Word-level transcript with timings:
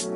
Uh, 0.00 0.08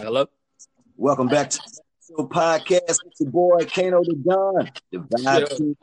hello. 0.00 0.26
Welcome 0.96 1.28
back 1.28 1.50
to 1.50 1.60
the 2.16 2.24
podcast 2.24 3.04
with 3.04 3.14
your 3.20 3.30
boy 3.30 3.64
Kano 3.66 4.02
the 4.02 4.16
Don, 4.16 4.70
the 4.90 4.98
Vibe. 4.98 5.56
King. 5.56 5.76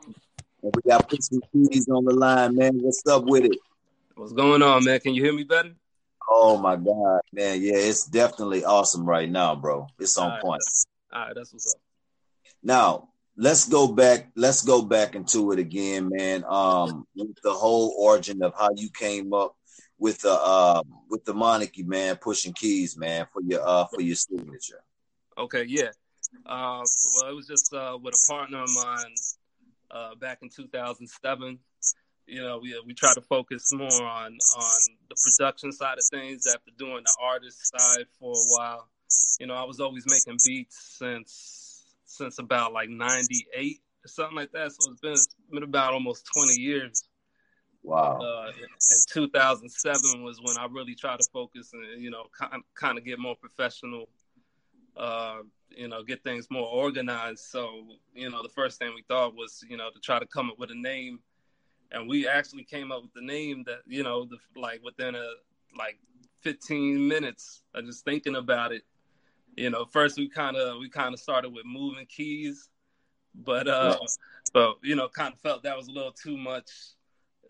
And 0.62 0.74
we 0.76 0.82
got 0.86 1.10
some 1.22 1.40
keys 1.50 1.88
on 1.88 2.04
the 2.04 2.12
line, 2.12 2.56
man. 2.56 2.78
What's 2.82 3.06
up 3.06 3.24
with 3.24 3.46
it? 3.46 3.56
What's 4.16 4.34
going 4.34 4.60
on, 4.60 4.84
man? 4.84 5.00
Can 5.00 5.14
you 5.14 5.24
hear 5.24 5.32
me 5.32 5.44
better? 5.44 5.72
Oh 6.28 6.58
my 6.58 6.76
god, 6.76 7.22
man. 7.32 7.62
Yeah, 7.62 7.76
it's 7.76 8.04
definitely 8.04 8.66
awesome 8.66 9.06
right 9.06 9.30
now, 9.30 9.56
bro. 9.56 9.86
It's 9.98 10.18
on 10.18 10.26
Alright. 10.26 10.42
point. 10.42 10.62
All 11.10 11.20
right, 11.22 11.34
that's 11.34 11.54
what's 11.54 11.74
up. 11.74 11.80
Now, 12.62 13.09
let's 13.36 13.68
go 13.68 13.88
back. 13.88 14.30
Let's 14.36 14.62
go 14.62 14.82
back 14.82 15.14
into 15.14 15.52
it 15.52 15.58
again, 15.58 16.08
man. 16.10 16.44
Um, 16.48 17.06
the 17.42 17.52
whole 17.52 17.94
origin 17.98 18.42
of 18.42 18.54
how 18.58 18.70
you 18.76 18.90
came 18.90 19.32
up 19.32 19.56
with 19.98 20.20
the 20.22 20.32
uh 20.32 20.82
with 21.08 21.24
the 21.24 21.34
monarchy, 21.34 21.82
man, 21.82 22.16
pushing 22.16 22.52
keys, 22.52 22.96
man, 22.96 23.26
for 23.32 23.42
your 23.42 23.66
uh 23.66 23.86
for 23.86 24.00
your 24.00 24.16
signature. 24.16 24.82
Okay, 25.38 25.64
yeah. 25.68 25.90
Uh, 26.46 26.82
well, 27.14 27.30
it 27.30 27.34
was 27.34 27.46
just 27.46 27.72
uh, 27.72 27.98
with 28.00 28.14
a 28.14 28.32
partner 28.32 28.62
of 28.62 28.68
mine 28.74 29.14
uh, 29.90 30.14
back 30.16 30.38
in 30.42 30.48
2007. 30.48 31.58
You 32.26 32.42
know, 32.42 32.58
we 32.62 32.80
we 32.86 32.94
try 32.94 33.12
to 33.14 33.20
focus 33.22 33.72
more 33.72 34.02
on 34.02 34.38
on 34.56 34.80
the 35.08 35.16
production 35.24 35.72
side 35.72 35.98
of 35.98 36.04
things 36.10 36.46
after 36.46 36.70
doing 36.78 37.02
the 37.04 37.16
artist 37.20 37.72
side 37.76 38.06
for 38.18 38.32
a 38.32 38.44
while. 38.56 38.88
You 39.40 39.46
know, 39.46 39.54
I 39.54 39.64
was 39.64 39.80
always 39.80 40.04
making 40.06 40.38
beats 40.44 40.96
since 40.98 41.69
since 42.10 42.38
about 42.38 42.72
like 42.72 42.88
'98 42.88 43.80
or 44.04 44.08
something 44.08 44.36
like 44.36 44.52
that. 44.52 44.72
So 44.72 44.90
it's 44.90 45.00
been 45.00 45.12
it's 45.12 45.28
been 45.50 45.62
about 45.62 45.94
almost 45.94 46.28
20 46.34 46.60
years. 46.60 47.04
Wow. 47.82 48.20
uh, 48.20 48.52
in 48.90 48.96
2007 49.10 50.22
was 50.22 50.38
when 50.42 50.58
I 50.58 50.66
really 50.70 50.94
tried 50.94 51.20
to 51.20 51.26
focus 51.32 51.72
and 51.72 52.02
you 52.02 52.10
know 52.10 52.24
kind 52.38 52.62
kind 52.74 52.98
of 52.98 53.04
get 53.04 53.18
more 53.18 53.36
professional, 53.36 54.08
uh, 54.96 55.38
you 55.70 55.88
know, 55.88 56.02
get 56.02 56.22
things 56.22 56.48
more 56.50 56.68
organized. 56.68 57.44
So 57.44 57.84
you 58.14 58.30
know, 58.30 58.42
the 58.42 58.50
first 58.50 58.78
thing 58.78 58.92
we 58.94 59.02
thought 59.08 59.34
was 59.34 59.64
you 59.68 59.76
know 59.76 59.90
to 59.90 60.00
try 60.00 60.18
to 60.18 60.26
come 60.26 60.50
up 60.50 60.58
with 60.58 60.70
a 60.70 60.78
name, 60.78 61.20
and 61.92 62.08
we 62.08 62.28
actually 62.28 62.64
came 62.64 62.92
up 62.92 63.02
with 63.02 63.14
the 63.14 63.22
name 63.22 63.64
that 63.66 63.80
you 63.86 64.02
know 64.02 64.26
the 64.26 64.36
like 64.60 64.82
within 64.84 65.14
a 65.14 65.26
like 65.78 65.98
15 66.42 67.06
minutes 67.06 67.62
of 67.74 67.86
just 67.86 68.04
thinking 68.04 68.36
about 68.36 68.72
it. 68.72 68.82
You 69.56 69.70
know, 69.70 69.84
first 69.84 70.16
we 70.16 70.28
kind 70.28 70.56
of 70.56 70.78
we 70.78 70.88
kind 70.88 71.12
of 71.14 71.20
started 71.20 71.50
with 71.50 71.64
moving 71.66 72.06
keys, 72.06 72.68
but 73.34 73.68
uh, 73.68 73.98
but 74.52 74.76
you 74.82 74.96
know, 74.96 75.08
kind 75.08 75.34
of 75.34 75.40
felt 75.40 75.62
that 75.64 75.76
was 75.76 75.88
a 75.88 75.92
little 75.92 76.12
too 76.12 76.36
much 76.36 76.70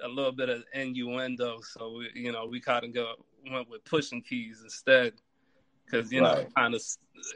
a 0.03 0.09
little 0.09 0.33
bit 0.33 0.49
of 0.49 0.65
innuendo. 0.75 1.61
So 1.61 1.99
we, 1.99 2.11
you 2.15 2.33
know, 2.33 2.47
we 2.47 2.61
kind 2.61 2.85
of 2.85 2.95
go 2.95 3.15
went 3.51 3.69
with 3.69 3.85
pushing 3.85 4.23
keys 4.23 4.61
instead, 4.63 5.15
because 5.85 6.11
you 6.13 6.21
know, 6.21 6.35
Right. 6.35 6.55
kind 6.55 6.75
of 6.75 6.83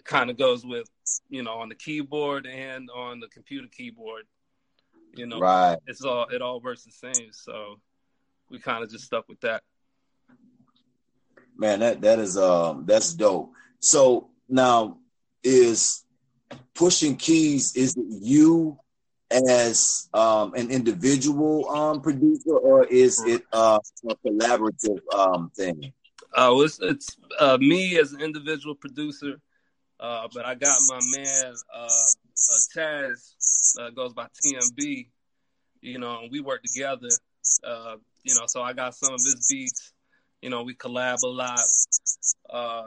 kind 0.04 0.30
of 0.30 0.38
goes 0.38 0.64
with 0.64 0.88
you 1.28 1.42
know 1.42 1.54
on 1.54 1.68
the 1.68 1.74
keyboard 1.74 2.46
and 2.46 2.88
on 2.90 3.20
the 3.20 3.28
computer 3.28 3.68
keyboard. 3.70 4.24
You 5.14 5.26
know, 5.26 5.38
Right. 5.40 5.78
it's 5.86 6.04
all 6.04 6.26
it 6.28 6.42
all 6.42 6.60
works 6.60 6.84
the 6.84 6.90
same. 6.90 7.28
So 7.32 7.80
we 8.50 8.58
kind 8.58 8.82
of 8.82 8.90
just 8.90 9.04
stuck 9.04 9.28
with 9.28 9.40
that. 9.42 9.62
Man, 11.56 11.80
that 11.80 12.00
that 12.00 12.18
is 12.18 12.36
um 12.36 12.84
that's 12.86 13.12
dope. 13.14 13.52
So 13.80 14.30
now 14.48 14.98
is 15.42 16.04
pushing 16.74 17.16
keys 17.16 17.76
is 17.76 17.96
it 17.96 18.04
you 18.08 18.78
as 19.30 20.08
um 20.14 20.54
an 20.54 20.70
individual 20.70 21.68
um 21.70 22.00
producer 22.00 22.56
or 22.56 22.84
is 22.86 23.22
it 23.24 23.42
uh 23.52 23.78
a 24.08 24.14
collaborative 24.16 25.00
um 25.14 25.50
thing? 25.56 25.92
Uh, 26.36 26.52
it's 26.58 26.80
it's 26.82 27.16
uh, 27.38 27.56
me 27.58 27.98
as 27.98 28.12
an 28.12 28.20
individual 28.20 28.74
producer, 28.74 29.40
uh, 30.00 30.26
but 30.34 30.44
I 30.44 30.54
got 30.54 30.76
my 30.88 30.98
man 31.16 31.54
uh, 31.72 31.86
uh, 31.86 32.58
Taz 32.76 33.34
uh, 33.80 33.90
goes 33.90 34.12
by 34.14 34.26
TMB. 34.44 35.08
You 35.80 35.98
know, 35.98 36.20
and 36.22 36.32
we 36.32 36.40
work 36.40 36.62
together. 36.62 37.08
You 38.24 38.34
know, 38.34 38.46
so 38.46 38.62
I 38.62 38.72
got 38.72 38.94
some 38.94 39.14
of 39.14 39.20
his 39.20 39.46
beats. 39.48 39.92
You 40.42 40.50
know, 40.50 40.62
we 40.62 40.74
collab 40.74 41.22
a 41.22 41.28
lot. 41.28 41.60
Uh, 42.50 42.82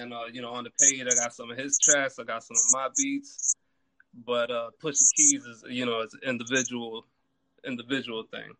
and 0.00 0.12
uh, 0.12 0.26
you 0.32 0.42
know, 0.42 0.50
on 0.50 0.64
the 0.64 0.70
page, 0.80 1.02
I 1.02 1.14
got 1.14 1.34
some 1.34 1.50
of 1.50 1.58
his 1.58 1.78
tracks. 1.78 2.18
I 2.18 2.24
got 2.24 2.42
some 2.42 2.56
of 2.56 2.72
my 2.72 2.88
beats. 2.96 3.54
But 4.26 4.50
uh, 4.50 4.70
Pushing 4.80 5.06
Keys 5.16 5.44
is, 5.44 5.64
you 5.68 5.86
know, 5.86 6.00
it's 6.00 6.14
an 6.14 6.20
individual, 6.24 7.04
individual 7.66 8.24
thing. 8.30 8.52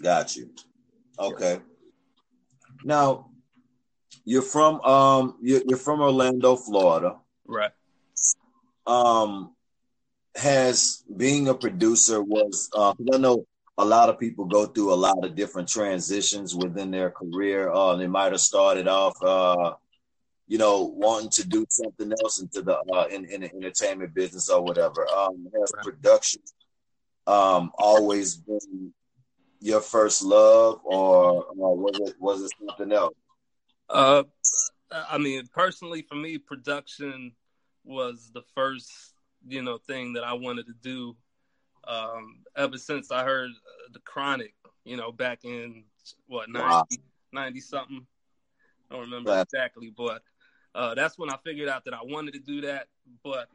Got 0.00 0.36
you. 0.36 0.50
Okay. 1.18 1.58
Now 2.84 3.30
you're 4.24 4.42
from 4.42 4.80
um 4.82 5.36
you're, 5.40 5.62
you're 5.66 5.78
from 5.78 6.00
Orlando, 6.00 6.56
Florida. 6.56 7.16
Right. 7.46 7.70
um 8.86 9.52
has 10.36 11.02
being 11.16 11.48
a 11.48 11.54
producer 11.54 12.22
was 12.22 12.68
uh 12.76 12.92
I 13.12 13.18
know 13.18 13.46
a 13.78 13.84
lot 13.84 14.08
of 14.10 14.18
people 14.18 14.44
go 14.44 14.66
through 14.66 14.92
a 14.92 14.94
lot 14.94 15.24
of 15.24 15.34
different 15.34 15.68
transitions 15.68 16.54
within 16.54 16.90
their 16.90 17.10
career. 17.10 17.70
Uh 17.70 17.96
they 17.96 18.06
might 18.06 18.32
have 18.32 18.40
started 18.40 18.86
off 18.88 19.16
uh 19.22 19.72
you 20.46 20.58
know 20.58 20.82
wanting 20.82 21.30
to 21.30 21.46
do 21.46 21.66
something 21.68 22.12
else 22.22 22.40
into 22.40 22.62
the 22.62 22.78
uh 22.92 23.06
in, 23.10 23.24
in 23.26 23.40
the 23.42 23.54
entertainment 23.54 24.14
business 24.14 24.48
or 24.48 24.62
whatever. 24.62 25.06
Um 25.08 25.48
has 25.58 25.72
production 25.82 26.42
um 27.26 27.72
always 27.78 28.36
been 28.36 28.92
your 29.60 29.80
first 29.80 30.22
love 30.22 30.80
or, 30.84 31.44
or 31.56 31.76
was 31.76 32.10
it 32.10 32.16
was 32.20 32.42
it 32.42 32.52
something 32.60 32.92
else? 32.92 33.14
Uh, 33.88 34.24
I 34.90 35.18
mean, 35.18 35.48
personally, 35.52 36.02
for 36.02 36.14
me, 36.14 36.38
production 36.38 37.32
was 37.84 38.30
the 38.32 38.42
first, 38.54 38.90
you 39.46 39.62
know, 39.62 39.78
thing 39.78 40.12
that 40.14 40.24
I 40.24 40.32
wanted 40.32 40.66
to 40.66 40.74
do. 40.82 41.16
Um, 41.86 42.40
ever 42.56 42.78
since 42.78 43.10
I 43.12 43.24
heard 43.24 43.50
uh, 43.50 43.88
the 43.92 44.00
Chronic, 44.00 44.54
you 44.84 44.96
know, 44.96 45.12
back 45.12 45.44
in 45.44 45.84
what 46.26 46.48
90, 46.48 46.68
Wow. 46.68 46.86
90 47.32 47.60
something. 47.60 48.06
I 48.90 48.94
don't 48.94 49.04
remember 49.04 49.40
exactly, 49.40 49.92
but 49.96 50.22
uh, 50.76 50.94
that's 50.94 51.18
when 51.18 51.30
I 51.30 51.36
figured 51.42 51.68
out 51.68 51.84
that 51.86 51.94
I 51.94 52.00
wanted 52.02 52.34
to 52.34 52.40
do 52.40 52.60
that. 52.60 52.88
But 53.24 53.48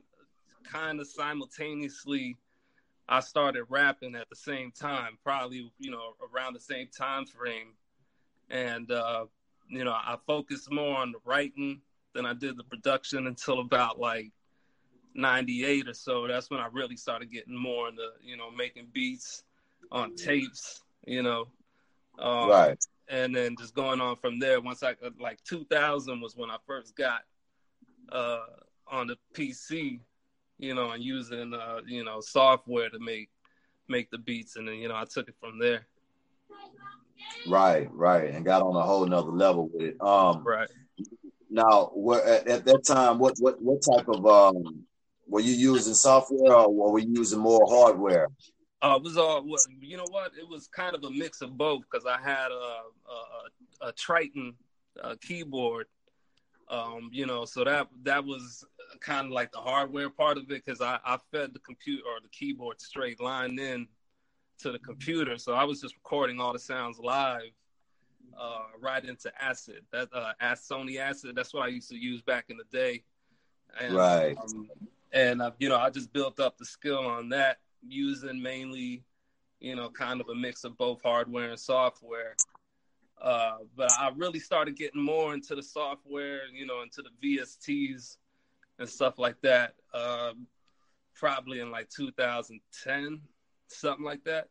kind 0.64 1.00
of 1.00 1.08
simultaneously, 1.08 2.38
I 3.08 3.20
started 3.20 3.66
rapping 3.70 4.16
at 4.16 4.30
the 4.30 4.36
same 4.36 4.72
time, 4.72 5.18
probably 5.24 5.72
you 5.78 5.92
know 5.92 6.16
around 6.34 6.54
the 6.54 6.60
same 6.60 6.88
time 6.88 7.26
frame, 7.26 7.74
and 8.50 8.92
uh, 8.92 9.26
you 9.70 9.84
know 9.84 9.92
I 9.92 10.18
focused 10.26 10.72
more 10.72 10.98
on 10.98 11.12
the 11.12 11.20
writing 11.24 11.82
than 12.14 12.26
I 12.26 12.34
did 12.34 12.58
the 12.58 12.64
production 12.64 13.28
until 13.28 13.60
about 13.60 14.00
like 14.00 14.32
'98 15.14 15.88
or 15.88 15.94
so. 15.94 16.28
That's 16.28 16.50
when 16.50 16.60
I 16.60 16.68
really 16.72 16.98
started 16.98 17.32
getting 17.32 17.56
more 17.56 17.88
into 17.88 18.08
you 18.24 18.36
know 18.36 18.50
making 18.50 18.88
beats 18.92 19.44
on 19.92 20.16
tapes, 20.16 20.82
you 21.06 21.22
know, 21.22 21.48
um, 22.18 22.50
right. 22.50 22.86
And 23.12 23.36
then 23.36 23.56
just 23.58 23.76
going 23.76 24.02
on 24.02 24.16
from 24.16 24.40
there. 24.40 24.62
Once 24.62 24.82
I 24.82 24.96
like 25.20 25.44
2000 25.44 26.22
was 26.22 26.36
when 26.36 26.50
I 26.50 26.56
first 26.66 26.96
got 26.96 27.22
uh, 28.12 28.46
on 28.88 29.08
the 29.08 29.18
PC, 29.34 30.00
you 30.58 30.74
know, 30.74 30.92
and 30.92 31.04
using 31.04 31.54
uh, 31.54 31.82
you 31.86 32.04
know 32.04 32.22
software 32.22 32.90
to 32.90 33.00
make 33.00 33.30
make 33.88 34.10
the 34.10 34.18
beats, 34.18 34.56
and 34.56 34.68
then 34.68 34.76
you 34.76 34.88
know 34.88 34.96
I 34.96 35.06
took 35.06 35.28
it 35.28 35.36
from 35.40 35.60
there. 35.60 35.86
Right, 37.48 37.90
right. 37.94 38.34
And 38.34 38.46
got 38.46 38.62
on 38.62 38.76
a 38.76 38.82
whole 38.82 39.06
nother 39.06 39.32
level 39.32 39.70
with 39.72 39.84
it. 39.84 40.02
Um 40.02 40.44
Right. 40.44 40.70
Now, 41.50 41.92
what 41.94 42.26
at, 42.26 42.48
at 42.48 42.66
that 42.66 42.86
time, 42.86 43.20
what 43.20 43.36
what 43.40 43.62
what 43.62 43.82
type 43.82 44.08
of 44.08 44.26
um 44.26 44.84
were 45.28 45.42
you 45.42 45.54
using 45.54 45.94
software 45.94 46.54
or 46.54 46.92
were 46.92 47.00
you 47.00 47.14
using 47.14 47.40
more 47.40 47.66
hardware? 47.70 48.28
Uh, 48.82 48.96
it 48.98 49.04
was 49.04 49.18
all 49.18 49.44
well, 49.46 49.62
you 49.80 49.98
know 49.98 50.08
what? 50.10 50.32
It 50.38 50.48
was 50.48 50.68
kind 50.68 50.96
of 50.96 51.04
a 51.04 51.12
mix 51.12 51.42
of 51.42 51.58
both 51.58 51.84
because 51.90 52.06
I 52.06 52.20
had 52.20 52.52
a 52.52 52.82
a, 53.84 53.88
a 53.88 53.92
Triton 53.94 54.56
uh, 55.02 55.16
keyboard, 55.22 55.86
um, 56.70 57.10
you 57.12 57.26
know, 57.26 57.46
so 57.46 57.64
that 57.64 57.88
that 58.04 58.26
was 58.26 58.66
kind 59.00 59.28
of 59.28 59.32
like 59.32 59.52
the 59.52 59.60
hardware 59.60 60.10
part 60.10 60.38
of 60.38 60.44
it 60.44 60.66
because 60.66 60.82
I, 60.82 61.00
I 61.06 61.18
fed 61.32 61.54
the 61.54 61.60
computer 61.60 62.04
or 62.06 62.22
the 62.22 62.30
keyboard 62.30 62.82
straight 62.82 63.22
line 63.22 63.60
in 63.60 63.88
to 64.60 64.72
the 64.72 64.80
computer, 64.80 65.38
so 65.38 65.54
I 65.54 65.64
was 65.64 65.82
just 65.82 65.96
recording 65.96 66.40
all 66.40 66.54
the 66.54 66.60
sounds 66.60 67.00
live 67.00 67.52
uh, 68.40 68.64
right 68.80 69.04
into 69.04 69.32
Acid. 69.42 69.84
That 69.92 70.10
uh, 70.14 70.34
Sony 70.42 70.98
Acid. 70.98 71.36
That's 71.36 71.54
what 71.54 71.64
I 71.64 71.68
used 71.68 71.90
to 71.90 71.98
use 71.98 72.22
back 72.22 72.46
in 72.50 72.58
the 72.58 72.64
day. 72.72 73.04
And, 73.80 73.94
Right. 73.94 74.38
Um, 74.38 74.70
and 75.14 75.42
uh, 75.42 75.52
you 75.60 75.70
know, 75.70 75.78
I 75.78 75.90
just 75.90 76.14
built 76.14 76.40
up 76.40 76.58
the 76.58 76.66
skill 76.66 77.00
on 77.00 77.30
that 77.30 77.58
using 77.88 78.42
mainly, 78.42 79.04
you 79.60 79.76
know, 79.76 79.90
kind 79.90 80.22
of 80.22 80.30
a 80.30 80.36
mix 80.36 80.64
of 80.64 80.78
both 80.78 81.02
hardware 81.02 81.50
and 81.50 81.60
software. 81.60 82.36
Uh, 83.22 83.58
but 83.76 83.92
I 84.00 84.12
really 84.16 84.40
started 84.40 84.76
getting 84.76 85.02
more 85.02 85.34
into 85.34 85.56
the 85.56 85.62
software, 85.62 86.42
you 86.52 86.66
know, 86.66 86.82
into 86.82 87.04
the 87.04 87.38
VSTs 87.38 88.18
and 88.80 88.90
stuff 88.90 89.20
like 89.20 89.40
that. 89.42 89.76
Um, 89.94 90.48
probably 91.16 91.60
in 91.60 91.70
like 91.70 91.90
2010, 91.90 93.22
something 93.68 94.06
like 94.06 94.24
that. 94.24 94.48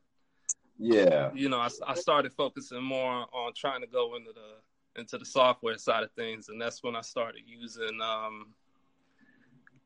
Yeah. 0.79 1.31
You 1.35 1.49
know, 1.49 1.59
I, 1.59 1.69
I 1.87 1.95
started 1.95 2.33
focusing 2.33 2.83
more 2.83 3.27
on 3.33 3.53
trying 3.57 3.81
to 3.81 3.87
go 3.87 4.15
into 4.17 4.31
the 4.33 5.01
into 5.01 5.19
the 5.19 5.25
software 5.25 5.79
side 5.79 6.03
of 6.03 6.11
things, 6.13 6.49
and 6.49 6.61
that's 6.61 6.83
when 6.83 6.97
I 6.97 7.01
started 7.01 7.43
using 7.47 8.01
um, 8.03 8.55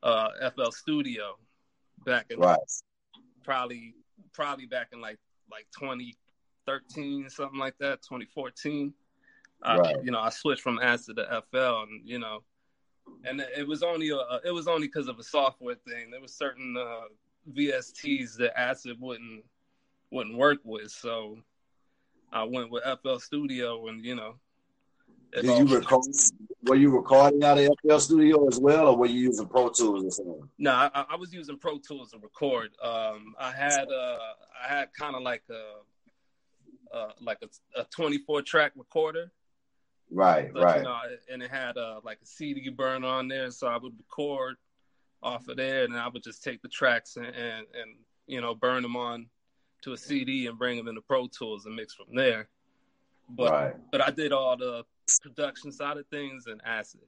uh, 0.01 0.29
FL 0.55 0.71
Studio 0.71 1.37
back 2.05 2.27
in 2.29 2.39
right. 2.39 2.57
Probably 3.45 3.93
probably 4.33 4.65
back 4.65 4.89
in 4.91 4.99
like 4.99 5.19
like 5.51 5.67
2013 5.79 7.29
something 7.29 7.59
like 7.59 7.77
that 7.79 8.01
2014 8.01 8.93
right. 9.63 9.95
you 10.03 10.11
know 10.11 10.19
i 10.19 10.29
switched 10.29 10.61
from 10.61 10.79
acid 10.79 11.15
to 11.15 11.43
fl 11.51 11.57
and 11.83 12.01
you 12.03 12.19
know 12.19 12.41
and 13.23 13.41
it 13.55 13.67
was 13.67 13.83
only 13.83 14.09
a, 14.09 14.17
it 14.43 14.51
was 14.51 14.67
only 14.67 14.87
because 14.87 15.07
of 15.07 15.19
a 15.19 15.23
software 15.23 15.75
thing. 15.75 16.11
There 16.11 16.21
was 16.21 16.33
certain 16.33 16.75
uh, 16.77 17.07
vsts 17.53 18.37
that 18.37 18.59
acid 18.59 18.97
wouldn't 18.99 19.43
wouldn't 20.11 20.37
work 20.37 20.59
with. 20.63 20.91
So 20.91 21.37
i 22.33 22.43
went 22.43 22.71
with 22.71 22.83
fl 23.03 23.17
studio 23.17 23.87
and 23.87 24.03
you 24.03 24.15
know 24.15 24.35
did 25.33 25.45
you 25.45 25.77
record? 25.77 26.05
Were 26.63 26.75
you 26.75 26.89
recording 26.89 27.43
out 27.43 27.59
of 27.59 27.69
FL 27.87 27.97
Studio 27.99 28.47
as 28.47 28.59
well, 28.59 28.87
or 28.87 28.97
were 28.97 29.05
you 29.05 29.21
using 29.21 29.47
Pro 29.47 29.69
Tools 29.69 30.03
or 30.03 30.11
something? 30.11 30.49
No, 30.57 30.71
I, 30.71 31.05
I 31.09 31.15
was 31.15 31.31
using 31.31 31.57
Pro 31.57 31.77
Tools 31.77 32.11
to 32.11 32.17
record. 32.17 32.71
Um, 32.81 33.35
I 33.39 33.51
had 33.51 33.87
uh, 33.91 34.17
I 34.63 34.67
had 34.67 34.89
kind 34.97 35.15
of 35.15 35.21
like 35.21 35.43
a 35.51 36.95
uh, 36.95 37.11
like 37.21 37.39
a, 37.43 37.81
a 37.81 37.85
24 37.85 38.41
track 38.41 38.71
recorder. 38.75 39.31
Right, 40.11 40.51
but, 40.53 40.63
right. 40.63 40.77
You 40.77 40.83
know, 40.83 40.97
and 41.31 41.43
it 41.43 41.51
had 41.51 41.77
uh, 41.77 41.99
like 42.03 42.19
a 42.21 42.25
CD 42.25 42.69
burner 42.69 43.07
on 43.07 43.27
there, 43.27 43.51
so 43.51 43.67
I 43.67 43.77
would 43.77 43.93
record 43.97 44.55
off 45.21 45.47
of 45.47 45.57
there, 45.57 45.83
and 45.83 45.95
I 45.97 46.07
would 46.07 46.23
just 46.23 46.43
take 46.43 46.61
the 46.61 46.67
tracks 46.67 47.17
and, 47.17 47.25
and, 47.25 47.65
and 47.73 47.95
you 48.27 48.41
know 48.41 48.55
burn 48.55 48.83
them 48.83 48.95
on 48.95 49.27
to 49.83 49.93
a 49.93 49.97
CD 49.97 50.47
and 50.47 50.57
bring 50.57 50.77
them 50.77 50.87
into 50.87 51.01
Pro 51.01 51.27
Tools 51.27 51.65
and 51.65 51.75
mix 51.75 51.93
from 51.93 52.15
there. 52.15 52.47
But 53.29 53.51
right. 53.51 53.75
but 53.91 54.01
I 54.01 54.11
did 54.11 54.31
all 54.31 54.55
the 54.55 54.83
production 55.21 55.71
side 55.71 55.97
of 55.97 56.07
things 56.07 56.45
and 56.47 56.61
acid. 56.65 57.01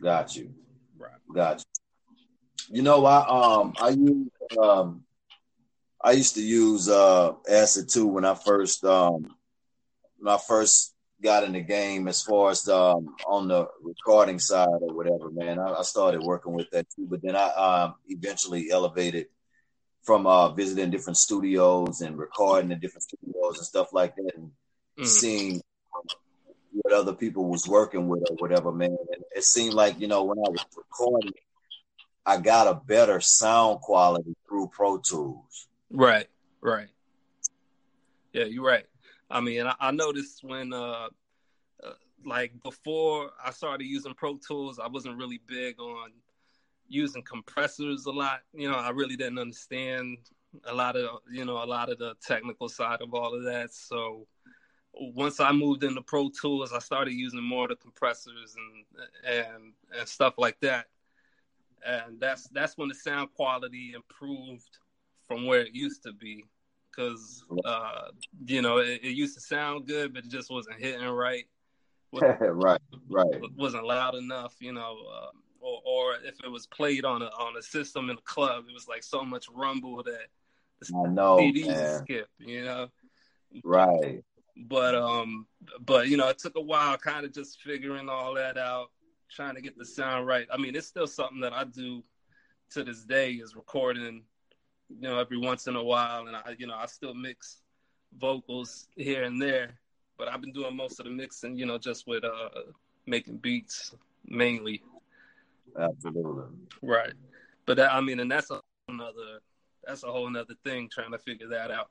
Got 0.00 0.36
you. 0.36 0.52
Right. 0.98 1.10
Got 1.34 1.58
you. 1.58 2.76
You 2.76 2.82
know, 2.82 3.04
I 3.04 3.26
um 3.26 3.74
I 3.80 3.88
use 3.90 4.28
um 4.60 5.04
I 6.02 6.12
used 6.12 6.34
to 6.34 6.42
use 6.42 6.88
uh 6.88 7.32
acid 7.48 7.88
too 7.88 8.06
when 8.06 8.24
I 8.24 8.34
first 8.34 8.84
um 8.84 9.34
when 10.18 10.32
I 10.32 10.38
first 10.38 10.94
got 11.22 11.44
in 11.44 11.52
the 11.52 11.60
game 11.60 12.08
as 12.08 12.22
far 12.22 12.50
as 12.50 12.68
um 12.68 13.14
on 13.26 13.48
the 13.48 13.68
recording 13.82 14.38
side 14.38 14.68
or 14.68 14.94
whatever, 14.94 15.30
man. 15.30 15.58
I, 15.58 15.72
I 15.72 15.82
started 15.82 16.22
working 16.22 16.52
with 16.52 16.70
that 16.70 16.86
too, 16.94 17.06
but 17.10 17.22
then 17.22 17.36
I 17.36 17.48
um 17.48 17.94
eventually 18.08 18.70
elevated 18.70 19.26
from 20.02 20.26
uh 20.26 20.50
visiting 20.50 20.90
different 20.90 21.16
studios 21.16 22.00
and 22.00 22.18
recording 22.18 22.70
in 22.70 22.78
different 22.78 23.02
studios 23.02 23.58
and 23.58 23.66
stuff 23.66 23.92
like 23.92 24.14
that 24.16 24.32
and 24.36 24.50
mm. 24.98 25.06
seeing 25.06 25.60
what 26.72 26.92
other 26.92 27.12
people 27.12 27.46
was 27.46 27.66
working 27.66 28.08
with 28.08 28.22
or 28.30 28.36
whatever, 28.36 28.72
man. 28.72 28.96
And 29.12 29.24
it 29.34 29.44
seemed 29.44 29.74
like, 29.74 30.00
you 30.00 30.08
know, 30.08 30.24
when 30.24 30.38
I 30.38 30.48
was 30.48 30.64
recording, 30.76 31.32
I 32.24 32.38
got 32.38 32.66
a 32.66 32.74
better 32.74 33.20
sound 33.20 33.80
quality 33.80 34.34
through 34.48 34.68
Pro 34.68 34.98
Tools. 34.98 35.68
Right, 35.90 36.28
right. 36.60 36.88
Yeah, 38.32 38.44
you're 38.44 38.64
right. 38.64 38.86
I 39.30 39.40
mean, 39.40 39.66
I, 39.66 39.74
I 39.80 39.90
noticed 39.90 40.44
when, 40.44 40.72
uh, 40.72 41.08
uh, 41.82 41.92
like 42.24 42.52
before 42.62 43.30
I 43.44 43.50
started 43.50 43.84
using 43.84 44.14
Pro 44.14 44.36
Tools, 44.36 44.78
I 44.78 44.88
wasn't 44.88 45.16
really 45.16 45.40
big 45.46 45.80
on 45.80 46.10
using 46.88 47.22
compressors 47.22 48.06
a 48.06 48.10
lot. 48.10 48.40
You 48.52 48.70
know, 48.70 48.76
I 48.76 48.90
really 48.90 49.16
didn't 49.16 49.38
understand 49.38 50.18
a 50.64 50.74
lot 50.74 50.96
of, 50.96 51.20
you 51.30 51.44
know, 51.44 51.62
a 51.62 51.64
lot 51.64 51.90
of 51.90 51.98
the 51.98 52.14
technical 52.24 52.68
side 52.68 53.00
of 53.00 53.14
all 53.14 53.34
of 53.34 53.44
that. 53.44 53.72
So, 53.72 54.26
once 54.94 55.40
I 55.40 55.52
moved 55.52 55.84
into 55.84 56.02
Pro 56.02 56.28
Tools, 56.28 56.72
I 56.72 56.78
started 56.78 57.14
using 57.14 57.42
more 57.42 57.64
of 57.64 57.70
the 57.70 57.76
compressors 57.76 58.56
and 58.56 59.44
and 59.44 59.72
and 59.98 60.08
stuff 60.08 60.34
like 60.38 60.58
that. 60.60 60.86
And 61.86 62.20
that's 62.20 62.48
that's 62.48 62.76
when 62.76 62.88
the 62.88 62.94
sound 62.94 63.30
quality 63.34 63.92
improved 63.94 64.78
from 65.26 65.46
where 65.46 65.60
it 65.60 65.74
used 65.74 66.02
to 66.02 66.12
be, 66.12 66.44
because 66.90 67.44
uh, 67.64 68.08
you 68.46 68.62
know 68.62 68.78
it, 68.78 69.00
it, 69.02 69.16
used 69.16 69.34
to 69.36 69.40
sound 69.40 69.86
good, 69.86 70.12
but 70.12 70.24
it 70.24 70.30
just 70.30 70.50
wasn't 70.50 70.80
hitting 70.80 71.06
right. 71.06 71.44
right, 72.12 72.80
right. 73.08 73.40
Wasn't 73.56 73.84
loud 73.84 74.16
enough, 74.16 74.56
you 74.58 74.72
know. 74.72 74.96
Uh, 75.14 75.28
or, 75.60 75.80
or 75.84 76.14
if 76.24 76.42
it 76.42 76.50
was 76.50 76.66
played 76.66 77.04
on 77.04 77.22
a 77.22 77.26
on 77.26 77.56
a 77.56 77.62
system 77.62 78.10
in 78.10 78.16
a 78.16 78.22
club, 78.22 78.64
it 78.68 78.74
was 78.74 78.88
like 78.88 79.04
so 79.04 79.24
much 79.24 79.46
rumble 79.54 80.02
that 80.02 80.26
the 80.80 80.92
I 80.96 81.08
know, 81.08 81.38
CDs 81.38 81.98
skip, 82.02 82.28
you 82.40 82.64
know. 82.64 82.88
Right 83.62 84.22
but 84.68 84.94
um 84.94 85.46
but 85.86 86.08
you 86.08 86.16
know 86.16 86.28
it 86.28 86.38
took 86.38 86.56
a 86.56 86.60
while 86.60 86.96
kind 86.98 87.24
of 87.24 87.32
just 87.32 87.60
figuring 87.62 88.08
all 88.08 88.34
that 88.34 88.58
out 88.58 88.90
trying 89.30 89.54
to 89.54 89.60
get 89.60 89.78
the 89.78 89.84
sound 89.84 90.26
right. 90.26 90.46
I 90.52 90.56
mean 90.56 90.74
it's 90.74 90.88
still 90.88 91.06
something 91.06 91.40
that 91.40 91.52
i 91.52 91.64
do 91.64 92.02
to 92.70 92.84
this 92.84 93.04
day 93.04 93.32
is 93.32 93.56
recording 93.56 94.24
you 94.88 95.00
know 95.08 95.18
every 95.18 95.38
once 95.38 95.66
in 95.66 95.76
a 95.76 95.82
while. 95.82 96.26
And 96.26 96.36
i 96.36 96.56
you 96.58 96.66
know 96.66 96.74
i 96.74 96.86
still 96.86 97.14
mix 97.14 97.62
vocals 98.18 98.88
here 98.96 99.22
and 99.22 99.40
there 99.40 99.78
but 100.18 100.28
i've 100.28 100.40
been 100.40 100.52
doing 100.52 100.76
most 100.76 100.98
of 100.98 101.06
the 101.06 101.12
mixing 101.12 101.56
you 101.56 101.64
know 101.64 101.78
just 101.78 102.06
with 102.06 102.24
uh 102.24 102.48
making 103.06 103.38
beats 103.38 103.94
mainly. 104.26 104.82
Absolutely. 105.78 106.44
Right. 106.82 107.14
But 107.66 107.76
that, 107.78 107.92
i 107.92 108.00
mean 108.00 108.20
and 108.20 108.30
that's 108.30 108.50
a 108.50 108.60
another 108.88 109.40
that's 109.84 110.02
a 110.02 110.08
whole 110.08 110.26
another 110.26 110.54
thing 110.64 110.88
trying 110.88 111.12
to 111.12 111.18
figure 111.18 111.48
that 111.48 111.70
out 111.70 111.88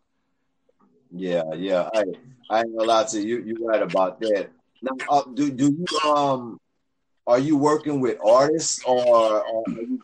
yeah, 1.11 1.53
yeah. 1.55 1.89
I 1.93 2.03
I 2.49 2.59
ain't 2.61 2.75
gonna 2.75 2.87
lie 2.87 3.03
to 3.05 3.21
you. 3.21 3.43
You're 3.43 3.67
right 3.67 3.81
about 3.81 4.19
that. 4.21 4.49
Now, 4.81 4.91
uh, 5.09 5.23
do 5.33 5.51
do 5.51 5.71
you 5.71 6.09
um 6.09 6.59
are 7.27 7.39
you 7.39 7.57
working 7.57 7.99
with 7.99 8.17
artists 8.25 8.83
or, 8.85 9.05
or 9.05 9.63
are 9.67 9.81
you 9.81 10.01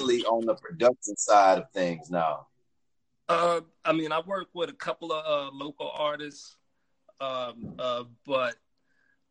mainly 0.00 0.24
on 0.24 0.46
the 0.46 0.54
production 0.54 1.16
side 1.16 1.58
of 1.58 1.70
things 1.72 2.10
now? 2.10 2.46
Uh, 3.28 3.60
I 3.84 3.92
mean, 3.92 4.10
I 4.10 4.20
work 4.20 4.48
with 4.54 4.70
a 4.70 4.74
couple 4.74 5.12
of 5.12 5.24
uh, 5.24 5.54
local 5.54 5.92
artists, 5.96 6.56
um, 7.20 7.74
uh, 7.78 8.04
but 8.26 8.56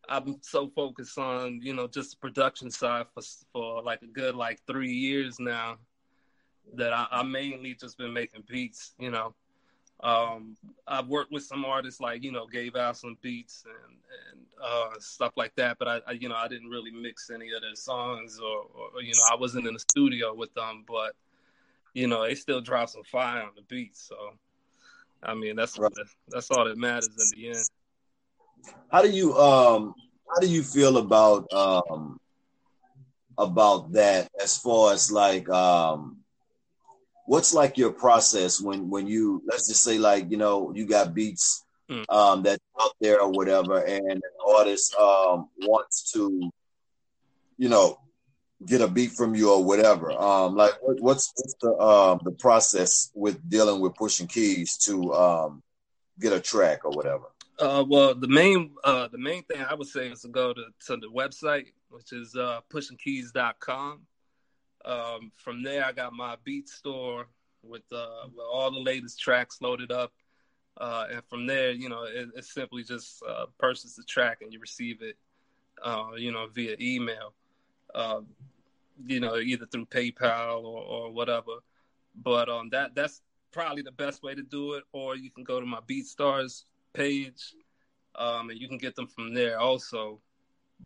I'm 0.08 0.38
so 0.42 0.72
focused 0.76 1.18
on 1.18 1.60
you 1.62 1.74
know 1.74 1.88
just 1.88 2.12
the 2.12 2.18
production 2.18 2.70
side 2.72 3.08
for 3.14 3.24
for 3.52 3.84
like 3.84 4.02
a 4.02 4.08
good 4.08 4.36
like 4.36 4.60
three 4.68 4.94
years 4.94 5.40
now 5.40 5.78
that 6.76 6.94
I, 6.94 7.08
I 7.12 7.24
mainly 7.24 7.74
just 7.74 7.98
been 7.98 8.14
making 8.14 8.44
beats, 8.48 8.94
you 9.00 9.12
know. 9.12 9.34
Um, 10.02 10.56
I've 10.88 11.08
worked 11.08 11.32
with 11.32 11.44
some 11.44 11.66
artists 11.66 12.00
like 12.00 12.24
you 12.24 12.32
know 12.32 12.48
gave 12.48 12.76
out 12.76 12.98
some 12.98 13.18
beats 13.22 13.66
and 13.66 13.98
and 14.32 14.46
uh, 14.64 15.00
stuff 15.00 15.34
like 15.36 15.54
that, 15.56 15.78
but 15.78 15.88
I, 15.88 16.02
I, 16.08 16.12
you 16.14 16.30
know 16.30 16.36
I 16.36 16.48
didn't 16.48 16.70
really 16.70 16.92
mix 16.92 17.30
any 17.30 17.52
of 17.52 17.62
their 17.62 17.76
songs 17.76 18.40
or, 18.40 18.66
or, 18.74 19.02
you 19.02 19.14
know 19.14 19.24
I 19.30 19.36
wasn't 19.36 19.68
in 19.68 19.74
the 19.74 19.80
studio 19.80 20.34
with 20.34 20.54
them, 20.54 20.86
but 20.88 21.14
you 21.94 22.08
know 22.08 22.24
they 22.24 22.36
still 22.36 22.62
drop 22.62 22.90
some 22.90 23.04
fire 23.04 23.44
on 23.44 23.52
the 23.56 23.62
beats. 23.64 24.08
So 24.08 24.16
I 25.22 25.34
mean 25.34 25.58
that's 25.58 25.78
right. 25.78 25.92
that's 26.30 26.50
all 26.50 26.64
that 26.64 26.78
matters 26.78 27.10
in 27.10 27.42
the 27.42 27.50
end. 27.50 27.70
How 28.92 29.02
do 29.02 29.10
you 29.10 29.38
um 29.38 29.94
how 30.34 30.40
do 30.40 30.48
you 30.48 30.64
feel 30.64 30.98
about 30.98 31.52
um 31.52 32.18
about 33.38 33.92
that 33.94 34.30
as 34.42 34.58
far 34.58 34.94
as 34.94 35.12
like 35.12 35.50
um 35.50 36.19
what's 37.30 37.54
like 37.54 37.78
your 37.78 37.92
process 37.92 38.60
when 38.60 38.90
when 38.90 39.06
you 39.06 39.44
let's 39.46 39.68
just 39.68 39.84
say 39.84 40.00
like 40.00 40.32
you 40.32 40.38
know 40.38 40.74
you 40.74 40.88
got 40.88 41.14
beats 41.14 41.64
mm. 41.88 42.04
um 42.10 42.42
that's 42.42 42.64
out 42.82 42.92
there 43.00 43.22
or 43.22 43.30
whatever 43.30 43.86
and 43.86 44.14
an 44.14 44.22
artist 44.58 44.96
um 44.96 45.48
wants 45.60 46.12
to 46.12 46.50
you 47.60 47.70
know 47.70 48.00
get 48.66 48.82
a 48.82 48.88
beat 48.88 49.12
from 49.12 49.36
you 49.36 49.52
or 49.52 49.64
whatever 49.64 50.12
um 50.12 50.56
like 50.56 50.74
what, 50.82 51.00
what's 51.02 51.32
what's 51.36 51.56
the 51.62 51.72
um 51.78 52.20
the 52.24 52.32
process 52.32 53.12
with 53.14 53.38
dealing 53.48 53.80
with 53.80 53.94
pushing 53.94 54.26
keys 54.26 54.76
to 54.78 55.14
um 55.14 55.62
get 56.20 56.34
a 56.34 56.40
track 56.40 56.84
or 56.84 56.90
whatever 56.94 57.26
uh 57.60 57.86
well 57.88 58.16
the 58.16 58.28
main 58.28 58.72
uh 58.84 59.08
the 59.10 59.20
main 59.20 59.44
thing 59.44 59.64
i 59.70 59.76
would 59.76 59.88
say 59.88 60.08
is 60.08 60.22
to 60.22 60.30
go 60.30 60.52
to 60.52 60.64
to 60.84 60.98
the 60.98 61.10
website 61.16 61.68
which 61.92 62.12
is 62.12 62.36
uh 62.36 62.60
pushingkeys.com 62.74 64.02
um, 64.90 65.32
from 65.36 65.62
there, 65.64 65.86
I 65.86 65.92
got 65.92 66.14
my 66.14 66.36
beat 66.44 66.68
store 66.68 67.28
with, 67.64 67.84
uh, 67.92 68.28
with 68.36 68.46
all 68.52 68.72
the 68.72 68.80
latest 68.80 69.20
tracks 69.20 69.62
loaded 69.62 69.92
up. 69.92 70.12
Uh, 70.78 71.06
and 71.12 71.22
from 71.30 71.46
there, 71.46 71.72
you 71.72 71.90
know, 71.90 72.04
it, 72.04 72.30
it's 72.36 72.54
simply 72.54 72.84
just 72.84 73.22
uh, 73.28 73.46
purchase 73.60 73.96
the 73.96 74.04
track 74.04 74.40
and 74.42 74.54
you 74.54 74.60
receive 74.60 75.02
it, 75.02 75.18
uh, 75.84 76.12
you 76.18 76.32
know, 76.32 76.48
via 76.48 76.76
email, 76.80 77.34
um, 77.94 78.28
you 79.06 79.20
know, 79.20 79.38
either 79.38 79.66
through 79.66 79.86
PayPal 79.86 80.64
or, 80.64 80.84
or 80.84 81.12
whatever. 81.12 81.52
But 82.16 82.50
um, 82.50 82.70
that 82.72 82.96
that's 82.96 83.22
probably 83.52 83.82
the 83.82 83.92
best 83.92 84.24
way 84.24 84.36
to 84.36 84.42
do 84.42 84.74
it. 84.74 84.84
Or 84.94 85.16
you 85.16 85.30
can 85.30 85.44
go 85.44 85.60
to 85.60 85.66
my 85.66 85.80
BeatStars 85.88 86.64
page, 86.94 87.56
um, 88.16 88.50
and 88.50 88.60
you 88.60 88.68
can 88.68 88.78
get 88.78 88.96
them 88.96 89.08
from 89.08 89.34
there 89.34 89.60
also. 89.60 90.20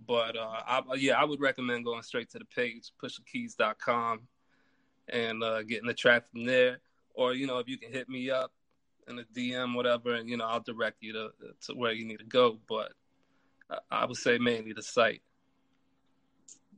But 0.06 0.36
uh, 0.36 0.62
I, 0.68 0.82
yeah, 0.98 1.14
I 1.14 1.24
would 1.24 1.40
recommend 1.40 1.86
going 1.86 2.02
straight 2.02 2.30
to 2.32 2.40
the 2.40 2.46
page, 2.46 2.92
pushingkeys.com, 3.02 4.22
and 5.10 5.44
uh, 5.44 5.64
getting 5.64 5.88
the 5.88 5.94
track 5.94 6.30
from 6.32 6.46
there. 6.46 6.80
Or 7.14 7.34
you 7.34 7.48
know, 7.48 7.60
if 7.60 7.68
you 7.68 7.78
can 7.78 7.92
hit 7.92 8.10
me 8.10 8.30
up 8.30 8.52
in 9.08 9.20
a 9.20 9.24
DM, 9.24 9.76
whatever, 9.76 10.16
and 10.16 10.30
you 10.30 10.38
know, 10.38 10.46
I'll 10.46 10.62
direct 10.62 10.98
you 11.02 11.14
to 11.14 11.30
to 11.68 11.74
where 11.74 11.92
you 11.92 12.06
need 12.06 12.20
to 12.20 12.26
go. 12.26 12.58
But 12.68 12.94
I 13.92 14.06
would 14.06 14.18
say 14.18 14.38
mainly 14.38 14.74
the 14.74 14.84
site. 14.84 15.22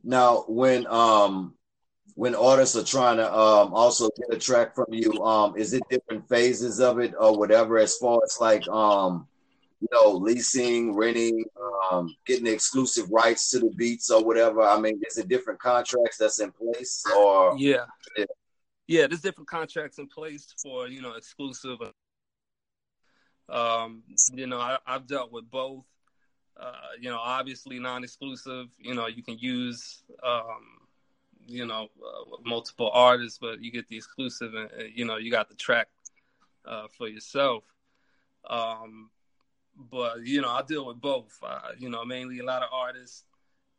Now, 0.04 0.46
when 0.48 0.86
um 0.88 1.56
when 2.14 2.36
artists 2.36 2.76
are 2.76 2.84
trying 2.84 3.18
to 3.18 3.28
um 3.28 3.74
also 3.74 4.10
get 4.18 4.36
a 4.36 4.40
track 4.40 4.76
from 4.76 4.88
you, 4.92 5.24
um, 5.24 5.58
is 5.58 5.74
it 5.74 5.84
different 5.90 6.28
phases 6.30 6.80
of 6.80 7.00
it 7.00 7.14
or 7.20 7.38
whatever 7.38 7.78
as 7.78 7.98
far 7.98 8.20
as 8.24 8.38
like 8.40 8.68
um 8.68 9.28
you 9.92 9.98
know, 9.98 10.12
leasing, 10.12 10.96
renting, 10.96 11.44
um, 11.92 12.16
getting 12.26 12.48
exclusive 12.48 13.10
rights 13.12 13.50
to 13.52 13.60
the 13.60 13.70
beats 13.76 14.10
or 14.10 14.24
whatever. 14.24 14.62
I 14.62 14.80
mean, 14.80 15.02
is 15.08 15.18
it 15.18 15.28
different 15.28 15.60
contracts 15.60 16.18
that's 16.18 16.40
in 16.40 16.52
place 16.52 17.04
or 17.16 17.56
yeah. 17.58 17.86
yeah. 18.18 18.26
Yeah, 18.88 19.08
there's 19.08 19.22
different 19.22 19.50
contracts 19.50 19.98
in 19.98 20.08
place 20.08 20.54
for, 20.62 20.88
you 20.88 21.02
know, 21.02 21.14
exclusive. 21.14 21.80
Um, 23.50 24.04
you 24.32 24.46
know, 24.46 24.60
I, 24.60 24.78
have 24.86 25.08
dealt 25.08 25.32
with 25.32 25.50
both. 25.50 25.86
Uh, 26.58 26.72
you 27.00 27.10
know, 27.10 27.18
obviously 27.18 27.80
non-exclusive. 27.80 28.68
You 28.78 28.94
know, 28.94 29.08
you 29.08 29.24
can 29.24 29.38
use, 29.40 30.04
um, 30.24 30.62
you 31.48 31.66
know, 31.66 31.90
uh, 31.98 32.38
multiple 32.46 32.92
artists, 32.94 33.40
but 33.40 33.62
you 33.62 33.72
get 33.72 33.90
the 33.90 33.98
exclusive, 33.98 34.54
and 34.54 34.70
you 34.94 35.06
know, 35.06 35.18
you 35.18 35.32
got 35.32 35.50
the 35.50 35.56
track 35.56 35.88
uh, 36.66 36.88
for 36.96 37.08
yourself. 37.08 37.64
Um, 38.50 39.10
but 39.76 40.26
you 40.26 40.42
know, 40.42 40.50
I 40.50 40.62
deal 40.64 40.86
with 40.86 41.02
both. 41.02 41.38
Uh, 41.42 41.72
you 41.78 41.90
know, 41.90 42.06
mainly 42.06 42.40
a 42.40 42.44
lot 42.44 42.64
of 42.64 42.70
artists. 42.72 43.24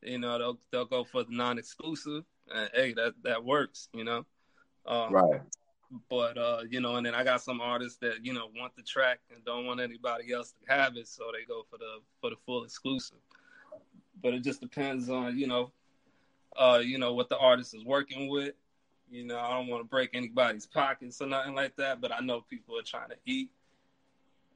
You 0.02 0.18
know, 0.18 0.38
they'll 0.38 0.58
they'll 0.70 0.84
go 0.84 1.04
for 1.04 1.24
the 1.24 1.32
non-exclusive, 1.34 2.24
and 2.54 2.70
hey, 2.74 2.92
that 2.94 3.14
that 3.24 3.44
works. 3.44 3.88
You 3.92 4.04
know, 4.04 4.26
um, 4.86 5.12
right. 5.12 5.40
But 6.10 6.36
uh, 6.36 6.62
you 6.68 6.80
know, 6.80 6.96
and 6.96 7.06
then 7.06 7.14
I 7.14 7.24
got 7.24 7.42
some 7.42 7.60
artists 7.60 7.98
that 7.98 8.24
you 8.24 8.32
know 8.32 8.48
want 8.56 8.74
the 8.76 8.82
track 8.82 9.20
and 9.32 9.44
don't 9.44 9.66
want 9.66 9.80
anybody 9.80 10.32
else 10.32 10.52
to 10.52 10.72
have 10.72 10.96
it, 10.96 11.08
so 11.08 11.24
they 11.32 11.44
go 11.46 11.64
for 11.70 11.78
the 11.78 12.00
for 12.20 12.30
the 12.30 12.36
full 12.44 12.64
exclusive. 12.64 13.18
But 14.22 14.34
it 14.34 14.42
just 14.42 14.60
depends 14.60 15.08
on 15.08 15.38
you 15.38 15.46
know, 15.46 15.72
uh, 16.56 16.80
you 16.84 16.98
know 16.98 17.14
what 17.14 17.28
the 17.28 17.38
artist 17.38 17.74
is 17.74 17.84
working 17.84 18.28
with. 18.28 18.54
You 19.08 19.24
know, 19.24 19.38
I 19.38 19.50
don't 19.50 19.68
want 19.68 19.82
to 19.82 19.88
break 19.88 20.10
anybody's 20.14 20.66
pockets 20.66 21.22
or 21.22 21.28
nothing 21.28 21.54
like 21.54 21.76
that, 21.76 22.00
but 22.00 22.12
I 22.12 22.18
know 22.18 22.40
people 22.40 22.76
are 22.76 22.82
trying 22.82 23.10
to 23.10 23.16
eat 23.24 23.50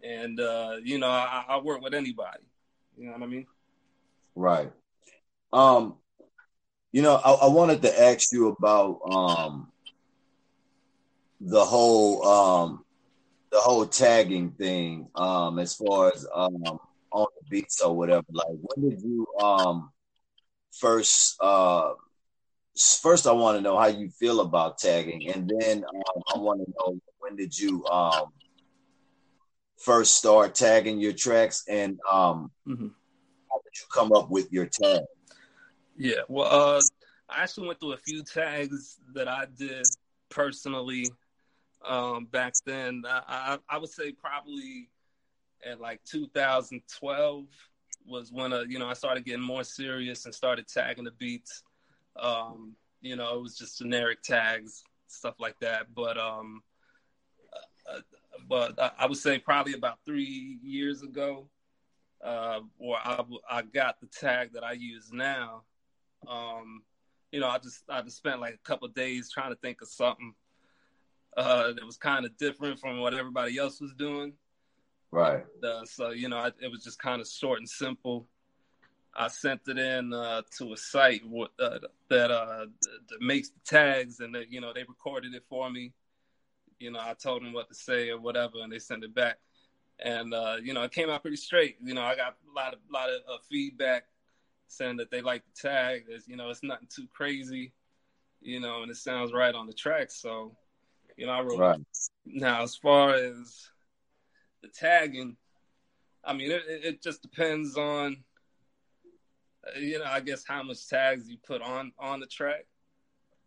and 0.02 0.40
uh, 0.40 0.76
you 0.82 0.98
know, 0.98 1.08
I, 1.08 1.44
I 1.48 1.58
work 1.58 1.80
with 1.82 1.94
anybody. 1.94 2.44
You 2.96 3.06
know 3.06 3.12
what 3.12 3.22
I 3.22 3.26
mean? 3.26 3.46
Right. 4.34 4.72
Um, 5.52 5.96
you 6.92 7.02
know, 7.02 7.14
I, 7.16 7.32
I 7.32 7.48
wanted 7.48 7.82
to 7.82 8.00
ask 8.00 8.32
you 8.32 8.48
about 8.48 9.00
um 9.10 9.70
the 11.40 11.64
whole 11.64 12.24
um 12.26 12.84
the 13.50 13.58
whole 13.58 13.86
tagging 13.86 14.50
thing 14.52 15.08
um 15.14 15.58
as 15.58 15.74
far 15.74 16.12
as 16.12 16.26
um 16.34 16.78
on 17.12 17.26
the 17.40 17.48
beats 17.48 17.80
or 17.80 17.96
whatever 17.96 18.24
like 18.30 18.46
when 18.60 18.90
did 18.90 19.00
you 19.02 19.26
um 19.42 19.90
first 20.78 21.36
uh 21.40 21.92
first 23.02 23.26
i 23.26 23.32
want 23.32 23.56
to 23.56 23.62
know 23.62 23.76
how 23.78 23.86
you 23.86 24.08
feel 24.10 24.40
about 24.40 24.78
tagging 24.78 25.30
and 25.30 25.50
then 25.58 25.78
um, 25.82 26.22
i 26.34 26.38
want 26.38 26.60
to 26.60 26.72
know 26.78 27.00
when 27.18 27.34
did 27.36 27.58
you 27.58 27.84
um 27.86 28.26
first 29.84 30.14
start 30.14 30.54
tagging 30.54 31.00
your 31.00 31.12
tracks 31.12 31.64
and 31.68 31.98
um 32.10 32.50
mm-hmm. 32.66 32.88
how 33.50 33.60
did 33.64 33.74
you 33.74 33.86
come 33.92 34.12
up 34.12 34.30
with 34.30 34.52
your 34.52 34.66
tag? 34.66 35.02
Yeah, 35.96 36.22
well 36.28 36.48
uh 36.50 36.80
I 37.28 37.42
actually 37.42 37.68
went 37.68 37.80
through 37.80 37.92
a 37.92 37.98
few 37.98 38.22
tags 38.22 38.98
that 39.14 39.28
I 39.28 39.46
did 39.56 39.86
personally 40.28 41.06
um 41.86 42.26
back 42.26 42.54
then. 42.66 43.04
I, 43.06 43.22
I, 43.28 43.58
I 43.76 43.78
would 43.78 43.90
say 43.90 44.12
probably 44.12 44.90
at 45.64 45.80
like 45.80 46.00
2012 46.04 47.46
was 48.06 48.32
when 48.32 48.52
uh, 48.52 48.62
you 48.68 48.78
know 48.78 48.88
I 48.88 48.94
started 48.94 49.24
getting 49.24 49.42
more 49.42 49.64
serious 49.64 50.24
and 50.24 50.34
started 50.34 50.66
tagging 50.68 51.04
the 51.04 51.12
beats. 51.12 51.62
Um, 52.18 52.74
you 53.00 53.16
know, 53.16 53.34
it 53.34 53.42
was 53.42 53.56
just 53.56 53.78
generic 53.78 54.22
tags, 54.22 54.82
stuff 55.06 55.34
like 55.38 55.58
that. 55.60 55.94
But 55.94 56.18
um, 56.18 56.62
uh, 57.90 58.00
but 58.48 58.80
I, 58.80 58.90
I, 59.00 59.06
would 59.06 59.18
say 59.18 59.38
probably 59.38 59.74
about 59.74 59.98
three 60.04 60.58
years 60.62 61.02
ago, 61.02 61.48
uh, 62.24 62.60
or 62.78 62.96
I, 62.96 63.22
I 63.50 63.62
got 63.62 64.00
the 64.00 64.06
tag 64.06 64.52
that 64.54 64.64
I 64.64 64.72
use 64.72 65.10
now. 65.12 65.62
Um, 66.28 66.82
you 67.32 67.40
know, 67.40 67.48
I 67.48 67.58
just 67.58 67.82
I 67.88 68.02
just 68.02 68.16
spent 68.16 68.40
like 68.40 68.54
a 68.54 68.68
couple 68.68 68.88
days 68.88 69.30
trying 69.30 69.50
to 69.50 69.56
think 69.56 69.82
of 69.82 69.88
something 69.88 70.34
uh, 71.36 71.72
that 71.72 71.84
was 71.84 71.96
kind 71.96 72.24
of 72.24 72.36
different 72.36 72.78
from 72.78 73.00
what 73.00 73.14
everybody 73.14 73.56
else 73.58 73.80
was 73.80 73.94
doing. 73.94 74.34
Right. 75.10 75.44
Uh, 75.62 75.84
so 75.84 76.10
you 76.10 76.28
know, 76.28 76.38
I, 76.38 76.48
it 76.60 76.70
was 76.70 76.84
just 76.84 76.98
kind 76.98 77.20
of 77.20 77.28
short 77.28 77.58
and 77.58 77.68
simple. 77.68 78.26
I 79.14 79.28
sent 79.28 79.62
it 79.66 79.76
in 79.78 80.12
uh, 80.12 80.42
to 80.58 80.72
a 80.72 80.76
site 80.76 81.22
uh, 81.58 81.78
that 82.08 82.30
uh, 82.30 82.66
that 83.08 83.20
makes 83.20 83.50
the 83.50 83.60
tags, 83.64 84.20
and 84.20 84.34
that, 84.34 84.52
you 84.52 84.60
know 84.60 84.72
they 84.72 84.84
recorded 84.84 85.34
it 85.34 85.44
for 85.48 85.70
me 85.70 85.92
you 86.80 86.90
know, 86.90 86.98
I 86.98 87.14
told 87.14 87.42
them 87.42 87.52
what 87.52 87.68
to 87.68 87.74
say 87.74 88.08
or 88.10 88.18
whatever, 88.18 88.54
and 88.62 88.72
they 88.72 88.78
sent 88.78 89.04
it 89.04 89.14
back. 89.14 89.38
And 90.02 90.32
uh, 90.32 90.56
you 90.62 90.72
know, 90.72 90.82
it 90.82 90.92
came 90.92 91.10
out 91.10 91.22
pretty 91.22 91.36
straight. 91.36 91.76
You 91.84 91.94
know, 91.94 92.02
I 92.02 92.16
got 92.16 92.36
a 92.50 92.54
lot 92.56 92.72
of 92.72 92.80
lot 92.90 93.10
of 93.10 93.20
uh, 93.28 93.38
feedback 93.48 94.04
saying 94.66 94.96
that 94.96 95.10
they 95.10 95.20
like 95.20 95.44
the 95.44 95.68
tag. 95.68 96.04
There's, 96.08 96.26
you 96.26 96.36
know, 96.36 96.48
it's 96.48 96.62
nothing 96.62 96.88
too 96.94 97.06
crazy. 97.12 97.72
You 98.40 98.60
know, 98.60 98.82
and 98.82 98.90
it 98.90 98.96
sounds 98.96 99.32
right 99.32 99.54
on 99.54 99.66
the 99.66 99.74
track. 99.74 100.10
So, 100.10 100.56
you 101.16 101.26
know, 101.26 101.32
I 101.32 101.42
wrote. 101.42 101.58
Right. 101.58 101.80
Now, 102.24 102.62
as 102.62 102.76
far 102.76 103.14
as 103.14 103.68
the 104.62 104.68
tagging, 104.68 105.36
I 106.24 106.32
mean, 106.32 106.50
it, 106.50 106.62
it 106.66 107.02
just 107.02 107.20
depends 107.20 107.76
on, 107.76 108.24
uh, 109.66 109.78
you 109.78 109.98
know, 109.98 110.06
I 110.06 110.20
guess 110.20 110.44
how 110.46 110.62
much 110.62 110.88
tags 110.88 111.28
you 111.28 111.36
put 111.46 111.60
on 111.60 111.92
on 111.98 112.20
the 112.20 112.26
track. 112.26 112.66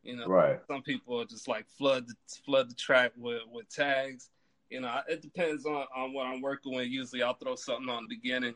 You 0.03 0.17
know, 0.17 0.27
right. 0.27 0.59
Some 0.67 0.81
people 0.81 1.23
just 1.25 1.47
like 1.47 1.65
flood 1.77 2.07
the, 2.07 2.15
flood 2.45 2.69
the 2.69 2.75
track 2.75 3.13
with, 3.15 3.41
with 3.51 3.69
tags. 3.69 4.29
You 4.69 4.81
know, 4.81 4.99
it 5.07 5.21
depends 5.21 5.65
on, 5.65 5.85
on 5.95 6.13
what 6.13 6.27
I'm 6.27 6.41
working 6.41 6.75
with. 6.75 6.87
Usually, 6.87 7.23
I'll 7.23 7.35
throw 7.35 7.55
something 7.55 7.89
on 7.89 8.07
the 8.07 8.15
beginning, 8.15 8.55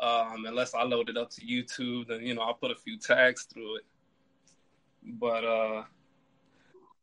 um, 0.00 0.46
unless 0.46 0.74
I 0.74 0.82
load 0.82 1.10
it 1.10 1.16
up 1.18 1.30
to 1.30 1.40
YouTube. 1.42 2.08
Then 2.08 2.22
you 2.24 2.34
know, 2.34 2.42
I'll 2.42 2.54
put 2.54 2.70
a 2.70 2.76
few 2.76 2.98
tags 2.98 3.44
through 3.44 3.76
it. 3.76 3.84
But 5.02 5.44
uh, 5.44 5.82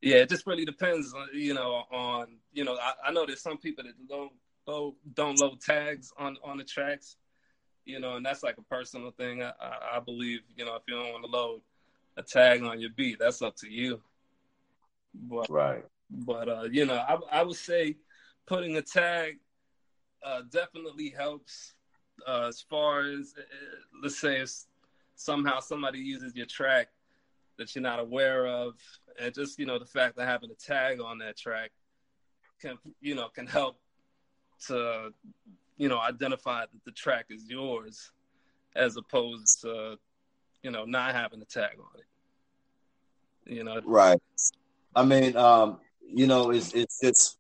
yeah, 0.02 0.18
it 0.18 0.30
just 0.30 0.48
really 0.48 0.66
depends. 0.66 1.14
On, 1.14 1.28
you 1.34 1.54
know, 1.54 1.84
on 1.92 2.38
you 2.54 2.64
know, 2.64 2.76
I, 2.76 3.10
I 3.10 3.12
know 3.12 3.26
there's 3.26 3.42
some 3.42 3.58
people 3.58 3.84
that 3.84 3.94
don't 4.08 4.32
don't 4.66 4.96
don't 5.14 5.40
load 5.40 5.62
tags 5.62 6.12
on 6.18 6.38
on 6.44 6.58
the 6.58 6.64
tracks. 6.64 7.18
You 7.86 8.00
know, 8.00 8.16
and 8.16 8.26
that's 8.26 8.42
like 8.42 8.58
a 8.58 8.64
personal 8.64 9.12
thing. 9.12 9.44
I, 9.44 9.52
I, 9.60 9.98
I 9.98 10.00
believe 10.00 10.40
you 10.56 10.66
know 10.66 10.76
if 10.76 10.84
you 10.88 10.96
don't 10.96 11.12
want 11.12 11.26
to 11.26 11.30
load 11.30 11.62
a 12.18 12.24
tag 12.24 12.64
on 12.64 12.80
your 12.80 12.92
beat. 12.96 13.20
That's 13.20 13.42
up 13.42 13.56
to 13.58 13.70
you. 13.70 14.02
But, 15.14 15.50
right. 15.50 15.86
But 16.10 16.50
uh, 16.50 16.64
you 16.72 16.86
know, 16.86 16.96
I, 16.96 17.40
I 17.40 17.44
would 17.44 17.58
say 17.58 17.98
putting 18.46 18.78
a 18.78 18.82
tag 18.82 19.40
uh, 20.26 20.42
definitely 20.52 21.10
helps. 21.10 21.74
Uh, 22.28 22.46
as 22.48 22.62
far 22.70 23.02
as 23.02 23.34
uh, 23.38 23.42
let's 24.02 24.20
say 24.20 24.40
if 24.40 24.52
somehow 25.16 25.60
somebody 25.60 25.98
uses 26.00 26.36
your 26.36 26.46
track 26.46 26.90
that 27.58 27.74
you're 27.74 27.82
not 27.82 28.00
aware 28.00 28.46
of, 28.46 28.76
and 29.20 29.34
just 29.34 29.58
you 29.58 29.66
know 29.66 29.80
the 29.80 29.86
fact 29.86 30.16
that 30.16 30.28
having 30.28 30.52
a 30.52 30.56
tag 30.56 31.02
on 31.02 31.18
that 31.18 31.38
track 31.38 31.72
can 32.62 32.78
you 33.02 33.16
know 33.16 33.30
can 33.30 33.48
help 33.48 33.80
to 34.68 35.10
you 35.78 35.90
know 35.90 36.00
identify 36.00 36.62
that 36.62 36.86
the 36.86 36.92
track 36.92 37.26
is 37.30 37.50
yours 37.50 38.12
as 38.76 38.96
opposed 38.96 39.62
to 39.62 39.98
you 40.64 40.72
know, 40.72 40.86
not 40.86 41.14
having 41.14 41.42
a 41.42 41.46
tag 41.46 41.78
on 41.78 42.00
it. 42.00 43.54
You 43.54 43.64
know, 43.64 43.82
right. 43.86 44.20
I 44.96 45.04
mean, 45.04 45.36
um, 45.36 45.80
you 46.08 46.28
know, 46.28 46.52
it's 46.52 46.74
it's 46.74 47.04
it's 47.04 47.38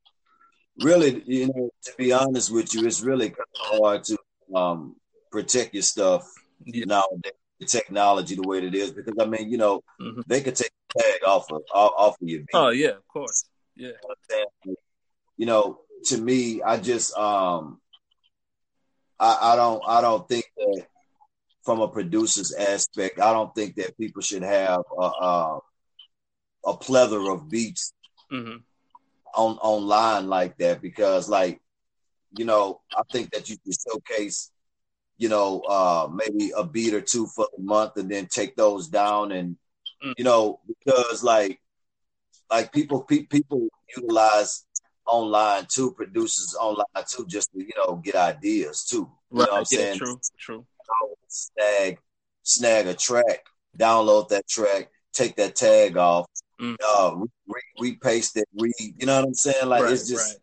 really, 0.81 1.23
you 1.25 1.47
know, 1.47 1.69
to 1.85 1.93
be 1.97 2.11
honest 2.11 2.51
with 2.51 2.73
you, 2.73 2.85
it's 2.85 3.01
really 3.01 3.33
hard 3.55 4.03
to 4.05 4.17
um 4.53 4.95
protect 5.31 5.73
your 5.73 5.83
stuff 5.83 6.29
yeah. 6.65 6.85
nowadays. 6.85 7.33
The 7.59 7.67
technology, 7.67 8.35
the 8.35 8.47
way 8.47 8.57
it 8.57 8.75
is, 8.75 8.91
because 8.91 9.15
I 9.19 9.25
mean, 9.25 9.49
you 9.49 9.57
know, 9.57 9.83
mm-hmm. 10.01 10.21
they 10.27 10.41
could 10.41 10.55
take 10.55 10.71
the 10.93 11.01
tag 11.01 11.21
off 11.25 11.49
of 11.51 11.61
off 11.73 12.15
of 12.21 12.27
your. 12.27 12.39
Beat. 12.39 12.49
Oh 12.53 12.69
yeah, 12.69 12.89
of 12.89 13.07
course, 13.07 13.45
yeah. 13.75 13.91
You 15.37 15.45
know, 15.45 15.79
to 16.05 16.17
me, 16.17 16.61
I 16.61 16.77
just 16.77 17.15
um, 17.15 17.79
I, 19.19 19.53
I 19.53 19.55
don't 19.55 19.81
I 19.87 20.01
don't 20.01 20.27
think 20.27 20.45
that 20.57 20.87
from 21.63 21.81
a 21.81 21.87
producer's 21.87 22.53
aspect, 22.53 23.19
I 23.19 23.31
don't 23.33 23.53
think 23.55 23.75
that 23.75 23.97
people 23.97 24.21
should 24.21 24.43
have 24.43 24.81
a, 24.97 25.03
a, 25.03 25.59
a 26.65 26.77
plethora 26.77 27.33
of 27.33 27.49
beats 27.49 27.93
mm-hmm. 28.31 28.57
on 29.35 29.57
online 29.57 30.27
like 30.27 30.57
that 30.57 30.81
because, 30.81 31.29
like, 31.29 31.61
you 32.37 32.45
know, 32.45 32.81
I 32.95 33.01
think 33.11 33.31
that 33.31 33.49
you 33.49 33.57
should 33.63 33.75
showcase, 33.87 34.51
you 35.17 35.29
know, 35.29 35.61
uh, 35.61 36.09
maybe 36.13 36.51
a 36.55 36.63
beat 36.63 36.93
or 36.93 37.01
two 37.01 37.27
for 37.27 37.47
the 37.55 37.63
month 37.63 37.97
and 37.97 38.09
then 38.09 38.25
take 38.25 38.55
those 38.55 38.87
down 38.87 39.31
and, 39.31 39.55
mm-hmm. 40.03 40.11
you 40.17 40.23
know, 40.23 40.59
because 40.67 41.23
like 41.23 41.61
like 42.49 42.71
people 42.71 43.01
pe- 43.03 43.23
people 43.23 43.67
utilize 43.95 44.65
online 45.05 45.65
too, 45.67 45.91
producers 45.91 46.55
online 46.59 46.85
too, 47.09 47.25
just 47.27 47.51
to 47.53 47.59
you 47.59 47.71
know 47.77 47.95
get 47.95 48.15
ideas 48.15 48.83
too. 48.83 49.09
You 49.31 49.39
right. 49.39 49.47
know 49.47 49.53
what 49.53 49.59
I'm 49.59 49.65
yeah, 49.71 49.77
saying? 49.77 49.97
True. 49.97 50.19
True. 50.37 50.65
Snag 51.33 51.97
snag 52.43 52.87
a 52.87 52.93
track, 52.93 53.45
download 53.77 54.29
that 54.29 54.47
track, 54.47 54.89
take 55.13 55.35
that 55.37 55.55
tag 55.55 55.97
off, 55.97 56.27
mm. 56.61 56.75
uh, 56.85 57.15
re- 57.15 57.27
re- 57.47 57.91
repaste 57.91 58.37
it, 58.37 58.47
re 58.59 58.71
you 58.77 59.05
know 59.05 59.15
what 59.15 59.27
I'm 59.27 59.33
saying? 59.33 59.67
Like 59.67 59.83
right, 59.83 59.93
it's 59.93 60.07
just. 60.07 60.33
Right. 60.33 60.39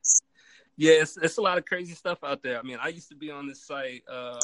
Yeah, 0.76 0.92
it's, 0.92 1.18
it's 1.18 1.36
a 1.36 1.42
lot 1.42 1.58
of 1.58 1.66
crazy 1.66 1.92
stuff 1.92 2.24
out 2.24 2.42
there. 2.42 2.58
I 2.58 2.62
mean, 2.62 2.78
I 2.80 2.88
used 2.88 3.10
to 3.10 3.14
be 3.14 3.30
on 3.30 3.46
this 3.46 3.62
site. 3.62 4.02
Uh, 4.10 4.40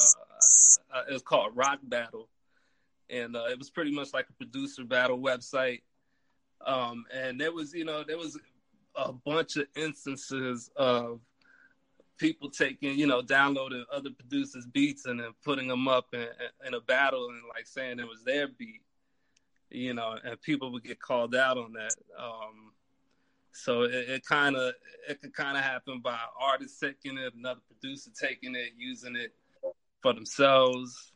uh 0.93 1.03
it 1.09 1.13
was 1.13 1.23
called 1.23 1.55
Rock 1.55 1.79
Battle, 1.81 2.29
and 3.09 3.35
uh, 3.35 3.45
it 3.49 3.57
was 3.57 3.71
pretty 3.71 3.91
much 3.91 4.13
like 4.13 4.27
a 4.29 4.33
producer 4.33 4.83
battle 4.83 5.17
website. 5.17 5.81
Um, 6.63 7.05
and 7.11 7.41
there 7.41 7.51
was, 7.51 7.73
you 7.73 7.85
know, 7.85 8.03
there 8.03 8.19
was 8.19 8.37
a 8.95 9.13
bunch 9.13 9.57
of 9.57 9.65
instances 9.75 10.69
of 10.75 11.21
people 12.17 12.49
taking, 12.49 12.97
you 12.97 13.07
know, 13.07 13.21
downloading 13.21 13.85
other 13.91 14.09
producers' 14.09 14.65
beats 14.65 15.05
and 15.05 15.19
then 15.19 15.33
putting 15.43 15.67
them 15.67 15.87
up 15.87 16.07
in, 16.13 16.27
in 16.65 16.73
a 16.73 16.81
battle 16.81 17.27
and 17.29 17.41
like 17.53 17.67
saying 17.67 17.99
it 17.99 18.07
was 18.07 18.23
their 18.23 18.47
beat, 18.47 18.81
you 19.69 19.93
know, 19.93 20.17
and 20.23 20.41
people 20.41 20.71
would 20.71 20.83
get 20.83 20.99
called 20.99 21.35
out 21.35 21.57
on 21.57 21.73
that. 21.73 21.95
Um, 22.17 22.71
so 23.53 23.83
it 23.83 24.23
kind 24.23 24.55
of 24.55 24.73
it 25.09 25.19
could 25.19 25.33
kind 25.33 25.57
of 25.57 25.63
happen 25.63 25.99
by 25.99 26.17
artists 26.39 26.79
taking 26.79 27.17
it, 27.17 27.33
another 27.33 27.61
producer 27.67 28.11
taking 28.19 28.55
it, 28.55 28.73
using 28.77 29.15
it 29.15 29.33
for 30.01 30.13
themselves, 30.13 31.11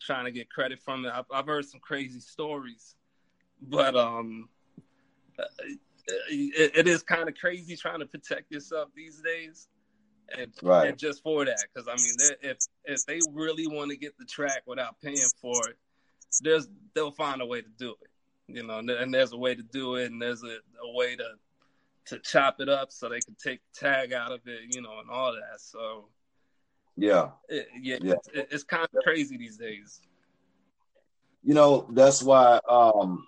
trying 0.00 0.26
to 0.26 0.30
get 0.30 0.50
credit 0.50 0.80
from 0.80 1.06
it. 1.06 1.12
I've, 1.14 1.24
I've 1.32 1.46
heard 1.46 1.64
some 1.64 1.80
crazy 1.80 2.20
stories, 2.20 2.94
but 3.62 3.96
um, 3.96 4.50
it, 6.28 6.72
it 6.76 6.88
is 6.88 7.02
kind 7.02 7.28
of 7.28 7.34
crazy 7.36 7.74
trying 7.74 8.00
to 8.00 8.06
protect 8.06 8.52
yourself 8.52 8.90
these 8.94 9.22
days. 9.22 9.68
And, 10.36 10.52
right. 10.62 10.88
and 10.88 10.98
just 10.98 11.22
for 11.22 11.44
that, 11.44 11.64
because 11.72 11.88
I 11.88 11.96
mean, 11.96 12.36
if 12.42 12.58
if 12.84 13.06
they 13.06 13.18
really 13.32 13.66
want 13.66 13.90
to 13.90 13.96
get 13.96 14.16
the 14.18 14.24
track 14.24 14.62
without 14.66 15.00
paying 15.00 15.16
for 15.40 15.68
it, 15.68 15.76
there's 16.42 16.68
they'll 16.94 17.10
find 17.10 17.40
a 17.40 17.46
way 17.46 17.62
to 17.62 17.68
do 17.78 17.94
it, 18.02 18.10
you 18.46 18.62
know. 18.62 18.78
And, 18.78 18.90
and 18.90 19.14
there's 19.14 19.32
a 19.32 19.38
way 19.38 19.54
to 19.54 19.62
do 19.62 19.96
it, 19.96 20.10
and 20.10 20.20
there's 20.20 20.42
a, 20.42 20.58
a 20.84 20.94
way 20.94 21.16
to 21.16 21.30
to 22.06 22.18
chop 22.18 22.60
it 22.60 22.68
up 22.68 22.90
so 22.90 23.08
they 23.08 23.20
can 23.20 23.36
take 23.42 23.60
the 23.72 23.80
tag 23.86 24.12
out 24.12 24.32
of 24.32 24.40
it, 24.46 24.74
you 24.74 24.82
know, 24.82 24.98
and 25.00 25.10
all 25.10 25.32
that. 25.32 25.60
So 25.60 26.08
yeah, 26.96 27.30
it, 27.48 27.68
yeah, 27.80 27.98
yeah. 28.02 28.14
It's, 28.34 28.52
it's 28.52 28.64
kind 28.64 28.84
of 28.92 29.02
crazy 29.02 29.36
these 29.36 29.56
days. 29.56 30.00
You 31.42 31.54
know, 31.54 31.88
that's 31.92 32.22
why 32.22 32.60
um 32.68 33.24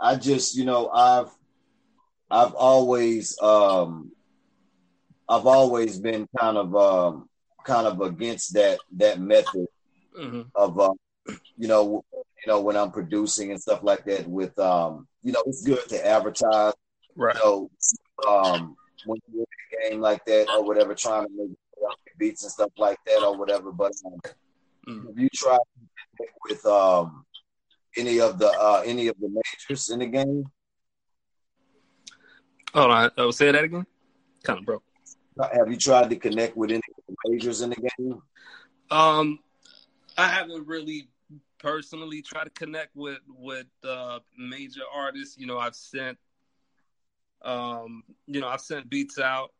I 0.00 0.16
just, 0.16 0.56
you 0.56 0.64
know, 0.64 0.88
I've 0.88 1.30
I've 2.30 2.54
always 2.54 3.38
um 3.40 4.12
I've 5.28 5.46
always 5.46 5.98
been 5.98 6.26
kind 6.38 6.56
of 6.56 6.74
um 6.74 7.28
kind 7.64 7.86
of 7.86 8.00
against 8.00 8.54
that 8.54 8.78
that 8.96 9.20
method 9.20 9.66
mm-hmm. 10.18 10.42
of 10.54 10.78
uh, 10.78 10.92
you 11.56 11.68
know 11.68 12.04
you 12.14 12.46
know 12.46 12.60
when 12.60 12.76
I'm 12.76 12.90
producing 12.90 13.50
and 13.50 13.60
stuff 13.60 13.82
like 13.82 14.04
that 14.06 14.28
with 14.28 14.58
um 14.58 15.06
you 15.22 15.32
know 15.32 15.42
it's 15.46 15.64
good 15.64 15.86
to 15.88 16.06
advertise 16.06 16.72
right 17.16 17.34
you 17.34 17.40
know 17.44 17.70
um 18.28 18.76
when 19.04 19.18
you're 19.32 19.44
in 19.44 19.88
a 19.88 19.90
game 19.90 20.00
like 20.00 20.24
that 20.24 20.48
or 20.50 20.64
whatever 20.64 20.94
trying 20.94 21.26
to 21.26 21.32
make 21.36 21.50
beats 22.18 22.42
and 22.42 22.52
stuff 22.52 22.70
like 22.78 22.98
that 23.06 23.22
or 23.22 23.36
whatever 23.38 23.70
but 23.70 23.92
um, 24.06 24.18
mm-hmm. 24.88 25.20
you 25.20 25.28
try 25.34 25.56
with 26.48 26.64
um 26.66 27.24
any 27.96 28.20
of 28.20 28.38
the 28.38 28.48
uh 28.48 28.82
any 28.84 29.08
of 29.08 29.16
the 29.20 29.28
majors 29.28 29.90
in 29.90 30.00
the 30.00 30.06
game 30.06 30.44
Hold 32.74 32.90
on, 32.90 33.10
oh, 33.16 33.30
say 33.30 33.50
that 33.50 33.64
again. 33.64 33.86
Kind 34.42 34.58
of 34.58 34.66
broke. 34.66 34.82
Have 35.52 35.70
you 35.70 35.76
tried 35.76 36.10
to 36.10 36.16
connect 36.16 36.56
with 36.56 36.70
any 36.70 36.82
majors 37.26 37.60
in 37.60 37.70
the 37.70 37.76
game? 37.76 38.22
Um, 38.90 39.38
I 40.16 40.28
haven't 40.28 40.66
really 40.66 41.08
personally 41.58 42.22
tried 42.22 42.44
to 42.44 42.50
connect 42.50 42.94
with 42.96 43.20
with 43.28 43.66
uh, 43.84 44.20
major 44.36 44.82
artists. 44.92 45.38
You 45.38 45.46
know, 45.46 45.58
I've 45.58 45.74
sent, 45.74 46.18
um, 47.42 48.02
you 48.26 48.40
know, 48.40 48.48
I've 48.48 48.60
sent 48.60 48.88
beats 48.88 49.18
out, 49.18 49.52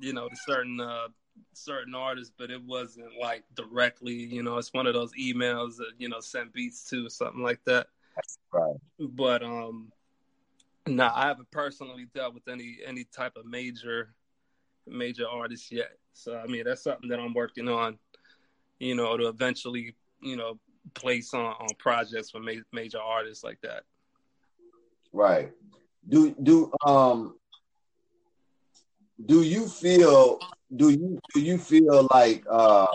you 0.00 0.12
know, 0.12 0.28
to 0.28 0.36
certain 0.36 0.80
uh, 0.80 1.08
certain 1.52 1.94
artists, 1.94 2.32
but 2.36 2.50
it 2.50 2.62
wasn't 2.62 3.12
like 3.20 3.44
directly. 3.54 4.14
You 4.14 4.42
know, 4.42 4.58
it's 4.58 4.72
one 4.72 4.86
of 4.86 4.94
those 4.94 5.12
emails 5.20 5.76
that 5.76 5.92
you 5.98 6.08
know 6.08 6.20
sent 6.20 6.52
beats 6.52 6.88
to 6.90 7.06
or 7.06 7.10
something 7.10 7.42
like 7.42 7.60
that. 7.66 7.88
Right. 8.52 8.76
But 8.98 9.42
um, 9.42 9.92
no, 10.86 11.10
I 11.14 11.28
haven't 11.28 11.50
personally 11.50 12.06
dealt 12.14 12.34
with 12.34 12.48
any 12.48 12.78
any 12.86 13.04
type 13.04 13.36
of 13.36 13.46
major 13.46 14.14
major 14.86 15.26
artist 15.28 15.70
yet. 15.72 15.98
So 16.12 16.36
I 16.36 16.46
mean, 16.46 16.64
that's 16.64 16.82
something 16.82 17.08
that 17.08 17.20
I'm 17.20 17.34
working 17.34 17.68
on. 17.68 17.98
You 18.78 18.94
know, 18.94 19.16
to 19.16 19.28
eventually, 19.28 19.94
you 20.20 20.36
know, 20.36 20.58
place 20.94 21.34
on 21.34 21.44
on 21.44 21.68
projects 21.78 22.30
for 22.30 22.40
ma- 22.40 22.52
major 22.72 22.98
artists 22.98 23.44
like 23.44 23.60
that. 23.62 23.84
Right. 25.12 25.52
Do 26.08 26.34
do 26.42 26.72
um 26.86 27.36
do 29.24 29.42
you 29.42 29.68
feel 29.68 30.38
do 30.74 30.90
you 30.90 31.18
do 31.34 31.40
you 31.40 31.58
feel 31.58 32.08
like 32.12 32.44
um 32.48 32.88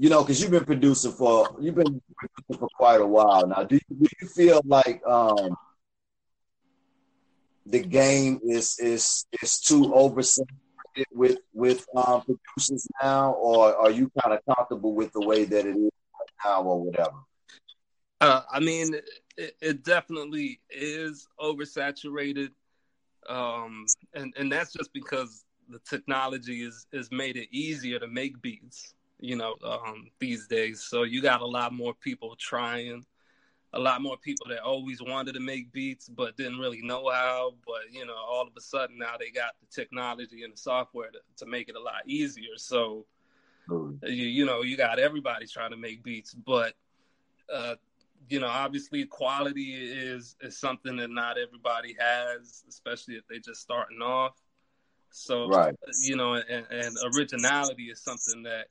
you 0.00 0.08
know, 0.08 0.22
because 0.22 0.40
you've 0.40 0.50
been 0.50 0.64
producing 0.64 1.12
for 1.12 1.54
you've 1.60 1.74
been 1.74 2.00
producing 2.16 2.58
for 2.58 2.68
quite 2.74 3.02
a 3.02 3.06
while 3.06 3.46
now. 3.46 3.64
Do 3.64 3.74
you, 3.74 3.96
do 4.00 4.06
you 4.22 4.28
feel 4.28 4.62
like 4.64 5.06
um, 5.06 5.54
the 7.66 7.80
game 7.80 8.40
is 8.42 8.78
is 8.78 9.26
is 9.42 9.60
too 9.60 9.82
oversaturated 9.82 11.04
with 11.12 11.38
with 11.52 11.86
um, 11.96 12.22
producers 12.22 12.86
now, 13.02 13.32
or 13.32 13.74
are 13.76 13.90
you 13.90 14.10
kind 14.22 14.38
of 14.38 14.56
comfortable 14.56 14.94
with 14.94 15.12
the 15.12 15.26
way 15.26 15.44
that 15.44 15.66
it 15.66 15.76
is 15.76 15.90
now, 16.44 16.62
or 16.62 16.82
whatever? 16.82 17.16
Uh, 18.20 18.42
I 18.50 18.60
mean, 18.60 18.94
it, 19.38 19.56
it, 19.62 19.82
definitely 19.82 20.60
is 20.68 21.26
oversaturated, 21.40 22.50
um, 23.28 23.86
and 24.14 24.34
and 24.36 24.52
that's 24.52 24.72
just 24.72 24.92
because 24.92 25.44
the 25.68 25.78
technology 25.88 26.62
is 26.62 26.86
is 26.92 27.10
made 27.10 27.36
it 27.36 27.48
easier 27.50 27.98
to 27.98 28.08
make 28.08 28.40
beats 28.42 28.94
you 29.20 29.36
know, 29.36 29.54
um, 29.64 30.10
these 30.18 30.46
days. 30.46 30.82
So 30.82 31.02
you 31.02 31.22
got 31.22 31.42
a 31.42 31.46
lot 31.46 31.72
more 31.72 31.94
people 31.94 32.34
trying, 32.36 33.04
a 33.72 33.78
lot 33.78 34.02
more 34.02 34.16
people 34.16 34.46
that 34.48 34.60
always 34.60 35.00
wanted 35.00 35.32
to 35.34 35.40
make 35.40 35.72
beats 35.72 36.08
but 36.08 36.36
didn't 36.36 36.58
really 36.58 36.82
know 36.82 37.08
how. 37.10 37.54
But 37.64 37.92
you 37.92 38.04
know, 38.04 38.16
all 38.16 38.46
of 38.46 38.52
a 38.56 38.60
sudden 38.60 38.98
now 38.98 39.14
they 39.18 39.30
got 39.30 39.52
the 39.60 39.66
technology 39.82 40.42
and 40.42 40.52
the 40.52 40.58
software 40.58 41.10
to, 41.10 41.18
to 41.36 41.46
make 41.46 41.68
it 41.68 41.76
a 41.76 41.80
lot 41.80 42.02
easier. 42.06 42.56
So 42.56 43.06
mm. 43.68 43.98
you, 44.02 44.26
you 44.26 44.44
know, 44.44 44.62
you 44.62 44.76
got 44.76 44.98
everybody 44.98 45.46
trying 45.46 45.70
to 45.70 45.76
make 45.76 46.02
beats, 46.02 46.34
but 46.34 46.74
uh, 47.52 47.76
you 48.28 48.40
know, 48.40 48.48
obviously 48.48 49.04
quality 49.04 49.74
is 49.74 50.36
is 50.40 50.58
something 50.58 50.96
that 50.96 51.10
not 51.10 51.36
everybody 51.38 51.96
has, 51.98 52.64
especially 52.68 53.14
if 53.14 53.26
they 53.28 53.38
just 53.38 53.60
starting 53.60 54.02
off. 54.02 54.34
So, 55.12 55.48
right. 55.48 55.74
you 56.02 56.16
know, 56.16 56.34
and, 56.34 56.66
and 56.70 56.96
originality 57.14 57.84
is 57.84 58.00
something 58.00 58.44
that 58.44 58.66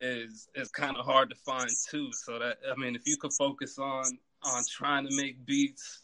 is 0.00 0.48
is 0.54 0.70
kind 0.70 0.96
of 0.96 1.04
hard 1.04 1.30
to 1.30 1.36
find 1.36 1.70
too. 1.90 2.10
So 2.12 2.38
that 2.38 2.58
I 2.70 2.76
mean, 2.76 2.94
if 2.94 3.06
you 3.06 3.16
could 3.16 3.32
focus 3.32 3.78
on 3.78 4.04
on 4.42 4.62
trying 4.70 5.06
to 5.06 5.16
make 5.16 5.44
beats 5.44 6.02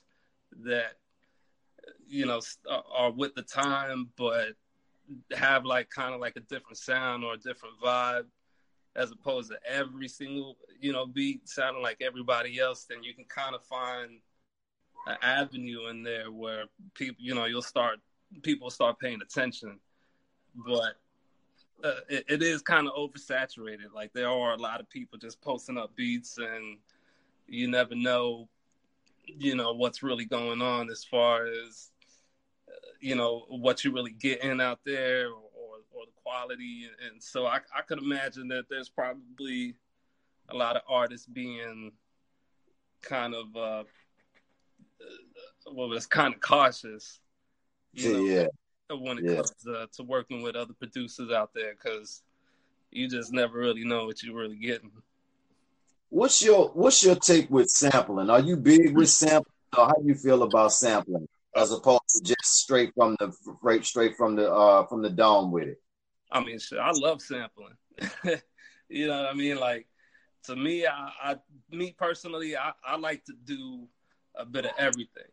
that 0.65 0.97
you 2.07 2.27
know 2.27 2.41
are 2.95 3.11
with 3.11 3.35
the 3.35 3.43
time, 3.43 4.11
but 4.17 4.55
have 5.33 5.65
like 5.65 5.91
kind 5.91 6.15
of 6.15 6.21
like 6.21 6.37
a 6.37 6.41
different 6.41 6.79
sound 6.79 7.25
or 7.25 7.35
a 7.35 7.39
different 7.39 7.75
vibe, 7.83 8.27
as 8.97 9.11
opposed 9.11 9.51
to 9.51 9.59
every 9.69 10.09
single 10.09 10.57
you 10.81 10.93
know 10.93 11.07
beat 11.07 11.49
sounding 11.49 11.83
like 11.83 11.99
everybody 12.01 12.59
else, 12.59 12.87
then 12.89 13.03
you 13.03 13.15
can 13.15 13.25
kind 13.25 13.55
of 13.55 13.63
find 13.65 14.21
an 15.07 15.17
avenue 15.23 15.89
in 15.89 16.03
there 16.03 16.31
where 16.31 16.65
people 16.95 17.23
you 17.23 17.35
know 17.35 17.45
you'll 17.45 17.63
start 17.63 17.99
people 18.43 18.71
start 18.71 18.99
paying 18.99 19.21
attention, 19.21 19.79
but 20.55 20.95
uh, 21.83 22.01
it, 22.09 22.25
it 22.29 22.43
is 22.43 22.63
kind 22.63 22.89
of 22.89 22.95
oversaturated. 22.95 23.93
Like 23.95 24.13
there 24.13 24.29
are 24.29 24.53
a 24.53 24.57
lot 24.57 24.81
of 24.81 24.89
people 24.89 25.19
just 25.19 25.41
posting 25.41 25.79
up 25.79 25.95
beats, 25.97 26.39
and 26.39 26.79
you 27.47 27.69
never 27.69 27.95
know, 27.95 28.49
you 29.27 29.57
know, 29.57 29.73
what's 29.73 30.03
really 30.03 30.25
going 30.25 30.63
on 30.63 30.91
as 30.91 31.05
far 31.05 31.47
as 31.47 31.91
uh, 32.69 32.93
you 33.01 33.17
know 33.17 33.47
what 33.49 33.85
you 33.85 33.93
really 33.93 34.13
getting 34.13 34.61
out 34.61 34.81
there, 34.85 35.29
or 35.29 35.43
or, 35.55 35.77
or 35.93 36.07
the 36.07 36.13
quality. 36.23 36.85
And, 36.85 37.13
and 37.13 37.23
so 37.23 37.47
I, 37.47 37.59
I 37.77 37.83
could 37.83 37.99
imagine 37.99 38.49
that 38.49 38.65
there's 38.71 38.89
probably 38.89 39.75
a 40.49 40.57
lot 40.57 40.77
of 40.77 40.83
artists 40.89 41.27
being 41.27 41.93
kind 43.01 43.35
of 43.35 43.47
uh, 43.57 43.61
uh 45.01 45.73
well, 45.73 45.93
it's 45.93 46.07
kind 46.07 46.35
of 46.35 46.41
cautious. 46.41 47.19
You 47.93 48.13
know, 48.13 48.25
yeah 48.25 48.47
when 49.01 49.19
it 49.19 49.25
yeah. 49.25 49.35
comes 49.37 49.53
to, 49.65 49.89
to 49.95 50.03
working 50.03 50.43
with 50.43 50.57
other 50.57 50.75
producers 50.75 51.31
out 51.31 51.51
there 51.55 51.75
because 51.75 52.23
you 52.91 53.09
just 53.09 53.33
never 53.33 53.59
really 53.59 53.85
know 53.85 54.07
what 54.07 54.23
you're 54.23 54.37
really 54.37 54.57
getting. 54.57 54.91
What's 56.11 56.43
your 56.43 56.69
What's 56.75 57.03
your 57.03 57.17
take 57.17 57.51
with 57.51 57.69
sampling? 57.71 58.29
Are 58.29 58.41
you 58.41 58.57
big 58.57 58.95
with 58.97 59.09
sampling? 59.23 59.55
So 59.75 59.85
how 59.85 59.95
do 59.95 60.07
you 60.07 60.15
feel 60.15 60.43
about 60.43 60.73
sampling 60.73 61.27
as 61.57 61.73
opposed 61.73 62.03
to 62.11 62.23
just 62.23 62.45
straight 62.45 62.93
from 62.95 63.17
the 63.19 63.33
right 63.63 63.85
straight 63.85 64.17
from 64.17 64.37
the 64.37 64.53
uh 64.53 64.87
from 64.87 65.03
the 65.03 65.11
dome 65.11 65.51
with 65.51 65.69
it? 65.69 65.83
I 66.31 66.45
mean, 66.45 66.59
I 66.81 66.91
love 66.93 67.23
sampling. 67.23 67.77
you 68.89 69.07
know 69.07 69.23
what 69.23 69.31
I 69.31 69.35
mean? 69.35 69.59
Like 69.59 69.87
to 70.45 70.57
me, 70.57 70.87
I, 70.87 71.11
I 71.23 71.37
me 71.71 71.95
personally, 71.97 72.57
I, 72.57 72.73
I 72.85 72.97
like 72.97 73.25
to 73.25 73.33
do 73.45 73.87
a 74.35 74.45
bit 74.45 74.67
of 74.67 74.73
everything. 74.79 75.31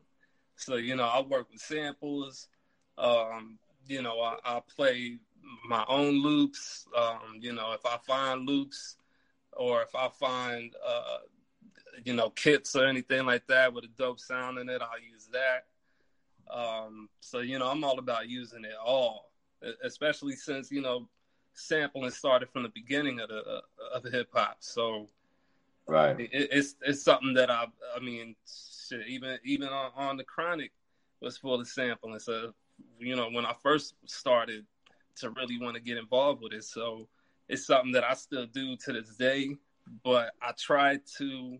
So 0.55 0.75
you 0.75 0.95
know, 0.95 1.05
I 1.05 1.21
work 1.21 1.47
with 1.51 1.61
samples. 1.61 2.47
Um, 2.99 3.57
you 3.87 4.01
know, 4.01 4.19
I, 4.19 4.37
I 4.43 4.61
play 4.75 5.17
my 5.67 5.85
own 5.87 6.21
loops. 6.21 6.85
Um, 6.95 7.39
you 7.39 7.53
know, 7.53 7.73
if 7.73 7.85
I 7.85 7.97
find 8.05 8.47
loops 8.47 8.97
or 9.53 9.81
if 9.81 9.95
I 9.95 10.09
find 10.09 10.73
uh, 10.85 11.19
you 12.03 12.13
know 12.13 12.29
kits 12.31 12.75
or 12.75 12.85
anything 12.85 13.25
like 13.25 13.47
that 13.47 13.73
with 13.73 13.85
a 13.85 13.89
dope 13.97 14.19
sound 14.19 14.57
in 14.57 14.69
it, 14.69 14.81
I'll 14.81 14.99
use 14.99 15.29
that. 15.31 15.65
Um, 16.53 17.09
so 17.19 17.39
you 17.39 17.59
know, 17.59 17.67
I'm 17.67 17.83
all 17.83 17.99
about 17.99 18.29
using 18.29 18.63
it 18.63 18.75
all, 18.83 19.31
especially 19.83 20.35
since 20.35 20.71
you 20.71 20.81
know 20.81 21.07
sampling 21.53 22.11
started 22.11 22.49
from 22.49 22.63
the 22.63 22.69
beginning 22.69 23.19
of 23.19 23.29
the 23.29 23.39
uh, 23.39 23.61
of 23.93 24.03
the 24.03 24.11
hip 24.11 24.29
hop. 24.33 24.57
So 24.59 25.07
right, 25.87 26.19
it, 26.19 26.29
it's 26.31 26.75
it's 26.81 27.03
something 27.03 27.33
that 27.33 27.49
I 27.49 27.65
I 27.95 27.99
mean, 27.99 28.35
shit, 28.45 29.07
even 29.07 29.37
even 29.43 29.69
on, 29.69 29.91
on 29.95 30.17
the 30.17 30.23
chronic 30.23 30.71
was 31.21 31.37
full 31.37 31.59
of 31.59 31.67
sampling. 31.67 32.19
So 32.19 32.53
you 32.99 33.15
know, 33.15 33.29
when 33.31 33.45
I 33.45 33.53
first 33.61 33.95
started 34.05 34.65
to 35.17 35.29
really 35.31 35.59
want 35.59 35.75
to 35.75 35.81
get 35.81 35.97
involved 35.97 36.41
with 36.41 36.53
it, 36.53 36.63
so 36.63 37.07
it's 37.47 37.65
something 37.65 37.91
that 37.93 38.03
I 38.03 38.13
still 38.13 38.45
do 38.45 38.75
to 38.77 38.93
this 38.93 39.15
day. 39.15 39.57
But 40.03 40.33
I 40.41 40.51
try 40.57 40.99
to, 41.17 41.57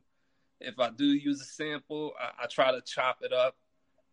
if 0.60 0.80
I 0.80 0.92
do 0.92 1.06
use 1.06 1.42
a 1.42 1.46
sample, 1.46 2.14
I, 2.20 2.44
I 2.44 2.48
try 2.48 2.72
to 2.72 2.82
chop 2.82 3.20
it 3.22 3.34
up 3.34 3.56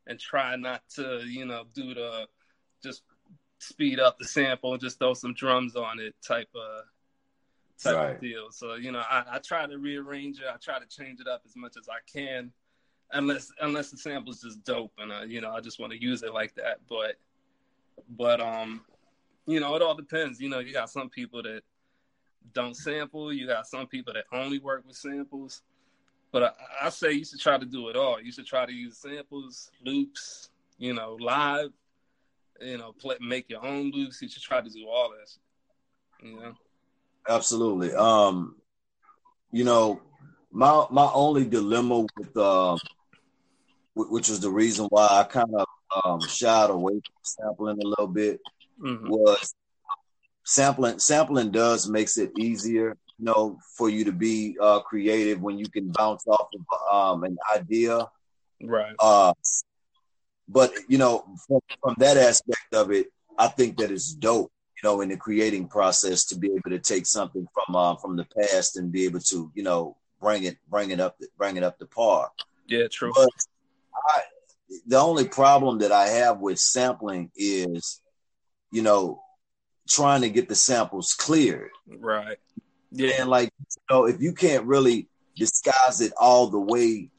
and 0.07 0.19
try 0.19 0.57
not 0.57 0.83
to, 0.95 1.23
you 1.27 1.45
know, 1.45 1.64
do 1.75 1.95
the 1.95 2.27
just 2.83 3.03
speed 3.59 3.99
up 3.99 4.19
the 4.19 4.25
sample 4.25 4.73
and 4.73 4.81
just 4.81 4.99
throw 4.99 5.14
some 5.14 5.35
drums 5.35 5.77
on 5.77 5.99
it 5.99 6.14
type 6.27 6.49
of 6.55 6.85
type 7.83 7.97
right. 7.97 8.14
of 8.14 8.21
deal. 8.21 8.51
So 8.51 8.75
you 8.75 8.92
know, 8.92 9.03
I, 9.09 9.25
I, 9.33 9.38
try 9.38 9.66
to 9.66 9.79
rearrange 9.79 10.38
it. 10.38 10.47
I 10.53 10.57
try 10.57 10.79
to 10.79 10.87
change 10.87 11.21
it 11.21 11.29
up 11.29 11.42
as 11.45 11.57
much 11.57 11.77
as 11.79 11.88
I 11.88 11.99
can, 12.11 12.53
unless 13.12 13.53
unless 13.61 13.90
the 13.90 13.97
sample's 13.97 14.42
just 14.42 14.64
dope 14.64 14.92
and 14.99 15.12
uh, 15.12 15.23
you 15.23 15.40
know 15.40 15.53
I 15.53 15.61
just 15.61 15.79
want 15.79 15.92
to 15.92 16.03
use 16.03 16.23
it 16.23 16.33
like 16.33 16.55
that. 16.57 16.81
But 16.88 17.16
but 18.11 18.40
um, 18.40 18.83
you 19.47 19.61
know, 19.61 19.75
it 19.75 19.83
all 19.83 19.95
depends. 19.95 20.40
You 20.40 20.49
know, 20.49 20.59
you 20.59 20.73
got 20.73 20.90
some 20.90 21.09
people 21.09 21.42
that 21.42 21.62
don't 22.53 22.77
sample. 22.77 23.33
You 23.33 23.47
got 23.47 23.66
some 23.66 23.87
people 23.87 24.12
that 24.14 24.25
only 24.33 24.59
work 24.59 24.85
with 24.87 24.97
samples. 24.97 25.62
But 26.33 26.42
I, 26.42 26.87
I 26.87 26.88
say 26.90 27.12
you 27.12 27.25
should 27.25 27.40
try 27.40 27.57
to 27.57 27.64
do 27.64 27.88
it 27.88 27.97
all. 27.97 28.21
You 28.21 28.33
should 28.33 28.47
try 28.47 28.66
to 28.66 28.73
use 28.73 28.99
samples, 28.99 29.71
loops, 29.85 30.51
you 30.79 30.92
know, 30.92 31.16
live 31.21 31.71
you 32.61 32.79
know, 32.79 32.92
play, 32.92 33.16
make 33.21 33.49
your 33.49 33.64
own 33.64 33.90
loops. 33.90 34.21
You 34.23 34.29
should 34.29 34.42
try 34.42 34.61
to 34.61 34.71
do 34.71 34.87
all 34.88 35.11
that. 35.11 36.27
You 36.27 36.37
know. 36.37 36.53
Absolutely. 37.29 37.92
Um, 37.95 38.57
you 39.53 39.64
know, 39.64 40.01
my 40.51 40.87
my 40.90 41.11
only 41.12 41.45
dilemma 41.45 42.07
with 42.16 42.37
uh, 42.37 42.77
which 43.96 44.28
was 44.28 44.40
the 44.40 44.50
reason 44.50 44.87
why 44.90 45.09
I 45.11 45.24
kind 45.24 45.54
of 45.54 45.66
um, 46.04 46.20
shied 46.20 46.70
away 46.70 46.92
from 46.92 47.22
sampling 47.22 47.78
a 47.82 47.87
little 47.87 48.09
bit 48.09 48.40
mm-hmm. 48.80 49.09
was 49.09 49.54
sampling. 50.44 50.98
Sampling 50.98 51.50
does 51.50 51.88
makes 51.88 52.18
it 52.18 52.30
easier, 52.38 52.96
you 53.18 53.24
know, 53.24 53.59
for 53.76 53.88
you 53.88 54.04
to 54.04 54.12
be 54.12 54.56
uh, 54.61 54.80
creative 54.80 55.40
when 55.40 55.59
you 55.59 55.68
can 55.68 55.90
bounce 55.92 56.26
off 56.26 56.48
of 56.54 56.92
um, 56.92 57.24
an 57.24 57.38
idea. 57.54 58.06
Right. 58.62 58.94
Uh, 59.00 59.32
but 60.48 60.72
you 60.88 60.98
know, 60.98 61.24
from, 61.46 61.61
from 61.82 61.94
that 61.98 62.16
aspect 62.16 62.74
of 62.74 62.92
it, 62.92 63.06
I 63.38 63.48
think 63.48 63.78
that 63.78 63.90
it's 63.90 64.12
dope. 64.14 64.52
You 64.82 64.90
know, 64.90 65.00
in 65.00 65.09
the 65.09 65.16
creating 65.16 65.68
process, 65.68 66.26
to 66.26 66.38
be 66.38 66.48
able 66.48 66.68
to 66.68 66.78
take 66.78 67.06
something 67.06 67.46
from 67.54 67.74
uh, 67.74 67.96
from 67.96 68.14
the 68.14 68.26
past 68.38 68.76
and 68.76 68.92
be 68.92 69.06
able 69.06 69.20
to, 69.20 69.50
you 69.54 69.62
know, 69.62 69.96
bring 70.20 70.44
it 70.44 70.59
bring 70.68 70.90
it 70.90 71.00
up 71.00 71.16
bring 71.38 71.56
it 71.56 71.62
up 71.62 71.78
to 71.78 71.87
par. 71.87 72.30
Yeah, 72.66 72.87
true. 72.92 73.11
But 73.14 73.30
I, 74.09 74.20
the 74.87 74.98
only 74.98 75.28
problem 75.28 75.78
that 75.78 75.92
I 75.92 76.09
have 76.09 76.40
with 76.40 76.59
sampling 76.59 77.30
is, 77.37 78.00
you 78.70 78.82
know, 78.82 79.22
trying 79.88 80.22
to 80.22 80.30
get 80.30 80.48
the 80.48 80.54
samples 80.54 81.14
cleared. 81.14 81.70
Right. 81.88 82.38
Yeah. 82.90 83.20
And 83.20 83.30
like, 83.30 83.50
you 83.59 83.94
know, 83.94 84.04
if 84.06 84.20
you 84.20 84.32
can't 84.32 84.64
really 84.64 85.09
disguise 85.37 86.00
it 86.00 86.12
all 86.20 86.48
the 86.48 86.59
way 86.59 87.11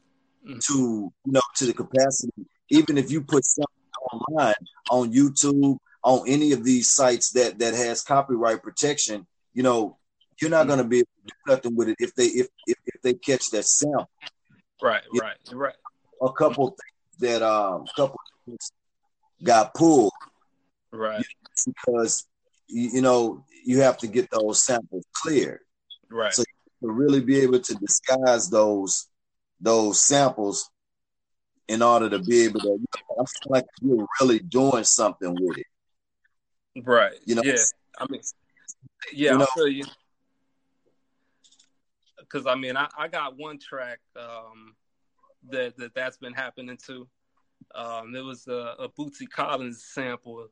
mm-hmm. 0.46 0.58
to, 0.66 1.12
you 1.24 1.32
know, 1.32 1.40
to 1.56 1.66
the 1.66 1.72
capacity 1.72 2.46
even 2.70 2.98
if 2.98 3.10
you 3.10 3.22
put 3.22 3.44
something 3.44 3.66
online 4.12 4.54
on 4.90 5.12
YouTube, 5.12 5.78
on 6.04 6.28
any 6.28 6.52
of 6.52 6.64
these 6.64 6.90
sites 6.90 7.32
that 7.32 7.58
that 7.58 7.74
has 7.74 8.02
copyright 8.02 8.62
protection, 8.62 9.26
you 9.54 9.62
know, 9.62 9.98
you're 10.40 10.50
not 10.50 10.66
going 10.66 10.78
to 10.78 10.84
be 10.84 10.98
able 10.98 11.08
to 11.26 11.26
do 11.26 11.52
nothing 11.54 11.76
with 11.76 11.88
it 11.88 11.96
if 11.98 12.14
they 12.14 12.26
if 12.26 12.48
if, 12.66 12.76
if 12.86 13.02
they 13.02 13.14
catch 13.14 13.50
that 13.50 13.64
sample. 13.64 14.08
Right, 14.80 15.02
you 15.12 15.20
right, 15.20 15.36
know, 15.50 15.58
right. 15.58 15.74
A 16.20 16.32
couple 16.32 16.68
things 16.68 17.18
that 17.20 17.42
um 17.42 17.86
couple 17.96 18.18
got 19.42 19.74
pulled, 19.74 20.12
right? 20.92 21.24
Because 21.66 22.26
you 22.66 23.00
know 23.02 23.44
you 23.64 23.80
have 23.80 23.98
to 23.98 24.06
get 24.06 24.30
those 24.30 24.64
samples 24.64 25.04
cleared, 25.12 25.60
right? 26.10 26.32
So 26.32 26.42
to 26.82 26.90
really 26.90 27.20
be 27.20 27.40
able 27.40 27.60
to 27.60 27.74
disguise 27.74 28.48
those 28.50 29.06
those 29.60 30.04
samples 30.04 30.70
in 31.66 31.82
order 31.82 32.08
to 32.10 32.18
be 32.18 32.42
able 32.44 32.60
to 32.60 32.78
I 32.94 33.24
feel 33.24 33.50
like 33.50 33.66
you're 33.80 34.06
really 34.20 34.38
doing 34.38 34.84
something 34.84 35.36
with 35.40 35.58
it. 35.58 35.66
Right. 36.84 37.14
You 37.24 37.34
know. 37.36 37.42
Yeah. 37.44 37.56
I 37.98 38.06
mean. 38.08 38.20
Yeah, 39.12 39.32
you 39.32 39.38
know, 39.38 39.44
I 39.44 39.54
feel 39.54 39.68
you. 39.68 39.84
Because 42.18 42.46
I 42.46 42.56
mean, 42.56 42.76
I, 42.76 42.88
I 42.98 43.08
got 43.08 43.36
one 43.36 43.58
track 43.58 44.00
um, 44.16 44.74
that 45.50 45.76
that 45.76 45.94
that's 45.94 46.16
been 46.16 46.34
happening 46.34 46.78
to. 46.86 47.08
Um, 47.74 48.12
there 48.12 48.24
was 48.24 48.46
a, 48.46 48.74
a 48.78 48.88
Bootsy 48.88 49.28
Collins 49.28 49.84
sample 49.84 50.48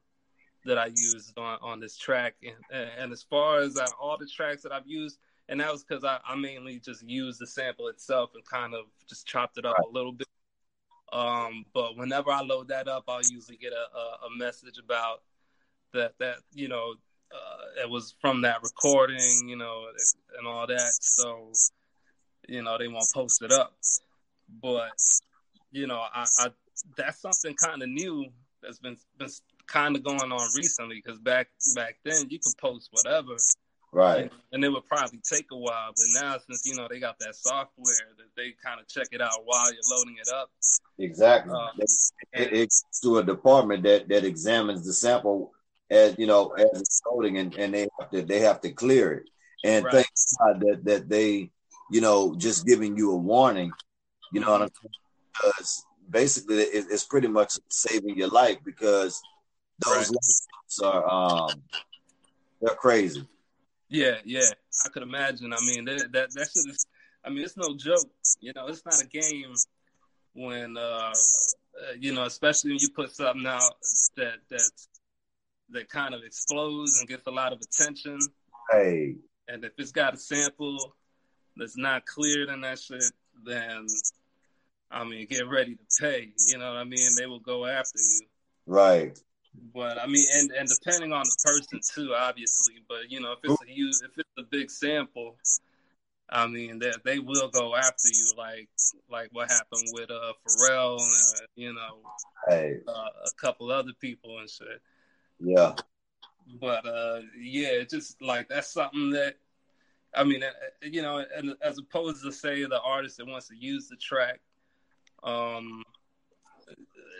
that 0.64 0.78
I 0.78 0.86
used 0.86 1.38
on, 1.38 1.58
on 1.62 1.80
this 1.80 1.96
track, 1.96 2.34
and, 2.42 2.90
and 2.98 3.12
as 3.12 3.22
far 3.22 3.58
as 3.58 3.78
uh, 3.78 3.86
all 4.00 4.18
the 4.18 4.26
tracks 4.26 4.62
that 4.62 4.72
I've 4.72 4.86
used, 4.86 5.18
and 5.48 5.60
that 5.60 5.70
was 5.70 5.84
because 5.84 6.04
I, 6.04 6.18
I, 6.26 6.34
mainly 6.34 6.80
just 6.80 7.08
used 7.08 7.40
the 7.40 7.46
sample 7.46 7.86
itself 7.88 8.30
and 8.34 8.44
kind 8.44 8.74
of 8.74 8.86
just 9.08 9.26
chopped 9.26 9.58
it 9.58 9.64
up 9.64 9.78
right. 9.78 9.86
a 9.88 9.92
little 9.92 10.12
bit. 10.12 10.26
Um, 11.12 11.64
but 11.72 11.96
whenever 11.96 12.32
I 12.32 12.40
load 12.40 12.68
that 12.68 12.88
up, 12.88 13.04
I'll 13.06 13.20
usually 13.22 13.56
get 13.56 13.72
a, 13.72 13.96
a, 13.96 14.26
a 14.26 14.36
message 14.36 14.78
about 14.82 15.22
that 15.92 16.14
that 16.18 16.36
you 16.52 16.68
know 16.68 16.94
uh, 17.32 17.82
it 17.82 17.88
was 17.88 18.14
from 18.20 18.42
that 18.42 18.62
recording, 18.62 19.48
you 19.48 19.56
know, 19.56 19.84
and 20.38 20.46
all 20.46 20.66
that. 20.66 20.92
So 21.00 21.52
you 22.48 22.62
know 22.62 22.76
they 22.76 22.88
won't 22.88 23.06
post 23.14 23.42
it 23.42 23.52
up. 23.52 23.76
But 24.62 24.92
you 25.72 25.86
know, 25.86 26.02
I, 26.14 26.26
I 26.38 26.48
that's 26.96 27.20
something 27.20 27.54
kind 27.56 27.82
of 27.82 27.88
new 27.88 28.26
that's 28.62 28.78
been 28.78 28.96
been 29.18 29.28
kind 29.66 29.96
of 29.96 30.04
going 30.04 30.32
on 30.32 30.48
recently 30.56 31.02
because 31.04 31.18
back 31.18 31.48
back 31.74 31.98
then 32.04 32.26
you 32.28 32.38
could 32.38 32.56
post 32.58 32.88
whatever 32.92 33.36
Right. 33.96 34.22
And, 34.22 34.30
and, 34.52 34.64
it 34.64 34.68
would 34.68 34.84
probably 34.84 35.20
take 35.20 35.46
a 35.52 35.56
while, 35.56 35.92
but 35.96 36.06
now 36.20 36.36
since 36.38 36.66
you 36.66 36.76
know 36.76 36.86
they 36.86 37.00
got 37.00 37.18
that 37.20 37.34
software 37.34 37.94
that 38.18 38.26
they 38.36 38.54
kind 38.62 38.78
of 38.78 38.86
check 38.88 39.06
it 39.12 39.22
out 39.22 39.44
while 39.44 39.72
you're 39.72 39.80
loading 39.90 40.16
it 40.20 40.28
up. 40.34 40.50
Exactly. 40.98 41.54
Uh, 41.54 41.68
it, 42.34 42.52
it's 42.52 42.84
to 43.02 43.18
a 43.18 43.24
department 43.24 43.84
that 43.84 44.08
that 44.08 44.24
examines 44.24 44.84
the 44.84 44.92
sample 44.92 45.52
as 45.90 46.14
you 46.18 46.26
know 46.26 46.50
as 46.50 46.80
it's 46.80 47.00
loading, 47.10 47.38
and, 47.38 47.54
and 47.56 47.72
they 47.72 47.88
have 47.98 48.10
to 48.10 48.22
they 48.22 48.40
have 48.40 48.60
to 48.60 48.70
clear 48.70 49.12
it. 49.12 49.30
And 49.64 49.84
right. 49.86 49.94
thank 49.94 50.08
God 50.38 50.60
that 50.60 50.84
that 50.84 51.08
they 51.08 51.50
you 51.90 52.00
know 52.02 52.34
just 52.36 52.66
giving 52.66 52.98
you 52.98 53.12
a 53.12 53.16
warning. 53.16 53.70
You 54.36 54.42
know 54.42 54.50
what 54.50 54.60
I'm 54.60 54.68
saying? 54.82 54.92
Because 55.32 55.86
basically 56.10 56.56
it, 56.58 56.88
it's 56.90 57.04
pretty 57.04 57.26
much 57.26 57.54
saving 57.70 58.18
your 58.18 58.28
life 58.28 58.58
because 58.66 59.22
those 59.82 60.12
right. 60.82 60.92
are 60.92 61.08
um 61.08 61.62
they're 62.60 62.74
crazy. 62.74 63.26
Yeah, 63.88 64.16
yeah, 64.26 64.50
I 64.84 64.90
could 64.90 65.02
imagine. 65.02 65.54
I 65.54 65.60
mean, 65.64 65.86
that 65.86 66.12
that 66.12 66.34
that 66.34 66.48
shit 66.52 66.70
is. 66.70 66.84
I 67.24 67.30
mean, 67.30 67.44
it's 67.44 67.56
no 67.56 67.74
joke. 67.78 68.10
You 68.40 68.52
know, 68.54 68.66
it's 68.66 68.84
not 68.84 69.02
a 69.02 69.06
game 69.06 69.54
when 70.34 70.76
uh, 70.76 70.80
uh, 70.80 71.12
you 71.98 72.12
know, 72.12 72.24
especially 72.24 72.72
when 72.72 72.80
you 72.80 72.90
put 72.94 73.12
something 73.12 73.46
out 73.46 73.72
that 74.18 74.34
that 74.50 74.70
that 75.70 75.88
kind 75.88 76.12
of 76.14 76.20
explodes 76.24 76.98
and 77.00 77.08
gets 77.08 77.26
a 77.26 77.30
lot 77.30 77.54
of 77.54 77.60
attention. 77.62 78.18
Hey, 78.70 79.16
and 79.48 79.64
if 79.64 79.72
it's 79.78 79.92
got 79.92 80.12
a 80.12 80.18
sample 80.18 80.94
that's 81.56 81.78
not 81.78 82.04
cleared 82.04 82.50
in 82.50 82.60
that 82.60 82.78
shit, 82.78 83.02
then 83.46 83.86
I 84.90 85.04
mean, 85.04 85.26
get 85.28 85.48
ready 85.48 85.74
to 85.76 85.84
pay. 86.00 86.32
You 86.48 86.58
know 86.58 86.68
what 86.72 86.78
I 86.78 86.84
mean? 86.84 87.08
They 87.16 87.26
will 87.26 87.40
go 87.40 87.66
after 87.66 87.98
you. 87.98 88.26
Right. 88.66 89.18
But 89.74 89.98
I 90.00 90.06
mean, 90.06 90.24
and 90.34 90.50
and 90.52 90.68
depending 90.68 91.12
on 91.12 91.24
the 91.24 91.36
person 91.44 91.80
too, 91.94 92.14
obviously. 92.14 92.76
But 92.88 93.10
you 93.10 93.20
know, 93.20 93.32
if 93.32 93.38
it's 93.42 93.62
a 93.62 93.66
huge, 93.66 93.96
if 94.04 94.18
it's 94.18 94.28
a 94.38 94.42
big 94.42 94.70
sample, 94.70 95.36
I 96.28 96.46
mean, 96.46 96.78
they 96.78 96.92
they 97.04 97.18
will 97.18 97.48
go 97.48 97.74
after 97.74 98.08
you, 98.08 98.32
like 98.36 98.68
like 99.10 99.28
what 99.32 99.50
happened 99.50 99.84
with 99.92 100.10
uh 100.10 100.32
Pharrell, 100.46 100.98
and, 100.98 101.42
uh, 101.42 101.46
you 101.54 101.72
know, 101.72 102.00
hey. 102.48 102.80
uh, 102.86 102.92
a 102.92 103.30
couple 103.40 103.70
other 103.70 103.92
people 104.00 104.38
and 104.38 104.50
shit. 104.50 104.82
Yeah. 105.40 105.74
But 106.60 106.86
uh, 106.86 107.20
yeah, 107.38 107.82
just 107.88 108.20
like 108.22 108.48
that's 108.48 108.72
something 108.72 109.10
that 109.10 109.36
I 110.14 110.24
mean, 110.24 110.42
uh, 110.42 110.50
you 110.82 111.02
know, 111.02 111.24
as 111.62 111.78
opposed 111.78 112.22
to 112.24 112.32
say 112.32 112.64
the 112.64 112.80
artist 112.80 113.18
that 113.18 113.26
wants 113.26 113.48
to 113.48 113.56
use 113.56 113.88
the 113.88 113.96
track, 113.96 114.40
um, 115.22 115.82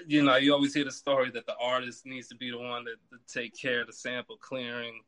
you 0.07 0.23
know, 0.23 0.37
you 0.37 0.53
always 0.53 0.75
hear 0.75 0.85
the 0.85 0.91
story 0.91 1.31
that 1.31 1.47
the 1.47 1.57
artist 1.61 2.07
needs 2.07 2.29
to 2.29 2.37
be 2.37 2.51
the 2.51 2.59
one 2.59 2.85
that 2.85 2.97
to 3.11 3.41
take 3.41 3.59
care 3.59 3.81
of 3.81 3.87
the 3.87 3.93
sample 3.93 4.37
clearing 4.37 5.01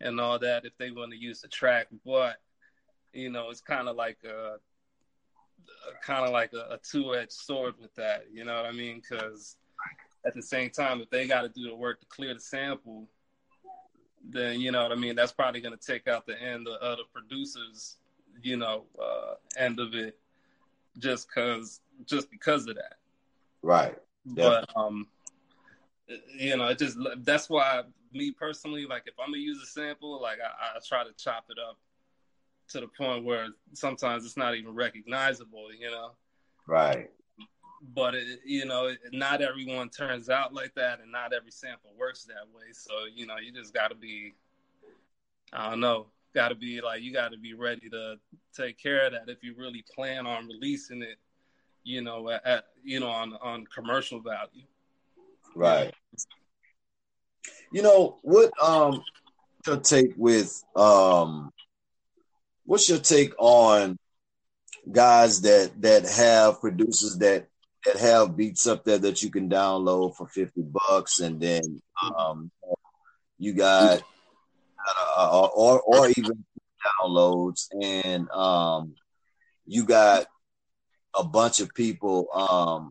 and 0.00 0.20
all 0.20 0.38
that 0.38 0.64
if 0.64 0.76
they 0.78 0.90
want 0.90 1.12
to 1.12 1.18
use 1.18 1.40
the 1.40 1.48
track. 1.48 1.88
But 2.04 2.36
you 3.12 3.30
know, 3.30 3.50
it's 3.50 3.60
kind 3.60 3.88
of 3.88 3.96
like 3.96 4.18
a 4.24 4.56
kind 6.02 6.24
of 6.24 6.32
like 6.32 6.52
a, 6.52 6.74
a 6.74 6.78
two-edged 6.78 7.32
sword 7.32 7.74
with 7.80 7.94
that. 7.94 8.26
You 8.32 8.44
know 8.44 8.56
what 8.56 8.66
I 8.66 8.72
mean? 8.72 9.00
Because 9.00 9.56
at 10.26 10.34
the 10.34 10.42
same 10.42 10.70
time, 10.70 11.00
if 11.00 11.10
they 11.10 11.26
got 11.26 11.42
to 11.42 11.48
do 11.48 11.68
the 11.68 11.74
work 11.74 12.00
to 12.00 12.06
clear 12.06 12.34
the 12.34 12.40
sample, 12.40 13.08
then 14.28 14.60
you 14.60 14.72
know 14.72 14.82
what 14.82 14.92
I 14.92 14.96
mean. 14.96 15.14
That's 15.14 15.32
probably 15.32 15.60
going 15.60 15.76
to 15.76 15.86
take 15.86 16.08
out 16.08 16.26
the 16.26 16.40
end 16.40 16.66
of, 16.68 16.74
of 16.74 16.98
the 16.98 17.04
producers, 17.12 17.96
you 18.42 18.56
know, 18.56 18.84
uh, 19.02 19.34
end 19.56 19.78
of 19.78 19.94
it, 19.94 20.18
just 20.98 21.28
because 21.28 21.80
just 22.04 22.30
because 22.30 22.66
of 22.66 22.76
that. 22.76 22.96
Right. 23.62 23.96
But 24.26 24.68
um, 24.76 25.06
you 26.38 26.56
know, 26.56 26.68
it 26.68 26.78
just 26.78 26.98
that's 27.18 27.48
why 27.48 27.82
me 28.12 28.32
personally, 28.32 28.86
like 28.86 29.04
if 29.06 29.14
I'm 29.20 29.28
gonna 29.30 29.38
use 29.38 29.62
a 29.62 29.66
sample, 29.66 30.20
like 30.20 30.38
I, 30.40 30.76
I 30.76 30.80
try 30.86 31.04
to 31.04 31.12
chop 31.12 31.46
it 31.50 31.58
up 31.58 31.78
to 32.68 32.80
the 32.80 32.88
point 32.88 33.24
where 33.24 33.48
sometimes 33.74 34.24
it's 34.24 34.36
not 34.36 34.56
even 34.56 34.74
recognizable, 34.74 35.68
you 35.78 35.90
know. 35.90 36.12
Right. 36.66 37.10
But 37.94 38.14
it, 38.14 38.40
you 38.44 38.64
know, 38.64 38.92
not 39.12 39.42
everyone 39.42 39.90
turns 39.90 40.28
out 40.28 40.52
like 40.52 40.74
that, 40.74 41.00
and 41.00 41.12
not 41.12 41.32
every 41.32 41.52
sample 41.52 41.90
works 41.96 42.24
that 42.24 42.46
way. 42.54 42.72
So 42.72 42.92
you 43.14 43.26
know, 43.26 43.36
you 43.38 43.52
just 43.52 43.72
got 43.72 43.88
to 43.88 43.94
be, 43.94 44.34
I 45.52 45.70
don't 45.70 45.80
know, 45.80 46.06
got 46.34 46.48
to 46.48 46.54
be 46.54 46.80
like 46.80 47.02
you 47.02 47.12
got 47.12 47.32
to 47.32 47.38
be 47.38 47.54
ready 47.54 47.88
to 47.90 48.16
take 48.54 48.78
care 48.78 49.06
of 49.06 49.12
that 49.12 49.28
if 49.28 49.42
you 49.42 49.54
really 49.56 49.84
plan 49.94 50.26
on 50.26 50.48
releasing 50.48 51.02
it, 51.02 51.18
you 51.86 52.02
know, 52.02 52.28
at, 52.28 52.64
you 52.82 53.00
know 53.00 53.08
on 53.08 53.34
on 53.40 53.64
commercial 53.74 54.20
value. 54.20 54.66
Right. 55.54 55.94
You 57.72 57.82
know 57.82 58.18
what? 58.22 58.50
Um, 58.62 59.02
your 59.66 59.78
take 59.78 60.12
with 60.16 60.62
um 60.74 61.52
what's 62.64 62.88
your 62.88 62.98
take 62.98 63.32
on 63.38 63.98
guys 64.90 65.42
that 65.42 65.72
that 65.80 66.08
have 66.08 66.60
producers 66.60 67.16
that 67.18 67.48
that 67.84 67.96
have 67.96 68.36
beats 68.36 68.66
up 68.66 68.84
there 68.84 68.98
that 68.98 69.22
you 69.22 69.30
can 69.30 69.48
download 69.48 70.14
for 70.14 70.28
50 70.28 70.62
bucks 70.62 71.20
and 71.20 71.40
then 71.40 71.62
um 72.16 72.50
you 73.38 73.54
got 73.54 74.02
uh, 75.16 75.48
or 75.54 75.80
or 75.80 76.08
even 76.16 76.44
downloads 77.02 77.66
and 77.82 78.30
um 78.30 78.94
you 79.66 79.84
got 79.84 80.26
a 81.18 81.24
bunch 81.24 81.60
of 81.60 81.72
people 81.74 82.28
um 82.34 82.90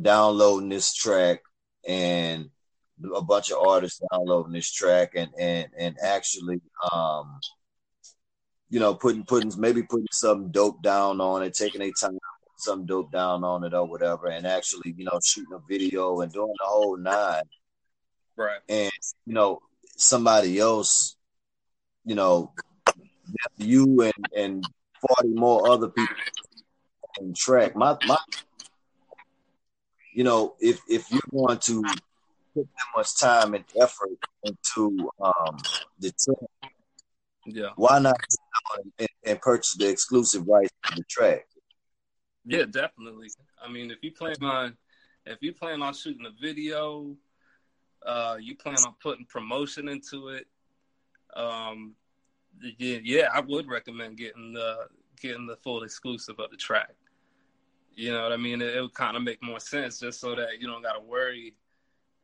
downloading 0.00 0.68
this 0.68 0.94
track 0.94 1.40
and 1.86 2.48
a 3.14 3.22
bunch 3.22 3.50
of 3.50 3.58
artists 3.58 4.00
downloading 4.12 4.52
this 4.52 4.70
track 4.70 5.12
and 5.16 5.30
and 5.38 5.68
and 5.78 5.96
actually 6.02 6.60
um 6.92 7.40
you 8.72 8.80
know, 8.80 8.94
putting 8.94 9.22
putting 9.22 9.52
maybe 9.58 9.82
putting 9.82 10.08
some 10.12 10.50
dope 10.50 10.82
down 10.82 11.20
on 11.20 11.42
it, 11.42 11.52
taking 11.52 11.82
a 11.82 11.92
time, 11.92 12.18
some 12.56 12.86
dope 12.86 13.12
down 13.12 13.44
on 13.44 13.64
it 13.64 13.74
or 13.74 13.84
whatever, 13.84 14.28
and 14.28 14.46
actually, 14.46 14.94
you 14.96 15.04
know, 15.04 15.20
shooting 15.22 15.52
a 15.52 15.58
video 15.68 16.22
and 16.22 16.32
doing 16.32 16.54
the 16.58 16.64
whole 16.64 16.96
nine. 16.96 17.42
Right. 18.34 18.60
And 18.70 18.90
you 19.26 19.34
know, 19.34 19.60
somebody 19.98 20.58
else, 20.58 21.16
you 22.06 22.14
know, 22.14 22.54
you 23.58 24.00
and 24.00 24.28
and 24.34 24.64
forty 25.06 25.34
more 25.34 25.68
other 25.70 25.88
people 25.88 26.16
in 27.20 27.34
track. 27.34 27.76
My 27.76 27.96
my, 28.06 28.18
you 30.14 30.24
know, 30.24 30.54
if 30.60 30.80
if 30.88 31.10
you 31.10 31.20
want 31.30 31.62
to 31.62 31.82
put 32.54 32.66
that 32.66 32.86
much 32.96 33.18
time 33.18 33.54
and 33.54 33.64
effort 33.80 34.10
into 34.44 35.10
um 35.20 35.56
the 35.98 36.12
track, 36.12 36.50
yeah, 37.46 37.70
why 37.76 37.98
not 37.98 38.16
and, 38.98 39.08
and 39.24 39.40
purchase 39.40 39.74
the 39.74 39.88
exclusive 39.88 40.46
rights 40.46 40.72
to 40.84 40.96
the 40.96 41.04
track. 41.08 41.46
Yeah, 42.44 42.64
definitely. 42.64 43.28
I 43.62 43.70
mean, 43.70 43.90
if 43.90 43.98
you 44.02 44.12
plan 44.12 44.36
on 44.42 44.76
if 45.26 45.38
you 45.40 45.52
plan 45.52 45.82
on 45.82 45.94
shooting 45.94 46.26
a 46.26 46.32
video, 46.40 47.16
uh, 48.04 48.36
you 48.40 48.56
plan 48.56 48.76
on 48.76 48.94
putting 49.00 49.26
promotion 49.26 49.88
into 49.88 50.28
it, 50.28 50.46
um, 51.36 51.94
yeah, 52.60 52.98
yeah, 53.02 53.28
I 53.32 53.40
would 53.40 53.68
recommend 53.68 54.16
getting 54.16 54.52
the 54.52 54.88
getting 55.20 55.46
the 55.46 55.56
full 55.56 55.82
exclusive 55.82 56.38
of 56.38 56.50
the 56.50 56.56
track. 56.56 56.94
You 57.94 58.12
know 58.12 58.22
what 58.22 58.32
I 58.32 58.36
mean? 58.36 58.62
It, 58.62 58.76
it 58.76 58.80
would 58.80 58.94
kind 58.94 59.16
of 59.16 59.22
make 59.22 59.42
more 59.42 59.60
sense 59.60 60.00
just 60.00 60.20
so 60.20 60.34
that 60.34 60.60
you 60.60 60.66
don't 60.66 60.82
got 60.82 60.94
to 60.94 61.00
worry 61.00 61.54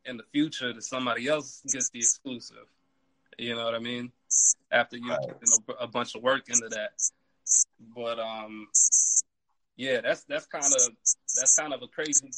in 0.04 0.16
the 0.16 0.24
future 0.32 0.72
that 0.72 0.82
somebody 0.82 1.28
else 1.28 1.62
gets 1.70 1.90
the 1.90 1.98
exclusive. 1.98 2.66
You 3.38 3.54
know 3.54 3.64
what 3.64 3.74
I 3.74 3.78
mean? 3.78 4.10
After 4.72 4.96
you 4.96 5.10
right. 5.10 5.18
put 5.66 5.76
a, 5.78 5.84
a 5.84 5.86
bunch 5.86 6.14
of 6.14 6.22
work 6.22 6.48
into 6.48 6.68
that, 6.70 6.90
but 7.94 8.18
um, 8.18 8.68
yeah, 9.76 10.00
that's 10.00 10.24
that's 10.24 10.46
kind 10.46 10.64
of 10.64 10.94
that's 11.36 11.56
kind 11.56 11.72
of 11.72 11.82
a 11.82 11.88
crazy 11.88 12.30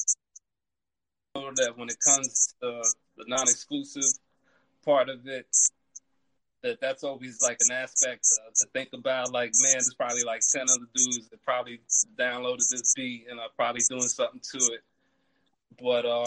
that 1.33 1.73
when 1.75 1.89
it 1.89 1.97
comes 1.99 2.55
to 2.61 2.83
the 3.17 3.25
non-exclusive 3.27 4.03
part 4.83 5.09
of 5.09 5.25
it, 5.27 5.47
that 6.63 6.79
that's 6.81 7.03
always 7.03 7.41
like 7.41 7.57
an 7.67 7.75
aspect 7.75 8.27
uh, 8.45 8.51
to 8.55 8.65
think 8.73 8.89
about. 8.93 9.31
Like, 9.31 9.51
man, 9.63 9.73
there's 9.73 9.93
probably 9.95 10.23
like 10.23 10.41
ten 10.51 10.63
other 10.69 10.87
dudes 10.93 11.29
that 11.29 11.41
probably 11.43 11.79
downloaded 12.17 12.69
this 12.69 12.93
beat 12.95 13.25
and 13.29 13.39
are 13.39 13.49
probably 13.55 13.81
doing 13.89 14.01
something 14.03 14.41
to 14.51 14.57
it. 14.73 14.81
But 15.81 16.05
um, 16.05 16.25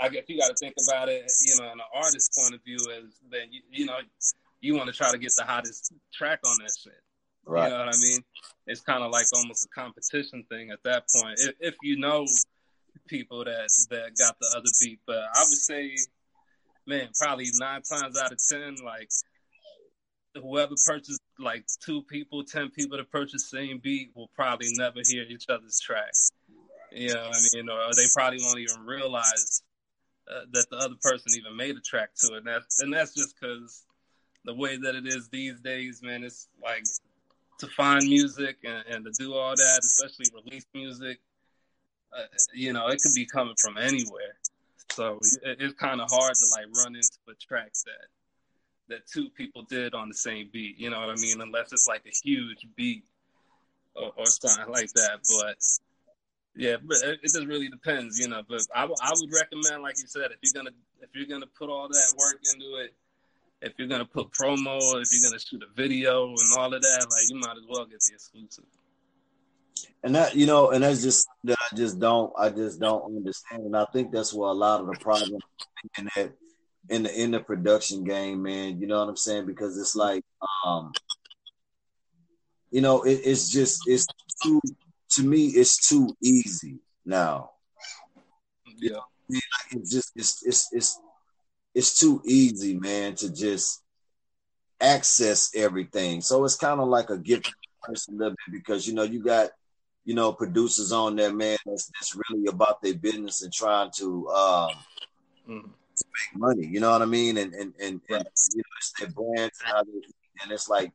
I 0.00 0.08
guess 0.08 0.24
you 0.28 0.38
got 0.38 0.48
to 0.48 0.54
think 0.54 0.74
about 0.86 1.08
it, 1.08 1.30
you 1.46 1.56
know, 1.58 1.66
in 1.66 1.72
an 1.72 1.86
artist 1.94 2.36
point 2.38 2.54
of 2.54 2.62
view, 2.64 2.78
as 2.96 3.14
then 3.30 3.48
you, 3.50 3.62
you 3.70 3.86
know, 3.86 3.98
you 4.60 4.74
want 4.74 4.88
to 4.88 4.92
try 4.92 5.10
to 5.10 5.18
get 5.18 5.32
the 5.36 5.44
hottest 5.44 5.92
track 6.12 6.40
on 6.44 6.56
that 6.60 6.72
shit. 6.82 6.92
Right. 7.46 7.64
You 7.64 7.70
know 7.70 7.84
what 7.84 7.94
I 7.94 7.98
mean? 7.98 8.20
It's 8.66 8.80
kind 8.80 9.02
of 9.02 9.10
like 9.10 9.26
almost 9.34 9.66
a 9.66 9.68
competition 9.68 10.44
thing 10.50 10.70
at 10.70 10.82
that 10.84 11.04
point. 11.14 11.38
If, 11.38 11.54
if 11.60 11.74
you 11.82 11.98
know 11.98 12.26
people 13.06 13.44
that 13.44 13.68
that 13.90 14.16
got 14.18 14.36
the 14.40 14.54
other 14.56 14.70
beat, 14.80 15.00
but 15.06 15.16
I 15.34 15.40
would 15.40 15.58
say, 15.58 15.94
man, 16.86 17.08
probably 17.18 17.46
nine 17.58 17.82
times 17.82 18.18
out 18.18 18.32
of 18.32 18.38
ten, 18.48 18.76
like 18.84 19.10
whoever 20.40 20.74
purchased 20.86 21.20
like 21.38 21.64
two 21.84 22.02
people, 22.02 22.44
ten 22.44 22.70
people 22.70 22.98
to 22.98 23.04
purchase 23.04 23.50
same 23.50 23.78
beat 23.82 24.10
will 24.14 24.30
probably 24.34 24.68
never 24.76 25.00
hear 25.06 25.24
each 25.28 25.46
other's 25.48 25.80
tracks. 25.80 26.30
You 26.92 27.12
know, 27.12 27.30
I 27.32 27.38
mean, 27.52 27.68
or 27.68 27.94
they 27.94 28.06
probably 28.14 28.38
won't 28.42 28.58
even 28.58 28.84
realize 28.84 29.62
uh, 30.30 30.42
that 30.52 30.66
the 30.70 30.76
other 30.76 30.94
person 31.02 31.32
even 31.36 31.56
made 31.56 31.76
a 31.76 31.80
track 31.80 32.10
to 32.16 32.34
it. 32.34 32.38
And 32.38 32.46
that's 32.46 32.80
and 32.80 32.92
that's 32.92 33.14
just 33.14 33.34
because 33.38 33.84
the 34.44 34.54
way 34.54 34.76
that 34.76 34.94
it 34.94 35.06
is 35.06 35.28
these 35.28 35.60
days, 35.60 36.00
man, 36.02 36.22
it's 36.22 36.48
like 36.62 36.84
to 37.58 37.66
find 37.68 38.04
music 38.04 38.56
and, 38.64 38.84
and 38.88 39.04
to 39.04 39.10
do 39.18 39.34
all 39.34 39.54
that, 39.56 39.80
especially 39.82 40.26
release 40.34 40.66
music. 40.74 41.18
Uh, 42.16 42.22
you 42.52 42.72
know, 42.72 42.86
it 42.88 43.00
could 43.02 43.14
be 43.14 43.26
coming 43.26 43.54
from 43.60 43.76
anywhere. 43.76 44.36
So 44.92 45.18
it, 45.42 45.56
it's 45.58 45.74
kind 45.74 46.00
of 46.00 46.08
hard 46.10 46.34
to 46.34 46.46
like 46.52 46.66
run 46.76 46.94
into 46.94 47.18
a 47.28 47.34
track 47.34 47.72
that 47.86 48.06
that 48.88 49.06
two 49.06 49.28
people 49.30 49.62
did 49.62 49.94
on 49.94 50.08
the 50.08 50.14
same 50.14 50.50
beat. 50.52 50.78
You 50.78 50.90
know 50.90 51.00
what 51.00 51.10
I 51.10 51.14
mean? 51.16 51.40
Unless 51.40 51.72
it's 51.72 51.88
like 51.88 52.04
a 52.06 52.12
huge 52.22 52.66
beat 52.76 53.04
or, 53.94 54.12
or 54.16 54.26
something 54.26 54.72
like 54.72 54.92
that. 54.94 55.20
But 55.40 55.56
yeah, 56.56 56.76
but 56.82 56.98
it, 57.02 57.20
it 57.22 57.32
just 57.32 57.46
really 57.46 57.68
depends, 57.68 58.18
you 58.18 58.28
know. 58.28 58.42
But 58.48 58.60
I, 58.74 58.84
I 58.84 59.12
would 59.14 59.32
recommend, 59.32 59.82
like 59.82 59.96
you 59.98 60.06
said, 60.06 60.30
if 60.30 60.38
you're 60.42 60.62
gonna 60.62 60.74
if 61.00 61.10
you're 61.14 61.26
gonna 61.26 61.50
put 61.58 61.70
all 61.70 61.88
that 61.88 62.14
work 62.18 62.40
into 62.54 62.76
it, 62.76 62.94
if 63.62 63.72
you're 63.78 63.88
gonna 63.88 64.04
put 64.04 64.30
promo, 64.30 64.78
if 65.00 65.08
you're 65.10 65.30
gonna 65.30 65.40
shoot 65.40 65.62
a 65.62 65.74
video 65.74 66.28
and 66.28 66.58
all 66.58 66.72
of 66.72 66.82
that, 66.82 67.06
like 67.10 67.30
you 67.30 67.36
might 67.36 67.56
as 67.56 67.64
well 67.68 67.84
get 67.86 68.00
the 68.00 68.14
exclusive. 68.14 68.64
And 70.02 70.14
that 70.14 70.36
you 70.36 70.46
know, 70.46 70.70
and 70.70 70.84
that's 70.84 71.02
just 71.02 71.26
that 71.44 71.56
I 71.72 71.76
just 71.76 71.98
don't 71.98 72.32
I 72.38 72.50
just 72.50 72.78
don't 72.78 73.04
understand. 73.04 73.64
And 73.64 73.76
I 73.76 73.86
think 73.86 74.12
that's 74.12 74.34
where 74.34 74.50
a 74.50 74.52
lot 74.52 74.80
of 74.80 74.86
the 74.86 74.98
problem 75.00 75.40
in 75.98 76.08
that 76.14 76.32
in 76.88 77.04
the 77.04 77.22
in 77.22 77.30
the 77.30 77.40
production 77.40 78.04
game, 78.04 78.42
man. 78.42 78.80
You 78.80 78.86
know 78.86 79.00
what 79.00 79.08
I'm 79.08 79.16
saying? 79.16 79.46
Because 79.46 79.78
it's 79.78 79.96
like 79.96 80.24
um 80.64 80.92
you 82.70 82.80
know, 82.80 83.02
it, 83.02 83.20
it's 83.24 83.50
just 83.50 83.82
it's 83.86 84.06
too 84.42 84.60
to 85.12 85.22
me 85.22 85.46
it's 85.46 85.88
too 85.88 86.14
easy 86.20 86.78
now. 87.04 87.50
Yeah. 88.76 89.00
It's 89.70 89.90
just 89.90 90.12
it's 90.16 90.44
it's 90.44 90.68
it's 90.72 91.00
it's 91.74 91.98
too 91.98 92.22
easy, 92.24 92.74
man, 92.78 93.14
to 93.16 93.32
just 93.32 93.82
access 94.80 95.50
everything. 95.54 96.20
So 96.20 96.44
it's 96.44 96.56
kind 96.56 96.80
of 96.80 96.88
like 96.88 97.10
a 97.10 97.18
gift 97.18 97.52
person 97.82 98.14
a 98.14 98.18
little 98.18 98.30
bit 98.46 98.52
because 98.52 98.86
you 98.86 98.94
know 98.94 99.02
you 99.02 99.22
got 99.22 99.50
you 100.04 100.14
know 100.14 100.32
producers 100.32 100.92
on 100.92 101.16
there, 101.16 101.32
man. 101.32 101.56
That's, 101.64 101.90
that's 101.94 102.18
really 102.30 102.46
about 102.46 102.82
their 102.82 102.94
business 102.94 103.42
and 103.42 103.52
trying 103.52 103.90
to 103.96 104.28
um 104.28 104.70
mm. 105.48 105.70
To 105.96 106.04
make 106.04 106.40
money. 106.40 106.66
You 106.66 106.80
know 106.80 106.90
what 106.90 107.02
I 107.02 107.06
mean? 107.06 107.36
And 107.36 107.52
and 107.54 107.72
and, 107.80 108.00
and 108.08 108.24
you 108.52 108.58
know 108.58 108.76
it's 108.78 108.92
their 108.98 109.10
brands 109.10 109.58
and 109.60 109.72
how 109.72 109.82
they 109.84 109.90
and 110.42 110.52
it's 110.52 110.68
like 110.68 110.92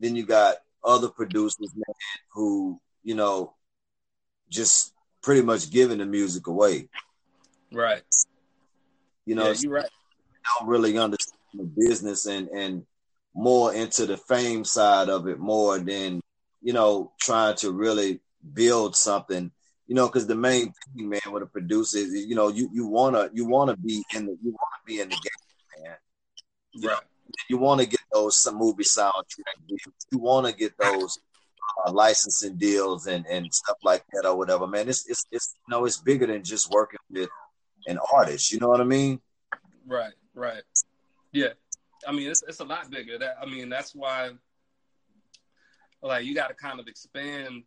then 0.00 0.16
you 0.16 0.24
got 0.24 0.56
other 0.84 1.08
producers, 1.08 1.72
man, 1.74 1.94
who 2.32 2.80
you 3.02 3.14
know 3.14 3.54
just 4.50 4.92
pretty 5.22 5.42
much 5.42 5.70
giving 5.70 5.98
the 5.98 6.06
music 6.06 6.46
away. 6.46 6.88
Right. 7.72 8.02
You 9.26 9.34
know, 9.34 9.48
yeah, 9.48 9.54
you're 9.58 9.72
right. 9.72 9.88
Don't 10.58 10.68
really 10.68 10.98
understand 10.98 11.38
the 11.54 11.64
business 11.64 12.26
and 12.26 12.48
and 12.48 12.86
more 13.34 13.74
into 13.74 14.06
the 14.06 14.16
fame 14.16 14.64
side 14.64 15.08
of 15.08 15.26
it 15.26 15.38
more 15.38 15.78
than 15.78 16.20
you 16.62 16.72
know 16.72 17.12
trying 17.20 17.56
to 17.56 17.72
really 17.72 18.20
build 18.52 18.94
something 18.94 19.50
you 19.86 19.94
know 19.94 20.06
because 20.06 20.26
the 20.26 20.34
main 20.34 20.72
thing 20.72 21.08
man 21.08 21.20
with 21.30 21.42
a 21.42 21.46
producer 21.46 21.98
is 21.98 22.14
you 22.14 22.34
know 22.34 22.48
you 22.48 22.68
you 22.72 22.86
want 22.86 23.14
to 23.14 23.30
you 23.32 23.44
want 23.44 23.70
to 23.70 23.76
be 23.76 24.02
in 24.14 24.26
the 24.26 24.36
you 24.42 24.50
want 24.50 24.70
to 24.80 24.86
be 24.86 25.00
in 25.00 25.08
the 25.08 25.14
game 25.14 25.82
man. 25.84 25.96
You 26.72 26.88
right. 26.88 26.94
know, 26.94 27.00
you 27.48 27.58
want 27.58 27.80
to 27.80 27.86
get 27.86 28.00
those 28.12 28.40
some 28.40 28.56
movie 28.56 28.84
soundtrack 28.84 29.58
deals. 29.68 30.06
You 30.10 30.18
want 30.18 30.46
to 30.46 30.52
get 30.52 30.76
those 30.78 31.18
uh, 31.86 31.92
licensing 31.92 32.56
deals 32.56 33.06
and 33.06 33.26
and 33.26 33.52
stuff 33.52 33.76
like 33.82 34.04
that 34.12 34.26
or 34.26 34.36
whatever 34.36 34.66
man. 34.66 34.88
It's 34.88 35.08
it's 35.08 35.24
it's 35.30 35.54
you 35.66 35.72
know 35.72 35.84
it's 35.84 35.98
bigger 35.98 36.26
than 36.26 36.42
just 36.42 36.70
working 36.70 37.00
with 37.10 37.28
an 37.86 37.98
artist. 38.12 38.52
You 38.52 38.60
know 38.60 38.68
what 38.68 38.80
i 38.80 38.84
mean? 38.84 39.20
Right 39.86 40.14
right. 40.34 40.62
Yeah. 41.32 41.48
I 42.06 42.12
mean, 42.12 42.30
it's 42.30 42.42
it's 42.46 42.60
a 42.60 42.64
lot 42.64 42.90
bigger. 42.90 43.18
That 43.18 43.36
I 43.40 43.46
mean, 43.46 43.68
that's 43.68 43.94
why, 43.94 44.30
like, 46.02 46.24
you 46.24 46.34
got 46.34 46.48
to 46.48 46.54
kind 46.54 46.78
of 46.78 46.86
expand 46.86 47.62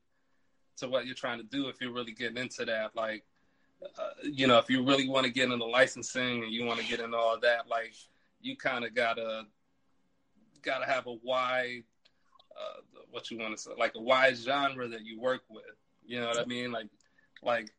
to 0.78 0.88
what 0.88 1.06
you're 1.06 1.16
trying 1.16 1.40
to 1.40 1.44
do 1.44 1.68
if 1.68 1.82
you're 1.82 1.94
really 1.94 2.14
getting 2.14 2.38
into 2.38 2.66
that. 2.66 2.96
Like, 2.96 3.24
uh, 3.84 4.10
you 4.24 4.48
know, 4.48 4.58
if 4.58 4.70
you 4.70 4.84
really 4.84 5.08
want 5.08 5.26
to 5.26 5.32
get 5.32 5.52
into 5.52 5.66
licensing 5.66 6.44
and 6.44 6.52
you 6.52 6.66
want 6.66 6.80
to 6.80 6.86
get 6.86 7.00
into 7.00 7.18
all 7.18 7.40
that, 7.40 7.68
like, 7.68 7.94
you 8.42 8.56
kind 8.56 8.86
of 8.86 8.96
gotta 8.96 9.46
gotta 10.62 10.86
have 10.86 11.08
a 11.08 11.16
wide, 11.24 11.84
uh, 12.56 12.82
what 13.12 13.32
you 13.32 13.38
want 13.38 13.56
to 13.56 13.62
say, 13.62 13.72
like 13.78 13.96
a 13.96 14.02
wide 14.02 14.38
genre 14.38 14.88
that 14.88 15.06
you 15.06 15.20
work 15.20 15.42
with. 15.50 15.64
You 16.06 16.22
know 16.22 16.28
what 16.28 16.40
I 16.40 16.46
mean? 16.46 16.72
Like, 16.72 16.88
like 17.44 17.72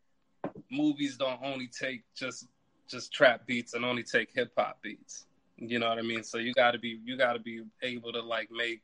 movies 0.70 1.16
don't 1.16 1.40
only 1.42 1.68
take 1.68 2.02
just 2.14 2.46
just 2.88 3.12
trap 3.12 3.46
beats 3.46 3.74
and 3.74 3.84
only 3.84 4.02
take 4.02 4.30
hip 4.34 4.52
hop 4.56 4.80
beats. 4.82 5.26
You 5.56 5.78
know 5.78 5.88
what 5.88 5.98
I 5.98 6.02
mean? 6.02 6.22
So 6.22 6.38
you 6.38 6.54
got 6.54 6.72
to 6.72 6.78
be 6.78 7.00
you 7.04 7.16
got 7.16 7.34
to 7.34 7.38
be 7.38 7.62
able 7.82 8.12
to 8.12 8.22
like 8.22 8.50
make 8.50 8.82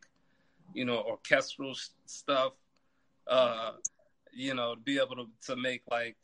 you 0.72 0.84
know 0.84 0.98
orchestral 0.98 1.74
stuff. 2.06 2.52
Uh, 3.26 3.72
you 4.34 4.54
know, 4.54 4.74
to 4.74 4.80
be 4.80 4.98
able 4.98 5.16
to 5.16 5.26
to 5.46 5.56
make 5.56 5.82
like 5.90 6.16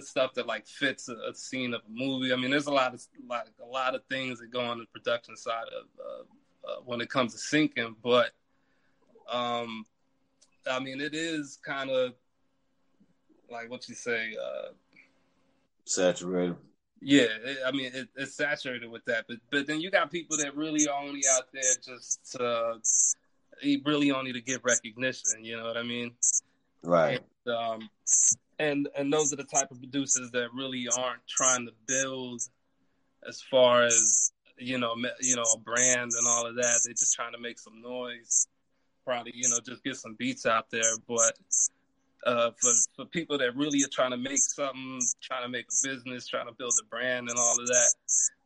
stuff 0.00 0.34
that 0.34 0.46
like 0.46 0.66
fits 0.66 1.08
a, 1.08 1.14
a, 1.30 1.34
scene 1.34 1.74
of 1.74 1.80
a 1.80 1.90
movie. 1.90 2.32
I 2.32 2.36
mean, 2.36 2.50
there's 2.50 2.66
a 2.66 2.72
lot 2.72 2.94
of 2.94 3.02
like 3.28 3.46
a 3.62 3.66
lot 3.66 3.94
of 3.94 4.02
things 4.10 4.38
that 4.40 4.50
go 4.50 4.60
on 4.60 4.78
the 4.78 4.86
production 4.86 5.36
side 5.36 5.66
of 5.66 5.86
uh, 5.98 6.70
uh, 6.70 6.80
when 6.84 7.00
it 7.00 7.08
comes 7.08 7.34
to 7.34 7.56
syncing, 7.56 7.94
but 8.02 8.32
um, 9.30 9.84
I 10.70 10.80
mean, 10.80 11.00
it 11.00 11.14
is 11.14 11.58
kind 11.64 11.90
of 11.90 12.14
like 13.50 13.70
what 13.70 13.88
you 13.88 13.94
say, 13.94 14.34
uh, 14.40 14.68
saturated. 15.84 16.56
Yeah, 17.00 17.26
it, 17.44 17.58
I 17.64 17.70
mean 17.70 17.92
it, 17.94 18.08
it's 18.16 18.34
saturated 18.34 18.90
with 18.90 19.04
that, 19.04 19.26
but 19.28 19.38
but 19.50 19.66
then 19.66 19.80
you 19.80 19.90
got 19.90 20.10
people 20.10 20.36
that 20.38 20.56
really 20.56 20.88
are 20.88 21.00
only 21.00 21.22
out 21.32 21.44
there 21.52 21.62
just 21.84 22.32
to, 22.32 22.80
really 23.84 24.10
only 24.10 24.32
to 24.32 24.40
get 24.40 24.62
recognition. 24.64 25.44
You 25.44 25.56
know 25.58 25.64
what 25.64 25.76
I 25.76 25.84
mean? 25.84 26.12
Right. 26.82 27.20
And, 27.46 27.54
um, 27.54 27.90
and 28.58 28.88
and 28.96 29.12
those 29.12 29.32
are 29.32 29.36
the 29.36 29.44
type 29.44 29.70
of 29.70 29.78
producers 29.78 30.30
that 30.32 30.48
really 30.54 30.86
aren't 30.98 31.26
trying 31.28 31.66
to 31.66 31.72
build 31.86 32.42
as 33.28 33.40
far 33.42 33.84
as 33.84 34.32
you 34.58 34.78
know 34.78 34.94
you 35.20 35.36
know 35.36 35.44
a 35.54 35.58
brand 35.58 36.10
and 36.16 36.26
all 36.26 36.46
of 36.46 36.56
that. 36.56 36.80
They're 36.84 36.94
just 36.94 37.14
trying 37.14 37.32
to 37.32 37.38
make 37.38 37.58
some 37.58 37.80
noise, 37.80 38.48
probably 39.04 39.32
you 39.34 39.48
know 39.48 39.58
just 39.64 39.84
get 39.84 39.96
some 39.96 40.14
beats 40.18 40.46
out 40.46 40.70
there, 40.70 40.96
but 41.06 41.38
uh, 42.26 42.50
for 42.60 42.72
for 42.96 43.04
people 43.06 43.38
that 43.38 43.56
really 43.56 43.82
are 43.84 43.92
trying 43.92 44.10
to 44.10 44.16
make 44.16 44.38
something, 44.38 45.00
trying 45.22 45.42
to 45.42 45.48
make 45.48 45.66
a 45.66 45.88
business, 45.88 46.26
trying 46.26 46.46
to 46.46 46.52
build 46.52 46.72
a 46.82 46.86
brand 46.86 47.28
and 47.28 47.38
all 47.38 47.60
of 47.60 47.66
that. 47.66 47.94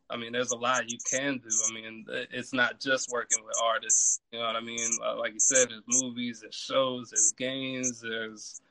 I 0.09 0.17
mean, 0.17 0.31
there's 0.31 0.51
a 0.51 0.57
lot 0.57 0.89
you 0.89 0.97
can 1.09 1.37
do. 1.37 1.49
I 1.69 1.73
mean, 1.73 2.05
it's 2.31 2.53
not 2.53 2.79
just 2.79 3.09
working 3.11 3.43
with 3.43 3.55
artists. 3.63 4.21
You 4.31 4.39
know 4.39 4.45
what 4.45 4.55
I 4.55 4.61
mean? 4.61 4.89
Like 5.17 5.33
you 5.33 5.39
said, 5.39 5.69
there's 5.69 5.83
movies, 5.87 6.41
there's 6.41 6.55
shows, 6.55 7.09
there's 7.09 7.33
games, 7.37 8.01
there's 8.01 8.61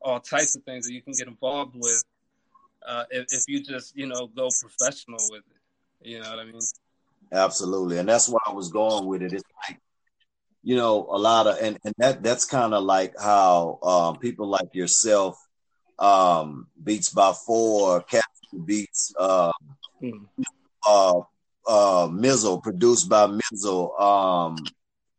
all 0.00 0.20
types 0.20 0.54
of 0.54 0.62
things 0.64 0.86
that 0.86 0.92
you 0.92 1.02
can 1.02 1.14
get 1.14 1.26
involved 1.26 1.74
with 1.74 2.04
uh, 2.86 3.04
if, 3.10 3.26
if 3.30 3.44
you 3.48 3.62
just, 3.62 3.96
you 3.96 4.06
know, 4.06 4.28
go 4.28 4.48
professional 4.60 5.18
with 5.30 5.42
it. 5.50 6.08
You 6.08 6.20
know 6.20 6.30
what 6.30 6.38
I 6.38 6.44
mean? 6.44 6.60
Absolutely, 7.32 7.98
and 7.98 8.08
that's 8.08 8.28
where 8.28 8.38
I 8.46 8.52
was 8.52 8.68
going 8.68 9.06
with 9.06 9.22
it. 9.22 9.32
It's 9.32 9.42
like 9.68 9.80
you 10.66 10.74
know, 10.74 11.06
a 11.10 11.16
lot 11.16 11.46
of 11.46 11.58
and, 11.62 11.78
and 11.84 11.94
that 11.98 12.24
that's 12.24 12.44
kind 12.44 12.74
of 12.74 12.82
like 12.82 13.14
how 13.20 13.78
um, 13.84 14.18
people 14.18 14.48
like 14.48 14.74
yourself, 14.74 15.38
um, 15.98 16.66
Beats 16.82 17.10
by 17.10 17.32
Four, 17.46 18.02
Captain 18.02 18.64
Beats, 18.64 19.14
uh, 19.16 19.52
mm. 20.02 20.26
Uh, 20.86 21.20
uh, 21.66 22.08
Mizzle, 22.12 22.60
produced 22.60 23.08
by 23.08 23.26
Mizzle, 23.26 23.98
um, 24.00 24.56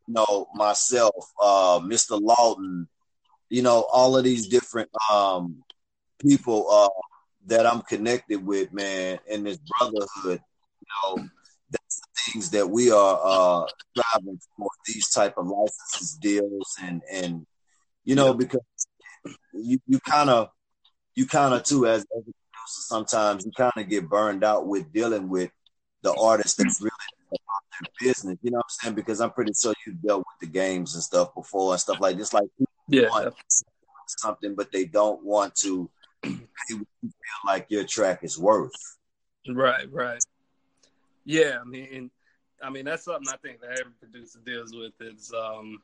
you 0.06 0.14
know, 0.14 0.48
myself, 0.54 1.14
uh, 1.40 1.80
Mr. 1.80 2.20
Lawton, 2.20 2.88
you 3.50 3.62
know, 3.62 3.86
all 3.92 4.16
of 4.16 4.24
these 4.24 4.48
different 4.48 4.90
um, 5.12 5.62
people 6.18 6.70
uh, 6.70 6.88
that 7.46 7.66
I'm 7.66 7.82
connected 7.82 8.44
with, 8.44 8.72
man, 8.72 9.18
in 9.28 9.44
this 9.44 9.58
brotherhood, 9.58 10.40
you 10.80 11.18
know, 11.18 11.28
that's 11.70 12.00
the 12.00 12.32
things 12.32 12.50
that 12.50 12.68
we 12.68 12.90
are 12.90 13.20
uh, 13.22 13.66
striving 13.90 14.38
for 14.56 14.68
these 14.86 15.10
type 15.10 15.36
of 15.36 15.46
licenses 15.46 16.18
deals 16.20 16.74
and 16.82 17.02
and 17.12 17.46
you 18.04 18.14
know 18.14 18.32
because 18.32 18.60
you 19.52 19.78
you 19.86 20.00
kind 20.00 20.30
of 20.30 20.48
you 21.14 21.26
kind 21.26 21.52
of 21.54 21.62
too 21.62 21.86
as, 21.86 22.00
as 22.00 22.22
a 22.22 22.32
producer 22.32 22.32
sometimes 22.64 23.44
you 23.44 23.52
kind 23.56 23.72
of 23.76 23.88
get 23.88 24.08
burned 24.08 24.44
out 24.44 24.66
with 24.66 24.90
dealing 24.92 25.28
with 25.28 25.50
the 26.02 26.14
artist 26.14 26.58
that's 26.58 26.80
really 26.80 26.92
about 27.30 27.62
their 27.80 28.08
business. 28.08 28.38
You 28.42 28.50
know 28.50 28.58
what 28.58 28.66
I'm 28.66 28.70
saying? 28.82 28.94
Because 28.94 29.20
I'm 29.20 29.30
pretty 29.30 29.52
sure 29.52 29.74
you 29.86 29.92
dealt 29.94 30.20
with 30.20 30.40
the 30.40 30.46
games 30.46 30.94
and 30.94 31.02
stuff 31.02 31.34
before 31.34 31.72
and 31.72 31.80
stuff 31.80 32.00
like 32.00 32.16
this. 32.16 32.32
Like 32.32 32.48
yeah. 32.88 33.30
something, 34.06 34.54
but 34.54 34.72
they 34.72 34.84
don't 34.84 35.22
want 35.24 35.54
to 35.56 35.90
feel 36.22 36.86
like 37.46 37.66
your 37.68 37.84
track 37.84 38.20
is 38.22 38.38
worth. 38.38 38.72
Right, 39.48 39.90
right. 39.92 40.22
Yeah, 41.24 41.58
I 41.60 41.64
mean, 41.64 42.10
I 42.62 42.70
mean 42.70 42.84
that's 42.84 43.04
something 43.04 43.32
I 43.32 43.36
think 43.36 43.60
that 43.60 43.78
every 43.78 43.92
producer 44.00 44.38
deals 44.44 44.74
with. 44.74 44.92
Is 45.00 45.32
um, 45.32 45.78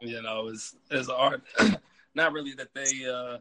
you 0.00 0.22
know, 0.22 0.48
is 0.48 0.74
is 0.90 1.08
art. 1.08 1.42
Not 2.14 2.32
really 2.32 2.54
that 2.54 2.74
they, 2.74 3.08
uh, 3.08 3.38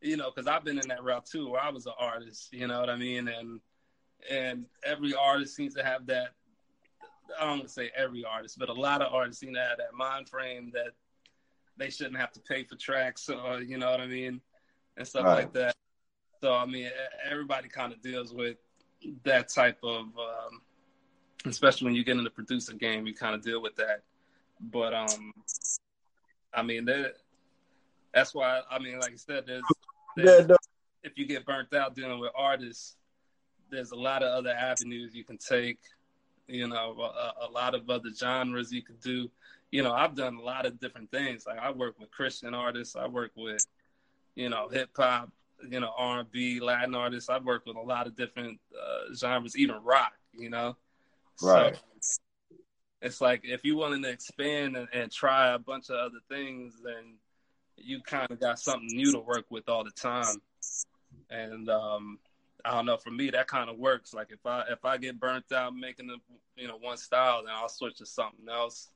you 0.00 0.16
know, 0.16 0.30
because 0.34 0.46
I've 0.46 0.64
been 0.64 0.78
in 0.78 0.88
that 0.88 1.04
route 1.04 1.26
too, 1.26 1.50
where 1.50 1.60
I 1.60 1.68
was 1.70 1.86
an 1.86 1.92
artist. 1.98 2.48
You 2.52 2.66
know 2.66 2.80
what 2.80 2.88
I 2.88 2.96
mean? 2.96 3.28
And 3.28 3.60
and 4.30 4.66
every 4.84 5.14
artist 5.14 5.54
seems 5.54 5.74
to 5.74 5.84
have 5.84 6.06
that. 6.06 6.28
I 7.38 7.44
don't 7.44 7.58
want 7.58 7.62
to 7.64 7.68
say 7.68 7.90
every 7.96 8.24
artist, 8.24 8.58
but 8.58 8.68
a 8.68 8.72
lot 8.72 9.02
of 9.02 9.12
artists 9.12 9.40
seem 9.40 9.54
to 9.54 9.60
have 9.60 9.78
that 9.78 9.94
mind 9.94 10.28
frame 10.28 10.70
that 10.74 10.92
they 11.76 11.90
shouldn't 11.90 12.16
have 12.16 12.32
to 12.32 12.40
pay 12.40 12.64
for 12.64 12.76
tracks, 12.76 13.28
or 13.28 13.60
you 13.60 13.78
know 13.78 13.90
what 13.90 14.00
I 14.00 14.06
mean, 14.06 14.40
and 14.96 15.06
stuff 15.06 15.24
right. 15.24 15.34
like 15.34 15.52
that. 15.54 15.74
So 16.40 16.54
I 16.54 16.66
mean, 16.66 16.90
everybody 17.28 17.68
kind 17.68 17.92
of 17.92 18.00
deals 18.00 18.32
with 18.32 18.56
that 19.24 19.48
type 19.48 19.78
of, 19.82 20.06
um, 20.06 20.60
especially 21.44 21.86
when 21.86 21.94
you 21.94 22.04
get 22.04 22.16
in 22.16 22.24
the 22.24 22.30
producer 22.30 22.74
game, 22.74 23.06
you 23.06 23.14
kind 23.14 23.34
of 23.34 23.42
deal 23.42 23.60
with 23.60 23.76
that. 23.76 24.02
But 24.60 24.94
um, 24.94 25.32
I 26.54 26.62
mean, 26.62 26.84
that, 26.86 27.14
that's 28.14 28.34
why 28.34 28.60
I 28.70 28.78
mean, 28.78 28.98
like 28.98 29.12
I 29.12 29.16
said, 29.16 29.44
there's, 29.46 29.62
there's 30.16 30.40
yeah, 30.40 30.46
no. 30.46 30.56
if 31.02 31.18
you 31.18 31.26
get 31.26 31.44
burnt 31.44 31.74
out 31.74 31.94
dealing 31.94 32.20
with 32.20 32.32
artists, 32.36 32.96
there's 33.70 33.90
a 33.90 33.96
lot 33.96 34.22
of 34.22 34.32
other 34.32 34.50
avenues 34.50 35.14
you 35.14 35.24
can 35.24 35.38
take. 35.38 35.78
You 36.48 36.68
know, 36.68 36.94
a, 37.00 37.46
a 37.46 37.50
lot 37.50 37.74
of 37.74 37.90
other 37.90 38.10
genres 38.16 38.72
you 38.72 38.82
could 38.82 39.00
do. 39.00 39.30
You 39.70 39.82
know, 39.82 39.92
I've 39.92 40.14
done 40.14 40.36
a 40.36 40.42
lot 40.42 40.64
of 40.64 40.78
different 40.78 41.10
things. 41.10 41.44
Like 41.46 41.58
I 41.58 41.70
work 41.72 41.98
with 41.98 42.10
Christian 42.10 42.54
artists. 42.54 42.94
I 42.94 43.08
work 43.08 43.32
with, 43.36 43.66
you 44.36 44.48
know, 44.48 44.68
hip 44.68 44.90
hop 44.96 45.30
you 45.68 45.80
know 45.80 45.92
R 45.96 46.20
and 46.20 46.30
B, 46.30 46.60
Latin 46.60 46.94
artists. 46.94 47.28
I've 47.28 47.44
worked 47.44 47.66
with 47.66 47.76
a 47.76 47.80
lot 47.80 48.06
of 48.06 48.16
different 48.16 48.60
uh, 48.74 49.14
genres, 49.14 49.56
even 49.56 49.76
rock. 49.82 50.12
You 50.36 50.50
know, 50.50 50.76
right. 51.42 51.76
So 52.00 52.20
it's 53.02 53.20
like 53.20 53.42
if 53.44 53.64
you're 53.64 53.76
willing 53.76 54.02
to 54.02 54.10
expand 54.10 54.76
and, 54.76 54.88
and 54.92 55.12
try 55.12 55.54
a 55.54 55.58
bunch 55.58 55.90
of 55.90 55.96
other 55.96 56.18
things, 56.28 56.74
then 56.84 57.14
you 57.76 58.00
kind 58.02 58.30
of 58.30 58.40
got 58.40 58.58
something 58.58 58.88
new 58.88 59.12
to 59.12 59.18
work 59.18 59.44
with 59.50 59.68
all 59.68 59.84
the 59.84 59.90
time. 59.90 60.36
And 61.30 61.68
um, 61.68 62.18
I 62.66 62.72
don't 62.72 62.84
know. 62.84 62.96
For 62.96 63.10
me, 63.10 63.30
that 63.30 63.46
kind 63.46 63.70
of 63.70 63.78
works. 63.78 64.12
Like 64.12 64.32
if 64.32 64.44
I 64.44 64.64
if 64.70 64.84
I 64.84 64.96
get 64.96 65.20
burnt 65.20 65.52
out 65.52 65.74
making 65.74 66.08
the 66.08 66.16
you 66.56 66.66
know 66.66 66.76
one 66.78 66.96
style, 66.96 67.44
then 67.44 67.54
I'll 67.54 67.68
switch 67.68 67.98
to 67.98 68.06
something 68.06 68.48
else, 68.50 68.90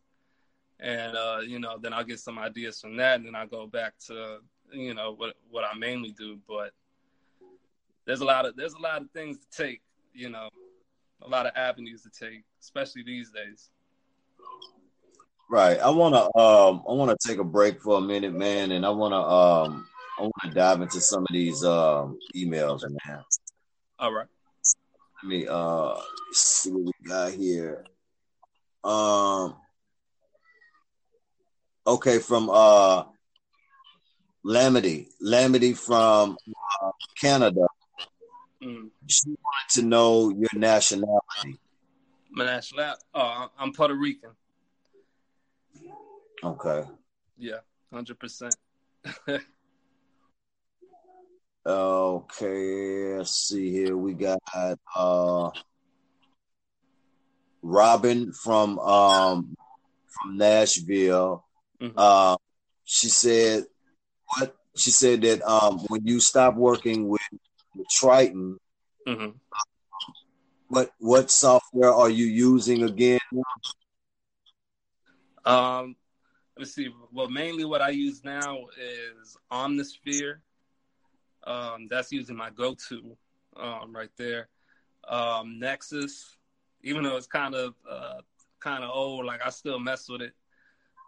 and 0.81 1.17
uh, 1.17 1.39
you 1.47 1.61
know 1.61 1.79
then 1.79 1.93
I'll 1.93 2.05
get 2.05 2.19
some 2.19 2.39
ideas 2.39 2.81
from 2.81 2.97
that, 2.97 3.17
and 3.17 3.27
then 3.27 3.37
I 3.37 3.47
go 3.47 3.69
back 3.69 3.95
to 4.09 4.39
you 4.73 4.95
know 4.95 5.15
what 5.17 5.37
what 5.51 5.65
I 5.65 5.79
mainly 5.79 6.11
do. 6.11 6.39
But 6.49 6.73
there's 8.07 8.21
a 8.21 8.25
lot 8.25 8.45
of 8.45 8.57
there's 8.57 8.75
a 8.75 8.81
lot 8.81 9.03
of 9.03 9.11
things 9.13 9.39
to 9.39 9.63
take. 9.63 9.83
You 10.13 10.31
know, 10.31 10.49
a 11.23 11.29
lot 11.29 11.47
of 11.47 11.53
avenues 11.55 12.03
to 12.03 12.11
take, 12.11 12.43
especially 12.61 13.05
these 13.05 13.31
days. 13.31 13.71
Right. 15.49 15.79
I 15.79 15.91
wanna 15.91 16.23
um 16.37 16.83
I 16.89 16.93
wanna 16.93 17.17
take 17.25 17.39
a 17.39 17.45
break 17.45 17.81
for 17.83 17.99
a 17.99 18.01
minute, 18.01 18.33
man, 18.33 18.73
and 18.73 18.85
I 18.85 18.91
wanna 18.91 19.21
um 19.21 19.87
I 20.19 20.23
wanna 20.23 20.55
dive 20.55 20.81
into 20.81 21.01
some 21.01 21.23
of 21.23 21.29
these 21.33 21.65
um 21.65 22.19
emails, 22.37 22.83
man. 22.83 23.25
All 24.01 24.15
right. 24.15 24.27
Let 25.23 25.29
me 25.29 25.47
uh 25.47 25.97
see 26.33 26.71
what 26.71 26.85
we 26.85 26.93
got 27.07 27.33
here. 27.33 27.85
Um 28.83 29.57
okay, 31.87 32.19
from 32.19 32.49
uh 32.51 33.05
Lamity. 34.43 35.09
Lamity 35.21 35.75
from 35.75 36.39
uh, 36.83 36.91
Canada. 37.21 37.67
Mm. 38.63 38.89
She 39.07 39.29
wanted 39.29 39.71
to 39.73 39.83
know 39.83 40.31
your 40.31 40.49
nationality. 40.55 41.61
My 42.31 42.47
nationality? 42.47 43.03
Oh, 43.13 43.51
I'm 43.59 43.75
Puerto 43.75 43.95
Rican. 43.95 44.31
Okay. 46.43 46.85
Yeah, 47.37 47.59
hundred 47.93 48.19
percent. 48.19 48.57
Okay, 51.67 53.17
let's 53.19 53.35
see 53.35 53.71
here. 53.71 53.97
We 53.97 54.15
got 54.15 54.41
uh 54.97 55.51
Robin 57.63 58.33
from 58.33 58.79
um 58.79 59.55
from 60.07 60.37
Nashville. 60.39 61.45
Mm-hmm. 61.81 61.99
Uh, 61.99 62.37
she 62.85 63.09
said 63.09 63.65
what 64.37 64.57
she 64.77 64.91
said 64.91 65.21
that 65.23 65.43
um 65.43 65.81
when 65.89 66.07
you 66.07 66.19
stop 66.21 66.55
working 66.55 67.09
with, 67.09 67.21
with 67.77 67.89
Triton, 67.91 68.59
mm-hmm. 69.07 69.37
what 70.69 70.93
what 70.99 71.31
software 71.31 71.93
are 71.93 72.11
you 72.11 72.25
using 72.25 72.85
again? 72.85 73.21
Um, 75.45 75.97
let 76.57 76.61
me 76.61 76.65
see. 76.65 76.89
Well, 77.13 77.29
mainly 77.29 77.67
what 77.67 77.83
I 77.83 77.91
use 77.91 78.25
now 78.25 78.67
is 78.79 79.37
Omnisphere. 79.53 80.39
Um, 81.51 81.89
that's 81.91 82.13
using 82.13 82.37
my 82.37 82.51
go-to 82.51 83.17
um, 83.57 83.93
right 83.93 84.11
there. 84.17 84.49
Um, 85.09 85.59
Nexus, 85.59 86.37
even 86.83 87.03
though 87.03 87.17
it's 87.17 87.27
kind 87.27 87.55
of 87.57 87.75
uh, 87.91 88.21
kind 88.61 88.85
of 88.85 88.91
old, 88.91 89.27
like 89.27 89.41
I 89.45 89.51
still 89.51 89.81
mess 89.81 90.09
with 90.09 90.23
it. 90.23 90.35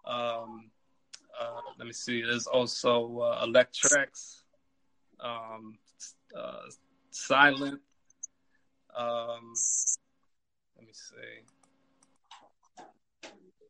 Um, 0.04 0.70
uh, 1.40 1.60
let 1.78 1.86
me 1.86 1.92
see. 1.92 2.22
There's 2.22 2.48
also 2.48 3.20
uh, 3.20 3.46
ElectraX, 3.46 4.42
um, 5.20 5.78
uh, 6.36 6.62
Sylenth. 7.12 7.78
Um, 8.96 9.52
let 10.76 10.86
me 10.86 10.92
see. 10.92 11.44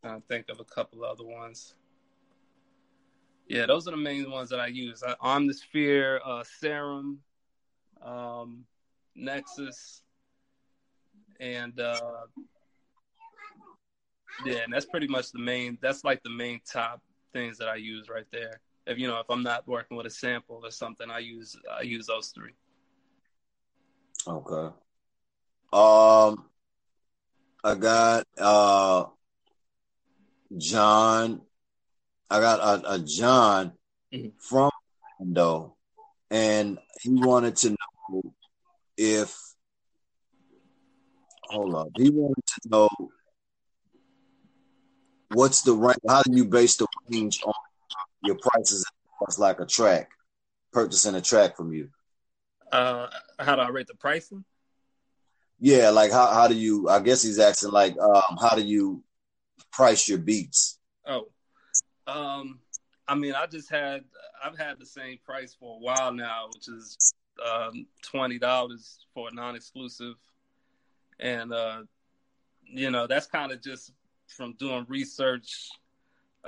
I 0.05 0.19
think 0.29 0.49
of 0.49 0.59
a 0.59 0.65
couple 0.65 1.05
other 1.05 1.25
ones. 1.25 1.75
Yeah, 3.53 3.67
those 3.67 3.87
are 3.87 3.91
the 3.91 3.99
main 3.99 4.31
ones 4.31 4.49
that 4.49 4.61
I 4.61 4.69
use. 4.69 5.03
Uh, 5.03 5.15
Omnisphere, 5.23 6.21
uh, 6.25 6.43
Serum, 6.59 7.19
um, 8.01 8.65
Nexus, 9.15 10.01
and 11.39 11.79
uh, 11.79 12.01
yeah, 14.47 14.61
and 14.65 14.73
that's 14.73 14.87
pretty 14.87 15.07
much 15.07 15.33
the 15.33 15.39
main. 15.39 15.77
That's 15.83 16.03
like 16.03 16.23
the 16.23 16.31
main 16.31 16.63
top 16.67 17.03
things 17.35 17.59
that 17.59 17.69
I 17.69 17.75
use 17.75 18.09
right 18.09 18.25
there. 18.33 18.63
If 18.87 18.99
you 18.99 19.07
know, 19.07 19.21
if 19.21 19.27
I'm 19.29 19.43
not 19.43 19.69
working 19.69 19.99
with 19.99 20.07
a 20.07 20.11
sample 20.11 20.63
or 20.65 20.71
something, 20.71 21.11
I 21.11 21.19
use 21.19 21.55
I 21.71 21.83
use 21.83 22.07
those 22.07 22.29
three. 22.29 22.55
Okay. 24.27 24.75
Um, 25.75 26.47
I 27.63 27.75
got 27.75 28.27
uh 28.39 29.05
John 30.57 31.43
I 32.33 32.41
got 32.41 32.61
a, 32.61 32.95
a 32.95 32.99
John 32.99 33.73
mm-hmm. 34.11 34.29
from 34.39 34.71
Orlando, 35.21 35.77
and 36.31 36.79
he 37.03 37.11
wanted 37.11 37.57
to 37.57 37.71
know 37.71 38.23
if 38.97 39.37
hold 41.45 41.75
on, 41.75 41.91
he 41.95 42.09
wanted 42.09 42.47
to 42.47 42.69
know 42.71 42.89
what's 45.35 45.61
the 45.61 45.75
range. 45.75 45.99
How 46.09 46.23
do 46.23 46.35
you 46.35 46.47
base 46.47 46.77
the 46.77 46.87
range 47.11 47.43
on 47.45 47.53
your 48.25 48.37
prices 48.37 48.83
as 49.29 49.39
like 49.39 49.61
a 49.61 49.67
track, 49.67 50.09
purchasing 50.73 51.15
a 51.15 51.21
track 51.21 51.55
from 51.55 51.75
you? 51.75 51.91
Uh, 52.71 53.09
how 53.39 53.57
do 53.57 53.61
I 53.61 53.69
rate 53.69 53.89
the 53.89 53.95
pricing? 53.95 54.43
Yeah, 55.61 55.91
like 55.91 56.13
how 56.13 56.33
how 56.33 56.49
do 56.49 56.55
you? 56.55 56.89
I 56.89 57.01
guess 57.01 57.23
he's 57.23 57.39
asking 57.39 57.73
like, 57.73 57.95
um, 57.99 58.39
how 58.41 58.57
do 58.57 58.63
you 58.63 59.05
price 59.71 60.09
your 60.09 60.17
beats? 60.17 60.79
Oh, 61.07 61.27
um, 62.07 62.59
I 63.09 63.15
mean, 63.15 63.35
I 63.35 63.47
just 63.47 63.71
had 63.71 64.05
I've 64.43 64.59
had 64.59 64.79
the 64.79 64.87
same 64.87 65.19
price 65.25 65.57
for 65.59 65.77
a 65.77 65.79
while 65.79 66.13
now, 66.13 66.47
which 66.55 66.69
is 66.69 67.15
um, 67.45 67.87
twenty 68.03 68.39
dollars 68.39 69.07
for 69.15 69.29
a 69.29 69.35
non-exclusive, 69.35 70.15
and 71.21 71.53
uh, 71.53 71.83
you 72.65 72.91
know 72.91 73.07
that's 73.07 73.27
kind 73.27 73.53
of 73.53 73.63
just 73.63 73.93
from 74.27 74.55
doing 74.55 74.87
research 74.89 75.69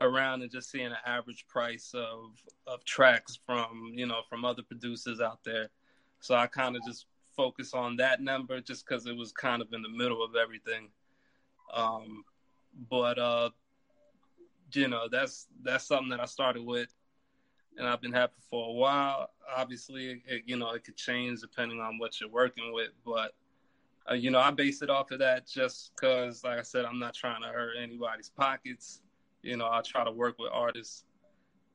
around 0.01 0.43
and 0.43 0.51
just 0.51 0.71
seeing 0.71 0.87
an 0.87 0.97
average 1.07 1.47
price 1.49 1.93
of 1.95 2.33
of 2.67 2.85
tracks 2.85 3.39
from 3.47 3.93
you 3.95 4.07
know 4.07 4.21
from 4.29 4.45
other 4.45 4.63
producers 4.63 5.21
out 5.21 5.41
there. 5.45 5.69
So 6.21 6.35
I 6.35 6.47
kind 6.47 6.77
of 6.77 6.85
just 6.85 7.07
focus 7.37 7.75
on 7.75 7.97
that 7.97 8.21
number 8.21 8.61
just 8.61 8.87
because 8.87 9.07
it 9.07 9.17
was 9.17 9.33
kind 9.33 9.61
of 9.61 9.73
in 9.73 9.83
the 9.83 9.89
middle 9.89 10.25
of 10.25 10.37
everything. 10.37 10.89
Um, 11.73 12.25
but 12.89 13.19
uh, 13.19 13.51
you 14.77 14.89
know 14.89 15.09
that's 15.11 15.47
that's 15.63 15.87
something 15.87 16.09
that 16.11 16.21
I 16.21 16.27
started 16.27 16.65
with, 16.65 16.93
and 17.77 17.87
I've 17.87 18.01
been 18.01 18.13
happy 18.13 18.41
for 18.51 18.69
a 18.69 18.73
while. 18.73 19.31
Obviously, 19.57 20.23
it, 20.27 20.43
you 20.47 20.57
know 20.57 20.71
it 20.73 20.85
could 20.85 20.97
change 20.97 21.41
depending 21.41 21.81
on 21.81 21.99
what 21.99 22.21
you're 22.21 22.31
working 22.31 22.73
with, 22.73 22.91
but 23.05 23.33
uh, 24.11 24.15
you 24.15 24.31
know 24.31 24.41
I 24.41 24.51
base 24.51 24.83
it 24.83 24.91
off 24.91 25.11
of 25.11 25.19
that 25.21 25.47
just 25.47 25.93
because, 25.95 26.45
like 26.45 26.59
I 26.59 26.63
said, 26.63 26.85
I'm 26.85 26.99
not 26.99 27.15
trying 27.15 27.43
to 27.43 27.49
hurt 27.49 27.75
anybody's 27.81 28.31
pockets. 28.31 29.01
You 29.43 29.57
know, 29.57 29.67
I 29.67 29.83
try 29.83 30.05
to 30.05 30.13
work 30.13 30.39
with 30.39 30.51
artists. 30.53 31.05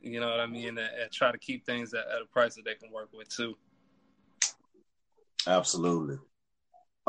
You 0.01 0.19
know 0.19 0.29
what 0.29 0.39
I 0.39 0.47
mean, 0.47 0.69
and, 0.69 0.79
and 0.79 1.11
try 1.11 1.31
to 1.31 1.37
keep 1.37 1.65
things 1.65 1.93
at, 1.93 2.05
at 2.07 2.21
a 2.21 2.25
price 2.25 2.55
that 2.55 2.65
they 2.65 2.75
can 2.75 2.91
work 2.91 3.09
with 3.13 3.27
too. 3.29 3.55
Absolutely. 5.45 6.17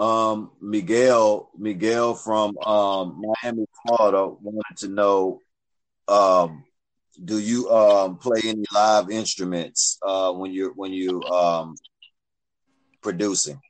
Um, 0.00 0.52
Miguel, 0.62 1.50
Miguel 1.58 2.14
from 2.14 2.56
um, 2.58 3.22
Miami, 3.42 3.66
Florida, 3.86 4.28
wanted 4.40 4.76
to 4.78 4.88
know 4.88 5.40
um, 6.10 6.64
do 7.24 7.38
you 7.38 7.70
um, 7.70 8.16
play 8.16 8.40
any 8.44 8.64
live 8.72 9.10
instruments 9.10 9.98
uh, 10.02 10.32
when 10.32 10.52
you're 10.52 10.72
when 10.72 10.92
you 10.92 11.22
um, 11.24 11.74
producing? 13.02 13.60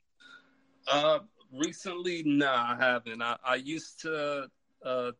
Uh, 0.90 1.20
recently, 1.52 2.22
no, 2.24 2.50
I 2.50 2.76
haven't. 2.78 3.22
I, 3.22 3.36
I 3.44 3.54
used 3.56 4.00
to 4.02 4.48
uh, 4.84 5.10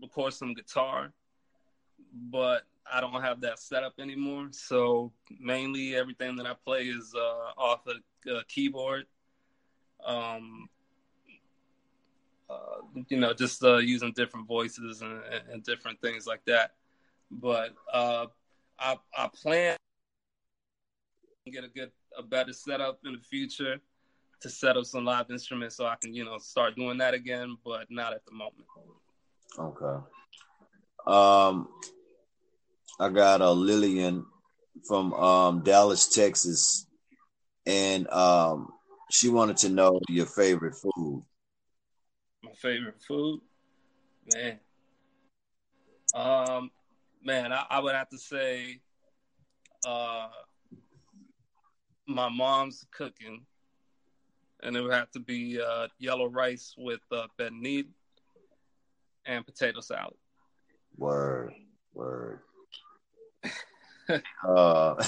record 0.00 0.32
some 0.34 0.54
guitar, 0.54 1.12
but 2.30 2.62
I 2.90 3.00
don't 3.00 3.20
have 3.22 3.40
that 3.42 3.58
setup 3.58 3.94
anymore. 3.98 4.48
So 4.52 5.12
mainly 5.38 5.94
everything 5.94 6.36
that 6.36 6.46
I 6.46 6.54
play 6.64 6.82
is 6.82 7.14
uh, 7.16 7.60
off 7.60 7.80
a 7.86 8.34
uh, 8.34 8.42
keyboard. 8.48 9.06
Um, 10.04 10.68
uh, 12.50 13.02
you 13.08 13.18
know, 13.18 13.32
just 13.32 13.62
uh, 13.62 13.76
using 13.76 14.12
different 14.12 14.46
voices 14.46 15.02
and, 15.02 15.20
and, 15.52 15.62
different 15.62 16.00
things 16.00 16.26
like 16.26 16.44
that. 16.46 16.72
But 17.30 17.74
uh, 17.92 18.26
I, 18.78 18.96
I 19.16 19.28
plan 19.28 19.76
to 21.44 21.52
get 21.52 21.64
a 21.64 21.68
good, 21.68 21.92
a 22.18 22.22
better 22.22 22.52
setup 22.52 22.98
in 23.04 23.12
the 23.12 23.18
future 23.18 23.78
to 24.40 24.48
set 24.48 24.76
up 24.76 24.84
some 24.84 25.04
live 25.04 25.30
instruments 25.30 25.76
so 25.76 25.86
I 25.86 25.96
can, 26.00 26.14
you 26.14 26.24
know, 26.24 26.38
start 26.38 26.74
doing 26.74 26.98
that 26.98 27.14
again, 27.14 27.56
but 27.64 27.86
not 27.90 28.14
at 28.14 28.24
the 28.26 28.32
moment. 28.32 28.66
Okay. 29.58 30.04
Um, 31.06 31.68
I 32.98 33.08
got 33.10 33.42
a 33.42 33.50
Lillian 33.50 34.26
from 34.88 35.12
um, 35.14 35.62
Dallas, 35.62 36.08
Texas, 36.08 36.86
and 37.66 38.08
um, 38.08 38.72
she 39.10 39.28
wanted 39.28 39.58
to 39.58 39.68
know 39.68 40.00
your 40.08 40.26
favorite 40.26 40.74
food 40.74 41.24
my 42.50 42.56
favorite 42.56 43.00
food, 43.06 43.40
man. 44.34 44.58
Um, 46.14 46.70
man, 47.24 47.52
I, 47.52 47.64
I 47.70 47.78
would 47.78 47.94
have 47.94 48.08
to 48.08 48.18
say, 48.18 48.80
uh, 49.86 50.28
my 52.08 52.28
mom's 52.28 52.84
cooking 52.90 53.46
and 54.62 54.76
it 54.76 54.80
would 54.80 54.92
have 54.92 55.12
to 55.12 55.20
be 55.20 55.60
uh, 55.60 55.86
yellow 55.98 56.28
rice 56.28 56.74
with 56.76 57.00
uh, 57.12 57.28
pernil 57.38 57.84
and 59.26 59.46
potato 59.46 59.80
salad. 59.80 60.14
Word, 60.96 61.52
word. 61.94 62.40
uh, 64.48 64.94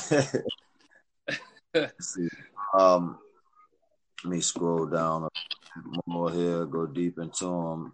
um, 2.79 3.19
let 4.25 4.31
me 4.31 4.41
scroll 4.41 4.87
down 4.87 5.29
more 6.07 6.31
here, 6.31 6.65
go 6.67 6.87
deep 6.87 7.19
into 7.19 7.45
them. 7.45 7.93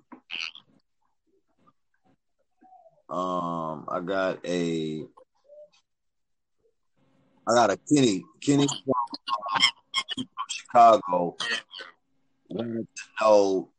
Um, 3.08 3.86
I 3.88 4.00
got 4.04 4.44
a, 4.44 5.04
I 7.46 7.54
got 7.54 7.70
a 7.70 7.78
Kenny, 7.88 8.22
Kenny 8.40 8.66
from, 8.66 9.62
Chicago. 10.48 11.36
Wanted 12.50 12.86
to 12.96 13.02
know 13.20 13.70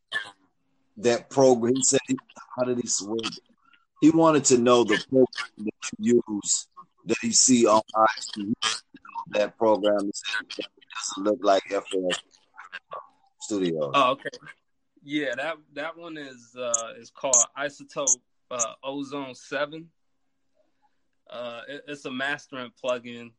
that 0.98 1.30
program. 1.30 1.76
He 1.76 1.84
said, 1.84 2.00
"How 2.56 2.64
did 2.64 2.80
he 2.80 2.88
swear?" 2.88 3.18
He 4.02 4.10
wanted 4.12 4.46
to 4.46 4.58
know 4.58 4.84
the 4.84 5.04
program 5.10 5.52
that 5.58 5.92
you 6.00 6.24
use 6.28 6.68
that 7.06 7.18
he 7.22 7.32
see 7.32 7.66
on 7.66 7.82
IG. 8.38 8.54
That 9.32 9.58
program 9.58 9.98
doesn't 10.00 11.24
look 11.24 11.40
like 11.42 11.64
FL 11.70 12.10
Studio. 13.50 13.92
Oh, 13.96 14.12
okay. 14.12 14.30
Yeah, 15.02 15.34
that 15.36 15.56
that 15.74 15.98
one 15.98 16.18
is 16.18 16.56
uh 16.56 16.94
is 17.00 17.10
called 17.10 17.36
iZotope 17.58 18.20
uh, 18.52 18.74
Ozone 18.84 19.34
Seven. 19.34 19.90
Uh, 21.28 21.62
it, 21.68 21.84
it's 21.88 22.06
a 22.06 22.12
mastering 22.12 22.72
plugin 22.84 23.32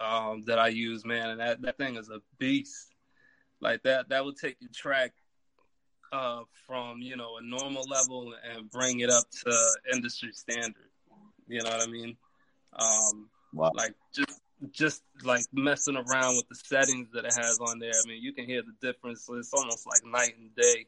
um, 0.00 0.42
that 0.46 0.58
I 0.58 0.68
use, 0.68 1.04
man, 1.04 1.30
and 1.30 1.40
that, 1.40 1.62
that 1.62 1.78
thing 1.78 1.96
is 1.96 2.08
a 2.08 2.20
beast. 2.38 2.94
Like 3.60 3.84
that, 3.84 4.08
that 4.08 4.24
will 4.24 4.32
take 4.32 4.56
your 4.60 4.70
track 4.74 5.12
uh, 6.12 6.42
from 6.66 6.98
you 7.00 7.16
know 7.16 7.36
a 7.38 7.42
normal 7.42 7.84
level 7.88 8.34
and 8.52 8.68
bring 8.68 8.98
it 8.98 9.10
up 9.10 9.30
to 9.44 9.56
industry 9.92 10.32
standard. 10.32 10.90
You 11.46 11.62
know 11.62 11.70
what 11.70 11.88
I 11.88 11.90
mean? 11.90 12.16
Um, 12.72 13.28
wow. 13.52 13.70
Like 13.74 13.94
just 14.12 14.40
just 14.72 15.02
like 15.24 15.44
messing 15.52 15.96
around 15.96 16.36
with 16.36 16.48
the 16.48 16.54
settings 16.54 17.08
that 17.12 17.24
it 17.24 17.34
has 17.34 17.58
on 17.60 17.78
there. 17.78 17.92
I 17.92 18.08
mean, 18.08 18.22
you 18.22 18.32
can 18.32 18.46
hear 18.46 18.62
the 18.62 18.86
difference. 18.86 19.26
It's 19.30 19.52
almost 19.52 19.86
like 19.86 20.04
night 20.04 20.36
and 20.38 20.54
day 20.54 20.86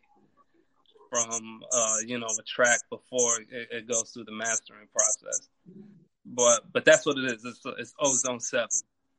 from 1.10 1.60
uh, 1.72 1.96
you 2.06 2.18
know 2.18 2.26
a 2.26 2.42
track 2.42 2.80
before 2.90 3.40
it, 3.50 3.68
it, 3.70 3.88
goes 3.88 4.10
through 4.10 4.24
the 4.24 4.32
mastering 4.32 4.88
process. 4.92 5.48
But 6.24 6.72
but 6.72 6.84
that's 6.84 7.06
what 7.06 7.18
it 7.18 7.24
is. 7.24 7.44
It's, 7.44 7.62
it's 7.78 7.94
Ozone 8.00 8.40
Seven 8.40 8.68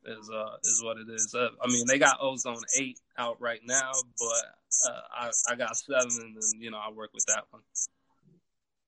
is 0.06 0.30
uh 0.30 0.58
is 0.64 0.82
what 0.84 0.98
it 0.98 1.10
is. 1.10 1.34
Uh, 1.34 1.50
I 1.62 1.68
mean, 1.68 1.86
they 1.88 2.00
got 2.00 2.18
Ozone 2.22 2.62
Eight 2.78 3.00
out 3.18 3.40
right 3.40 3.62
now, 3.66 3.92
but 4.18 4.92
uh, 4.92 5.02
I 5.16 5.32
I 5.50 5.56
got 5.56 5.76
seven, 5.76 6.36
and 6.36 6.62
you 6.62 6.72
know 6.72 6.78
I 6.78 6.92
work 6.92 7.12
with 7.14 7.26
that 7.28 7.44
one. 7.52 7.62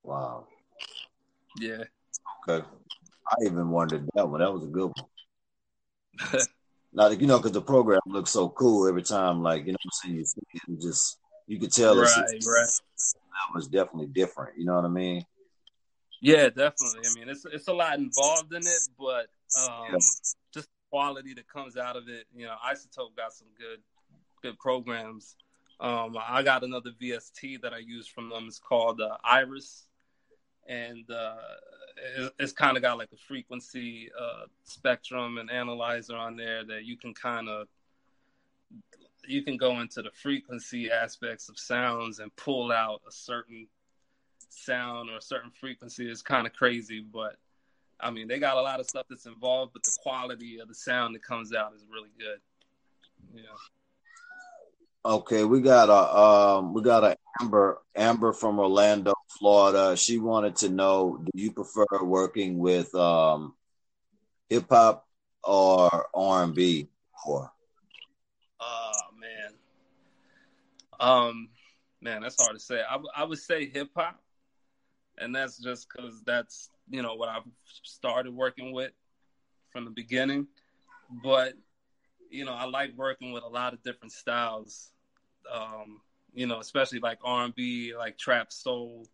Wow. 0.04 0.48
Yeah. 1.60 1.84
Okay. 2.48 2.66
I 3.28 3.36
even 3.46 3.70
wondered 3.70 4.08
that 4.16 4.28
one. 4.28 4.40
That 4.40 4.52
was 4.52 4.64
a 4.64 4.68
good 4.68 4.92
one. 4.96 5.06
now, 6.94 7.10
you 7.10 7.28
know, 7.28 7.38
because 7.38 7.52
the 7.52 7.62
program 7.62 8.02
looks 8.06 8.32
so 8.32 8.50
cool 8.50 8.88
every 8.88 9.04
time. 9.04 9.42
Like 9.42 9.66
you 9.66 9.74
know, 9.74 9.78
I'm 9.84 9.92
saying 9.92 10.16
you 10.16 10.26
see 10.26 10.42
it 10.68 10.82
just 10.82 11.18
you 11.48 11.60
could 11.60 11.72
tell. 11.72 12.00
Right. 12.00 12.10
Right. 12.18 12.34
That 12.36 13.56
was 13.56 13.68
definitely 13.68 14.08
different. 14.08 14.58
You 14.58 14.66
know 14.66 14.76
what 14.76 14.86
I 14.86 14.90
mean? 14.90 15.26
Yeah, 16.22 16.50
definitely. 16.50 17.02
I 17.06 17.20
mean, 17.20 17.30
it's 17.30 17.46
it's 17.46 17.68
a 17.68 17.74
lot 17.74 17.98
involved 17.98 18.54
in 18.54 18.62
it, 18.62 18.90
but 18.98 19.28
um, 19.62 19.86
yeah. 19.92 19.98
just 20.54 20.70
quality 20.90 21.34
that 21.34 21.48
comes 21.48 21.78
out 21.78 21.96
of 21.96 22.10
it. 22.10 22.26
You 22.36 22.46
know, 22.46 22.56
iZotope 22.66 23.16
got 23.16 23.34
some 23.34 23.48
good 23.58 23.80
good 24.42 24.58
programs. 24.60 25.36
Um, 25.80 26.18
I 26.22 26.44
got 26.44 26.64
another 26.64 26.92
VST 27.02 27.62
that 27.62 27.74
I 27.74 27.78
use 27.78 28.08
from 28.08 28.30
them. 28.30 28.46
It's 28.48 28.60
called 28.60 29.00
uh, 29.00 29.18
Iris, 29.24 29.88
and 30.68 31.10
uh, 31.10 31.36
it's 32.40 32.52
kind 32.52 32.78
of 32.78 32.84
got 32.84 32.98
like 32.98 33.12
a 33.14 33.18
frequency 33.18 34.10
uh, 34.20 34.46
spectrum 34.64 35.38
and 35.38 35.52
analyzer 35.52 36.16
on 36.16 36.36
there 36.36 36.64
that 36.66 36.86
you 36.86 36.98
can 36.98 37.14
kind 37.14 37.50
of 37.50 37.68
you 39.28 39.44
can 39.44 39.58
go 39.58 39.80
into 39.80 40.02
the 40.02 40.12
frequency 40.12 40.90
aspects 40.90 41.50
of 41.50 41.60
sounds 41.60 42.20
and 42.20 42.36
pull 42.36 42.72
out 42.72 43.02
a 43.08 43.12
certain 43.12 43.68
sound 44.50 45.10
or 45.10 45.18
a 45.18 45.22
certain 45.22 45.52
frequency. 45.52 46.10
It's 46.10 46.22
kind 46.22 46.48
of 46.48 46.54
crazy, 46.54 47.02
but 47.02 47.36
I 48.00 48.12
mean, 48.12 48.28
they 48.28 48.40
got 48.40 48.58
a 48.58 48.62
lot 48.62 48.80
of 48.80 48.88
stuff 48.88 49.06
that's 49.10 49.26
involved, 49.26 49.74
but 49.74 49.84
the 49.84 49.98
quality 50.02 50.60
of 50.60 50.68
the 50.68 50.76
sound 50.76 51.14
that 51.16 51.24
comes 51.24 51.54
out 51.54 51.74
is 51.76 51.86
really 51.92 52.10
good. 52.18 52.40
Yeah. 53.36 53.42
Okay, 55.10 55.44
we 55.44 55.60
got 55.60 55.90
a 55.90 56.20
um, 56.20 56.72
we 56.72 56.84
got 56.84 57.04
a 57.04 57.18
Amber 57.42 57.82
Amber 57.96 58.32
from 58.32 58.60
Orlando, 58.60 59.16
Florida. 59.40 59.98
She 59.98 60.20
wanted 60.20 60.58
to 60.58 60.70
know: 60.70 61.20
Do 61.26 61.32
you 61.34 61.52
prefer 61.52 61.88
working 62.04 62.60
with 62.60 62.94
um, 62.94 63.56
hip 64.50 64.68
hop 64.70 65.08
or 65.44 66.10
R 66.14 66.44
and 66.44 66.54
B? 66.54 66.90
Or 67.26 67.52
oh 68.60 68.92
man, 69.20 69.54
um, 71.00 71.50
man, 72.02 72.22
that's 72.22 72.40
hard 72.40 72.56
to 72.56 72.64
say. 72.64 72.80
I, 72.88 73.00
I 73.16 73.24
would 73.24 73.40
say 73.40 73.66
hip 73.68 73.90
hop, 73.96 74.22
and 75.18 75.34
that's 75.34 75.58
just 75.58 75.88
because 75.90 76.22
that's 76.22 76.70
you 76.88 77.02
know 77.02 77.16
what 77.16 77.30
I've 77.30 77.50
started 77.82 78.32
working 78.32 78.74
with 78.74 78.92
from 79.72 79.86
the 79.86 79.92
beginning. 79.92 80.46
But 81.24 81.54
you 82.30 82.46
know, 82.46 82.54
I 82.54 82.66
like 82.66 82.92
working 82.96 83.32
with 83.32 83.42
a 83.42 83.50
lot 83.50 83.74
of 83.74 83.82
different 83.82 84.12
styles. 84.12 84.92
Um, 85.54 86.02
you 86.34 86.48
know, 86.48 86.60
especially 86.60 87.00
like 87.00 87.20
R 87.24 87.46
and 87.46 87.56
B, 87.56 87.94
like 87.98 88.18
trap 88.18 88.52
soul, 88.52 89.08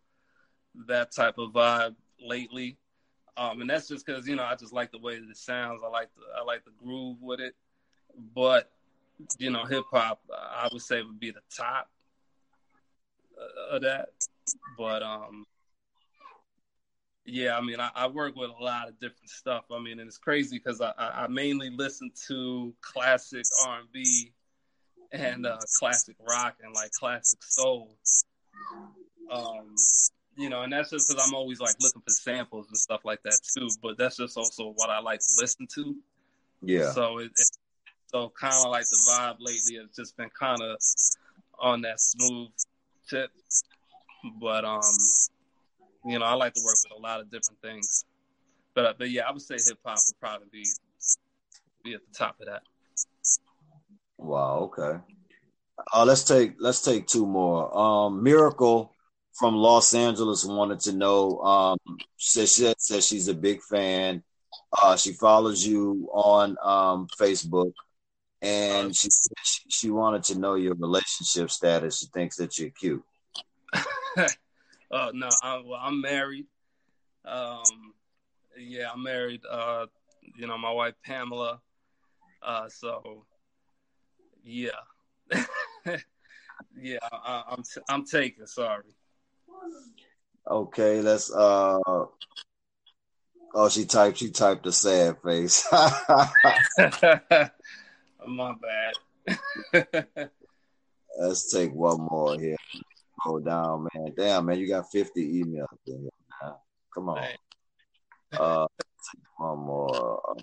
that 0.86 1.12
type 1.12 1.38
of 1.38 1.50
vibe 1.50 1.96
lately. 2.20 2.76
Um, 3.36 3.60
and 3.60 3.68
that's 3.68 3.88
just 3.88 4.06
because 4.06 4.26
you 4.26 4.36
know 4.36 4.44
I 4.44 4.54
just 4.54 4.72
like 4.72 4.92
the 4.92 4.98
way 4.98 5.18
that 5.18 5.28
it 5.28 5.36
sounds. 5.36 5.82
I 5.84 5.88
like 5.88 6.08
the 6.14 6.22
I 6.38 6.44
like 6.44 6.64
the 6.64 6.72
groove 6.82 7.20
with 7.20 7.40
it. 7.40 7.54
But 8.34 8.70
you 9.38 9.50
know, 9.50 9.64
hip 9.64 9.84
hop 9.90 10.20
I 10.32 10.68
would 10.72 10.82
say 10.82 11.02
would 11.02 11.20
be 11.20 11.30
the 11.30 11.40
top 11.54 11.90
of 13.70 13.82
that. 13.82 14.08
But 14.78 15.02
um, 15.02 15.44
yeah, 17.24 17.56
I 17.56 17.60
mean, 17.60 17.80
I, 17.80 17.90
I, 17.94 18.06
work 18.06 18.36
with 18.36 18.50
a 18.50 18.62
lot 18.62 18.88
of 18.88 18.98
different 19.00 19.30
stuff. 19.30 19.64
I 19.70 19.80
mean, 19.80 19.98
and 19.98 20.06
it's 20.06 20.18
crazy 20.18 20.58
because 20.58 20.80
I, 20.80 20.92
I, 20.96 21.26
mainly 21.26 21.70
listen 21.70 22.10
to 22.28 22.72
classic 22.80 23.44
R 23.66 23.80
and 23.80 23.92
B 23.92 24.32
and 25.20 25.46
uh, 25.46 25.58
classic 25.78 26.16
rock 26.28 26.56
and 26.62 26.74
like 26.74 26.90
classic 26.92 27.42
soul. 27.42 27.96
Um, 29.30 29.74
you 30.36 30.50
know, 30.50 30.62
and 30.62 30.72
that's 30.72 30.90
just 30.90 31.08
because 31.08 31.26
I'm 31.26 31.34
always 31.34 31.60
like 31.60 31.74
looking 31.80 32.02
for 32.02 32.12
samples 32.12 32.68
and 32.68 32.76
stuff 32.76 33.04
like 33.04 33.22
that 33.24 33.38
too. 33.56 33.68
But 33.82 33.98
that's 33.98 34.16
just 34.16 34.36
also 34.36 34.72
what 34.76 34.90
I 34.90 35.00
like 35.00 35.20
to 35.20 35.32
listen 35.40 35.66
to. 35.74 35.96
Yeah. 36.62 36.90
So 36.92 37.18
it, 37.18 37.30
it 37.36 37.48
so 38.08 38.32
kind 38.38 38.54
of 38.54 38.70
like 38.70 38.84
the 38.90 39.02
vibe 39.10 39.36
lately 39.40 39.76
has 39.76 39.94
just 39.96 40.16
been 40.16 40.30
kind 40.38 40.60
of 40.60 40.76
on 41.58 41.82
that 41.82 42.00
smooth 42.00 42.50
tip. 43.08 43.30
But 44.40 44.64
um, 44.64 44.80
you 46.04 46.18
know, 46.18 46.24
I 46.24 46.34
like 46.34 46.54
to 46.54 46.62
work 46.64 46.76
with 46.84 46.98
a 46.98 47.02
lot 47.02 47.20
of 47.20 47.30
different 47.30 47.60
things. 47.62 48.04
But 48.74 48.84
uh, 48.84 48.94
but 48.98 49.10
yeah, 49.10 49.22
I 49.28 49.32
would 49.32 49.42
say 49.42 49.54
hip 49.54 49.78
hop 49.84 49.98
would 50.06 50.20
probably 50.20 50.48
be 50.52 50.64
be 51.82 51.94
at 51.94 52.00
the 52.06 52.18
top 52.18 52.40
of 52.40 52.46
that. 52.46 52.62
Wow. 54.18 54.70
Okay. 54.72 54.98
Uh, 55.92 56.04
let's 56.04 56.24
take 56.24 56.54
let's 56.58 56.82
take 56.82 57.06
two 57.06 57.26
more. 57.26 57.76
Um, 57.76 58.22
Miracle 58.22 58.92
from 59.38 59.54
Los 59.54 59.94
Angeles 59.94 60.44
wanted 60.44 60.80
to 60.80 60.92
know. 60.92 61.38
Um, 61.40 61.78
says 62.16 62.52
she 62.52 62.72
says 62.78 63.06
she's 63.06 63.28
a 63.28 63.34
big 63.34 63.62
fan. 63.62 64.22
Uh, 64.72 64.96
she 64.96 65.12
follows 65.12 65.64
you 65.66 66.08
on 66.12 66.56
um, 66.62 67.08
Facebook, 67.18 67.72
and 68.42 68.96
she, 68.96 69.08
she 69.68 69.90
wanted 69.90 70.24
to 70.24 70.38
know 70.38 70.54
your 70.54 70.74
relationship 70.74 71.50
status. 71.50 71.98
She 71.98 72.06
thinks 72.06 72.36
that 72.36 72.58
you're 72.58 72.70
cute. 72.70 73.04
Uh, 73.74 74.26
no, 75.14 75.28
I, 75.42 75.62
well, 75.64 75.80
I'm 75.80 76.00
married. 76.00 76.46
Um, 77.24 77.94
yeah, 78.58 78.90
I'm 78.92 79.02
married. 79.02 79.42
Uh, 79.48 79.86
you 80.36 80.46
know, 80.46 80.58
my 80.58 80.72
wife 80.72 80.94
Pamela. 81.04 81.60
Uh, 82.42 82.68
so 82.68 83.24
yeah, 84.46 84.70
yeah, 86.80 86.98
I, 87.12 87.42
I'm 87.50 87.62
t- 87.62 87.80
I'm 87.88 88.04
taking. 88.04 88.46
Sorry. 88.46 88.94
Okay, 90.48 91.00
let's. 91.02 91.30
Uh, 91.32 91.78
oh, 93.54 93.68
she 93.68 93.84
typed. 93.84 94.18
She 94.18 94.30
typed 94.30 94.66
a 94.66 94.72
sad 94.72 95.16
face. 95.22 95.66
My 98.26 98.54
bad. 98.62 98.94
let's 101.18 101.50
take 101.52 101.72
one 101.72 102.00
more 102.10 102.38
here 102.38 102.56
go 103.26 103.38
down, 103.40 103.88
man. 103.94 104.12
Damn, 104.16 104.46
man, 104.46 104.58
you 104.58 104.68
got 104.68 104.90
50 104.90 105.42
emails 105.42 105.66
in 105.86 106.02
here. 106.02 106.10
Come 106.94 107.08
on. 107.10 107.24
Uh, 108.32 108.66
one 109.36 109.58
more. 109.58 109.94
Uh, 109.94 110.34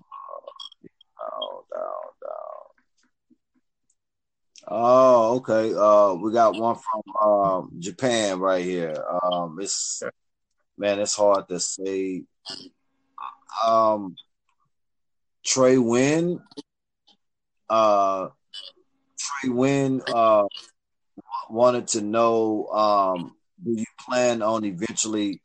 down, 1.20 1.64
down, 1.72 2.04
down. 2.22 2.53
Oh, 4.68 5.38
okay. 5.38 5.74
Uh, 5.74 6.14
we 6.16 6.32
got 6.32 6.56
one 6.56 6.76
from 6.76 7.30
um, 7.30 7.72
Japan 7.80 8.40
right 8.40 8.64
here. 8.64 8.96
Um, 9.24 9.58
it's 9.60 10.02
man, 10.78 11.00
it's 11.00 11.16
hard 11.16 11.48
to 11.50 11.60
say. 11.60 12.24
Um, 13.66 14.16
Trey 15.46 15.78
Wynn, 15.78 16.40
uh, 17.70 18.30
Trey 19.20 19.50
Wynn, 19.50 20.02
uh, 20.08 20.46
wanted 21.50 21.88
to 21.90 22.02
know, 22.02 22.68
um, 22.68 23.36
do 23.64 23.72
you 23.72 23.86
plan 24.08 24.42
on 24.42 24.66
eventually 24.66 25.42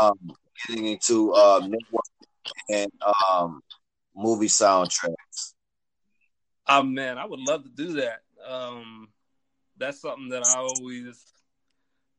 um, 0.00 0.18
getting 0.66 0.86
into 0.86 1.32
uh, 1.32 1.60
network 1.62 2.04
and 2.68 2.90
um, 3.30 3.60
movie 4.14 4.48
soundtracks? 4.48 5.54
Oh 6.68 6.82
man, 6.82 7.16
I 7.18 7.24
would 7.24 7.40
love 7.40 7.64
to 7.64 7.70
do 7.70 7.94
that. 7.94 8.20
Um, 8.48 9.08
that's 9.76 10.00
something 10.00 10.28
that 10.30 10.42
I 10.42 10.56
always, 10.56 11.24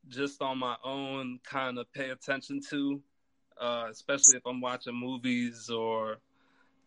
just 0.08 0.42
on 0.42 0.60
my 0.60 0.76
own, 0.84 1.40
kind 1.44 1.78
of 1.78 1.92
pay 1.92 2.12
attention 2.12 2.62
to, 2.70 3.02
uh, 3.60 3.88
especially 3.90 4.38
if 4.38 4.46
I'm 4.46 4.62
watching 4.62 4.96
movies 4.96 5.70
or 5.70 6.18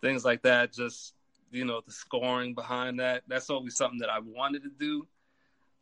things 0.00 0.24
like 0.24 0.42
that. 0.42 0.72
Just 0.72 1.14
you 1.50 1.64
know, 1.64 1.82
the 1.84 1.92
scoring 1.92 2.54
behind 2.54 2.98
that. 3.00 3.22
That's 3.28 3.50
always 3.50 3.76
something 3.76 3.98
that 3.98 4.08
I 4.08 4.20
wanted 4.20 4.62
to 4.62 4.70
do. 4.70 5.06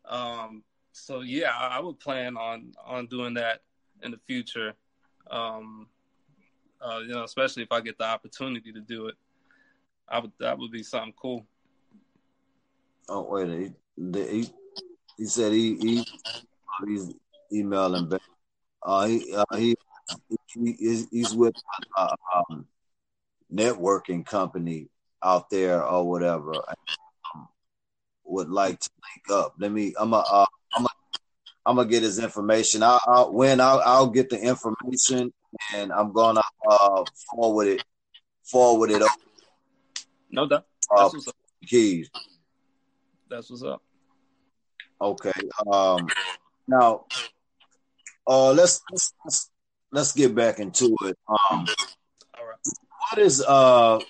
Um, 0.05 0.65
so 0.93 1.21
yeah, 1.21 1.53
I, 1.57 1.79
I 1.79 1.81
would 1.81 2.01
plan 2.01 2.37
on 2.37 2.73
on 2.85 3.07
doing 3.07 3.35
that 3.35 3.61
in 4.03 4.11
the 4.11 4.19
future. 4.27 4.75
Um, 5.31 5.87
uh, 6.81 7.01
you 7.01 7.13
know, 7.13 7.25
especially 7.25 7.63
if 7.63 7.71
I 7.71 7.81
get 7.81 7.99
the 7.99 8.05
opportunity 8.05 8.73
to 8.73 8.81
do 8.81 9.07
it, 9.07 9.15
I 10.09 10.19
would 10.19 10.33
that 10.41 10.59
would 10.59 10.73
be 10.73 10.83
something 10.83 11.15
cool. 11.21 11.47
Oh 13.13 13.27
wait, 13.29 13.73
he 13.97 14.13
he, 14.13 14.51
he 15.19 15.25
said 15.25 15.53
he, 15.53 15.77
he 15.77 16.05
he's 16.87 17.13
emailing 17.53 18.09
back. 18.09 18.21
Uh, 18.81 19.07
he 19.07 19.35
uh, 19.35 19.45
he, 19.57 19.77
he 20.55 21.07
he's 21.11 21.35
with 21.35 21.55
uh, 21.97 22.15
um, 22.33 22.67
networking 23.53 24.25
company 24.25 24.89
out 25.25 25.51
there 25.51 25.85
or 25.85 26.09
whatever. 26.09 26.65
Um, 27.35 27.49
would 28.25 28.49
like 28.49 28.79
to 28.79 28.91
link 29.03 29.41
up. 29.41 29.55
Let 29.59 29.73
me. 29.73 29.93
I'm 29.99 30.13
a. 30.15 30.19
Uh, 30.19 30.47
I'm 30.77 30.85
a. 30.85 30.89
I'm 31.67 31.77
gonna 31.77 31.89
get 31.89 32.05
his 32.05 32.21
information. 32.21 32.85
I'll, 32.85 33.01
I'll 33.09 33.33
when 33.33 33.61
I'll, 33.61 33.81
I'll 33.85 34.07
get 34.07 34.31
the 34.31 34.41
information 34.41 35.33
and 35.75 35.93
I'm 35.93 36.13
gonna 36.13 36.43
uh, 36.69 37.05
forward 37.29 37.67
it. 37.67 37.83
Forward 38.45 38.93
it. 38.93 39.03
Over. 39.03 39.13
No 40.31 40.47
doubt. 40.47 40.65
Uh, 40.95 41.03
That's 41.03 41.15
what's 41.15 41.29
up. 41.29 41.35
Keys. 41.67 42.09
That's 43.31 43.49
what's 43.49 43.63
up. 43.63 43.81
Okay. 45.01 45.33
Um. 45.73 46.09
Now, 46.67 47.07
uh, 48.27 48.53
let's 48.53 48.83
let's 48.91 49.51
let's 49.93 50.13
get 50.13 50.35
back 50.35 50.59
into 50.59 50.97
it. 51.05 51.17
Um. 51.29 51.67
All 52.39 52.47
right. 52.47 52.57
What 53.11 53.19
is 53.19 53.43
uh 53.47 54.01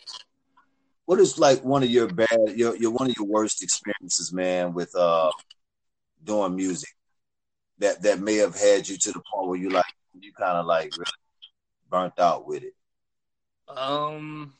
what 1.10 1.18
is 1.18 1.38
like 1.38 1.64
one 1.64 1.82
of 1.82 1.90
your 1.90 2.06
bad 2.06 2.28
your, 2.54 2.76
your 2.76 2.92
one 2.92 3.10
of 3.10 3.16
your 3.18 3.26
worst 3.26 3.64
experiences 3.64 4.32
man 4.32 4.72
with 4.72 4.94
uh 4.94 5.30
doing 6.22 6.54
music 6.54 6.90
that 7.78 8.00
that 8.02 8.20
may 8.20 8.36
have 8.36 8.54
had 8.54 8.88
you 8.88 8.96
to 8.96 9.10
the 9.10 9.20
point 9.32 9.48
where 9.48 9.58
you 9.58 9.70
like 9.70 9.84
you 10.20 10.32
kind 10.32 10.56
of 10.56 10.66
like 10.66 10.92
really 10.96 11.10
burnt 11.90 12.18
out 12.20 12.46
with 12.46 12.62
it 12.62 12.74
um 13.66 14.52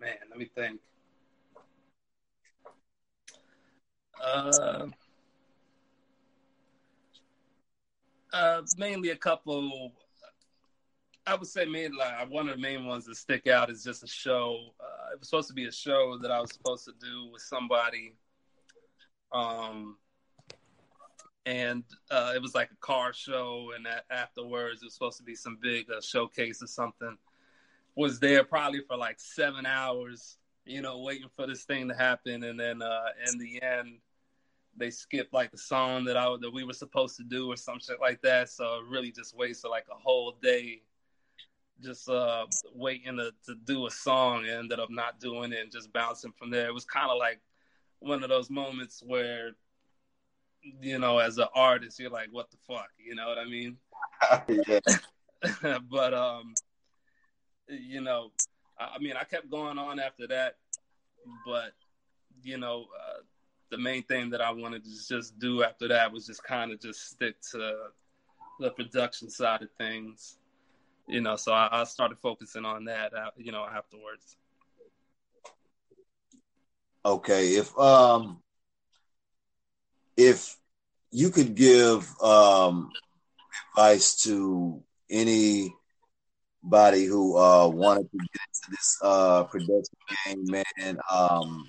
man 0.00 0.16
let 0.28 0.38
me 0.38 0.50
think 0.52 0.80
uh 4.22 4.86
uh 8.32 8.62
mainly 8.78 9.10
a 9.10 9.16
couple 9.16 9.92
I 11.26 11.34
would 11.34 11.46
say 11.46 11.64
mainly 11.64 11.96
like 11.96 12.30
one 12.30 12.48
of 12.48 12.56
the 12.56 12.60
main 12.60 12.86
ones 12.86 13.06
that 13.06 13.16
stick 13.16 13.46
out 13.46 13.70
is 13.70 13.84
just 13.84 14.02
a 14.02 14.06
show. 14.06 14.74
Uh, 14.80 15.12
it 15.12 15.20
was 15.20 15.28
supposed 15.28 15.48
to 15.48 15.54
be 15.54 15.66
a 15.66 15.72
show 15.72 16.18
that 16.18 16.30
I 16.30 16.40
was 16.40 16.52
supposed 16.52 16.84
to 16.86 16.92
do 17.00 17.30
with 17.30 17.42
somebody, 17.42 18.14
um, 19.32 19.96
and 21.46 21.84
uh, 22.10 22.32
it 22.34 22.42
was 22.42 22.54
like 22.54 22.70
a 22.72 22.76
car 22.84 23.12
show. 23.12 23.70
And 23.76 23.86
afterwards, 24.10 24.82
it 24.82 24.86
was 24.86 24.94
supposed 24.94 25.18
to 25.18 25.24
be 25.24 25.34
some 25.34 25.58
big 25.60 25.90
uh, 25.90 26.00
showcase 26.00 26.62
or 26.62 26.66
something. 26.66 27.16
Was 27.96 28.18
there 28.18 28.42
probably 28.42 28.80
for 28.88 28.96
like 28.96 29.20
seven 29.20 29.66
hours, 29.66 30.38
you 30.64 30.80
know, 30.80 30.98
waiting 31.00 31.28
for 31.36 31.46
this 31.46 31.64
thing 31.64 31.88
to 31.88 31.94
happen, 31.94 32.42
and 32.44 32.58
then 32.58 32.82
uh, 32.82 33.04
in 33.30 33.38
the 33.38 33.62
end, 33.62 33.98
they 34.76 34.90
skipped 34.90 35.32
like 35.32 35.50
the 35.50 35.58
song 35.58 36.04
that 36.04 36.16
I 36.16 36.24
that 36.40 36.52
we 36.52 36.64
were 36.64 36.72
supposed 36.72 37.16
to 37.16 37.24
do 37.24 37.50
or 37.50 37.56
some 37.56 37.78
shit 37.80 38.00
like 38.00 38.22
that. 38.22 38.48
So 38.48 38.80
really 38.88 39.12
just 39.12 39.36
wasted 39.36 39.70
like 39.70 39.86
a 39.90 39.98
whole 39.98 40.36
day 40.42 40.82
just 41.82 42.08
uh, 42.08 42.46
waiting 42.74 43.16
to, 43.16 43.32
to 43.46 43.54
do 43.64 43.86
a 43.86 43.90
song 43.90 44.40
and 44.40 44.50
ended 44.50 44.80
up 44.80 44.90
not 44.90 45.20
doing 45.20 45.52
it 45.52 45.60
and 45.60 45.72
just 45.72 45.92
bouncing 45.92 46.32
from 46.32 46.50
there. 46.50 46.66
It 46.66 46.74
was 46.74 46.84
kind 46.84 47.10
of 47.10 47.18
like 47.18 47.40
one 47.98 48.22
of 48.22 48.28
those 48.28 48.50
moments 48.50 49.02
where, 49.04 49.52
you 50.80 50.98
know, 50.98 51.18
as 51.18 51.38
an 51.38 51.48
artist, 51.54 51.98
you're 51.98 52.10
like, 52.10 52.28
what 52.30 52.50
the 52.50 52.56
fuck? 52.66 52.88
You 52.98 53.14
know 53.14 53.28
what 53.28 53.38
I 53.38 53.44
mean? 53.44 53.76
but, 55.90 56.14
um, 56.14 56.54
you 57.68 58.00
know, 58.00 58.30
I, 58.78 58.96
I, 58.96 58.98
mean, 58.98 59.14
I 59.18 59.24
kept 59.24 59.50
going 59.50 59.78
on 59.78 59.98
after 59.98 60.26
that, 60.28 60.56
but, 61.46 61.72
you 62.42 62.58
know, 62.58 62.86
uh, 62.98 63.20
the 63.70 63.78
main 63.78 64.02
thing 64.04 64.30
that 64.30 64.40
I 64.40 64.50
wanted 64.50 64.84
to 64.84 65.08
just 65.08 65.38
do 65.38 65.62
after 65.62 65.88
that 65.88 66.12
was 66.12 66.26
just 66.26 66.42
kind 66.44 66.72
of 66.72 66.80
just 66.80 67.10
stick 67.10 67.36
to 67.52 67.74
the 68.58 68.70
production 68.70 69.30
side 69.30 69.62
of 69.62 69.68
things 69.78 70.36
you 71.10 71.20
know, 71.20 71.36
so 71.36 71.52
I, 71.52 71.80
I 71.80 71.84
started 71.84 72.18
focusing 72.18 72.64
on 72.64 72.84
that, 72.84 73.12
uh, 73.12 73.30
you 73.36 73.50
know, 73.50 73.64
afterwards. 73.64 74.36
Okay, 77.04 77.56
if 77.56 77.76
um, 77.78 78.40
if 80.16 80.56
you 81.10 81.30
could 81.30 81.54
give 81.56 82.08
um 82.22 82.90
advice 83.76 84.22
to 84.22 84.82
anybody 85.08 85.74
who 87.06 87.36
uh 87.36 87.66
wanted 87.68 88.10
to 88.12 88.18
get 88.18 88.40
into 88.48 88.70
this 88.70 88.98
uh 89.02 89.44
production 89.44 89.96
game, 90.26 90.44
man, 90.46 90.98
um, 91.10 91.66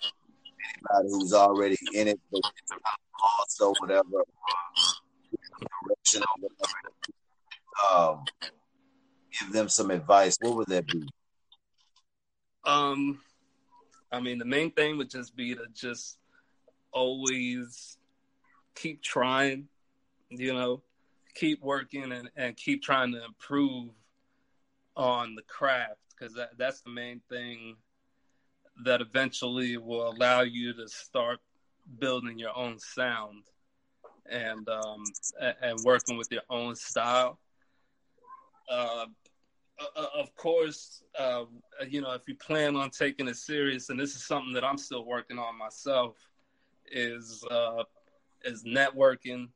anybody 0.89 1.09
who's 1.09 1.34
already 1.34 1.77
in 1.93 2.07
it, 2.07 2.19
but 2.32 2.41
also 3.39 3.73
whatever 3.79 4.23
direction 5.86 6.21
or 6.21 6.49
whatever, 6.49 6.91
um, 7.93 8.23
give 9.39 9.53
them 9.53 9.69
some 9.69 9.91
advice, 9.91 10.38
what 10.41 10.55
would 10.55 10.67
that 10.67 10.88
be? 10.88 11.07
Um, 12.63 13.19
I 14.11 14.19
mean, 14.19 14.38
the 14.38 14.45
main 14.45 14.71
thing 14.71 14.97
would 14.97 15.09
just 15.09 15.36
be 15.36 15.55
to 15.55 15.65
just 15.73 16.17
always 16.91 17.97
keep 18.75 19.01
trying, 19.01 19.67
you 20.29 20.53
know, 20.53 20.84
keep 21.34 21.61
working 21.61 22.11
and, 22.11 22.29
and 22.36 22.55
keep 22.57 22.84
trying 22.84 23.13
to 23.13 23.23
improve 23.23 23.89
on 24.95 25.36
the 25.36 25.41
craft 25.43 25.99
because 26.09 26.36
that, 26.36 26.49
that's 26.57 26.82
the 26.82 26.89
main 26.89 27.21
thing 27.29 27.77
that 28.84 29.01
eventually 29.01 29.78
will 29.78 30.09
allow 30.09 30.41
you 30.41 30.74
to 30.74 30.88
start 30.88 31.39
building 31.99 32.38
your 32.38 32.55
own 32.55 32.80
sound 32.80 33.43
and 34.30 34.67
um, 34.69 35.03
and 35.61 35.78
working 35.84 36.17
with 36.17 36.32
your 36.32 36.43
own 36.49 36.76
style. 36.76 37.39
Uh, 38.69 39.05
uh, 39.95 40.05
of 40.15 40.34
course, 40.36 41.03
uh, 41.19 41.43
you 41.89 42.01
know, 42.01 42.13
if 42.13 42.22
you 42.28 42.36
plan 42.36 42.76
on 42.76 42.89
taking 42.89 43.28
it 43.28 43.36
serious, 43.36 43.89
and 43.89 43.99
this 43.99 44.15
is 44.15 44.26
something 44.26 44.53
that 44.53 44.63
I'm 44.63 44.78
still 44.78 45.05
working 45.05 45.39
on 45.39 45.57
myself, 45.57 46.15
is 46.91 47.43
uh, 47.49 47.84
is 48.43 48.63
networking. 48.63 49.49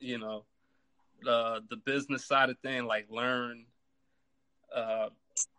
You 0.00 0.18
know, 0.18 0.44
the 1.22 1.62
the 1.70 1.76
business 1.76 2.26
side 2.26 2.50
of 2.50 2.58
thing, 2.58 2.86
like 2.86 3.06
learn, 3.10 3.64
uh, 4.74 5.08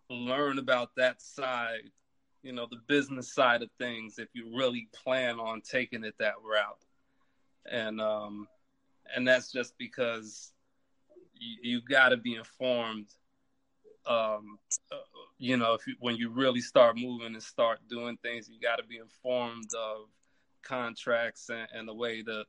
learn 0.10 0.60
about 0.60 0.92
that 0.98 1.22
side. 1.22 1.92
You 2.42 2.54
know, 2.54 2.68
the 2.70 2.80
business 2.88 3.34
side 3.34 3.62
of 3.62 3.70
things. 3.78 4.18
If 4.18 4.30
you 4.34 4.56
really 4.56 4.88
plan 5.04 5.40
on 5.40 5.62
taking 5.62 6.04
it 6.04 6.16
that 6.20 6.36
route, 6.44 6.80
and 7.70 8.00
um, 8.00 8.48
and 9.16 9.28
that's 9.28 9.52
just 9.52 9.78
because 9.78 10.54
you, 11.34 11.58
you 11.62 11.82
got 11.82 12.10
to 12.10 12.18
be 12.18 12.36
informed 12.36 13.08
um, 14.10 14.58
you 15.38 15.56
know, 15.56 15.74
if 15.74 15.88
you, 15.88 15.96
when 16.00 16.16
you 16.16 16.30
really 16.30 16.62
start 16.62 16.98
moving 16.98 17.34
and 17.34 17.44
start 17.44 17.80
doing 17.90 18.18
things, 18.22 18.50
you 18.50 18.60
got 18.60 18.78
to 18.78 18.84
be 18.84 18.98
informed 18.98 19.70
of 19.78 20.08
contracts 20.64 21.50
and, 21.50 21.68
and, 21.74 21.88
the 21.88 21.94
way 21.94 22.22
the 22.22 22.44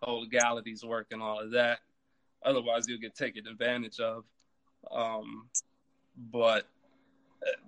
whole 0.00 0.20
legalities 0.20 0.84
work 0.84 1.08
and 1.10 1.22
all 1.22 1.40
of 1.40 1.50
that. 1.52 1.80
Otherwise, 2.44 2.84
you'll 2.86 3.00
get 3.00 3.16
taken 3.16 3.46
advantage 3.46 3.98
of. 3.98 4.24
Um, 4.92 5.48
but 6.30 6.68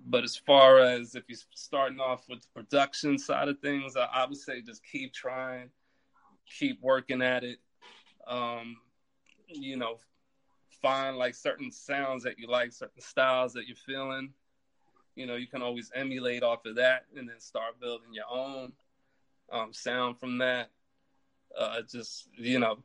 But 0.05 0.23
as 0.23 0.35
far 0.35 0.79
as 0.79 1.15
if 1.15 1.23
you're 1.27 1.37
starting 1.53 1.99
off 1.99 2.27
with 2.27 2.41
the 2.41 2.47
production 2.53 3.17
side 3.17 3.47
of 3.47 3.59
things, 3.59 3.95
I, 3.95 4.05
I 4.05 4.25
would 4.25 4.37
say 4.37 4.61
just 4.61 4.81
keep 4.83 5.13
trying, 5.13 5.69
keep 6.59 6.81
working 6.81 7.21
at 7.21 7.43
it. 7.43 7.59
Um, 8.27 8.77
you 9.47 9.77
know, 9.77 9.97
find 10.81 11.17
like 11.17 11.35
certain 11.35 11.71
sounds 11.71 12.23
that 12.23 12.39
you 12.39 12.47
like, 12.47 12.71
certain 12.71 13.01
styles 13.01 13.53
that 13.53 13.67
you're 13.67 13.75
feeling. 13.75 14.33
You 15.15 15.25
know, 15.25 15.35
you 15.35 15.47
can 15.47 15.61
always 15.61 15.91
emulate 15.93 16.43
off 16.43 16.65
of 16.65 16.75
that 16.75 17.05
and 17.15 17.27
then 17.27 17.39
start 17.39 17.79
building 17.79 18.13
your 18.13 18.25
own 18.31 18.71
um, 19.51 19.73
sound 19.73 20.19
from 20.19 20.37
that. 20.39 20.69
Uh, 21.57 21.81
just 21.81 22.29
you 22.37 22.59
know, 22.59 22.79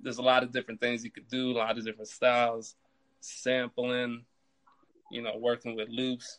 there's 0.00 0.18
a 0.18 0.22
lot 0.22 0.42
of 0.42 0.52
different 0.52 0.80
things 0.80 1.04
you 1.04 1.10
could 1.10 1.28
do, 1.28 1.50
a 1.50 1.58
lot 1.58 1.76
of 1.76 1.84
different 1.84 2.08
styles, 2.08 2.76
sampling, 3.20 4.24
you 5.10 5.22
know, 5.22 5.36
working 5.36 5.76
with 5.76 5.88
loops, 5.88 6.38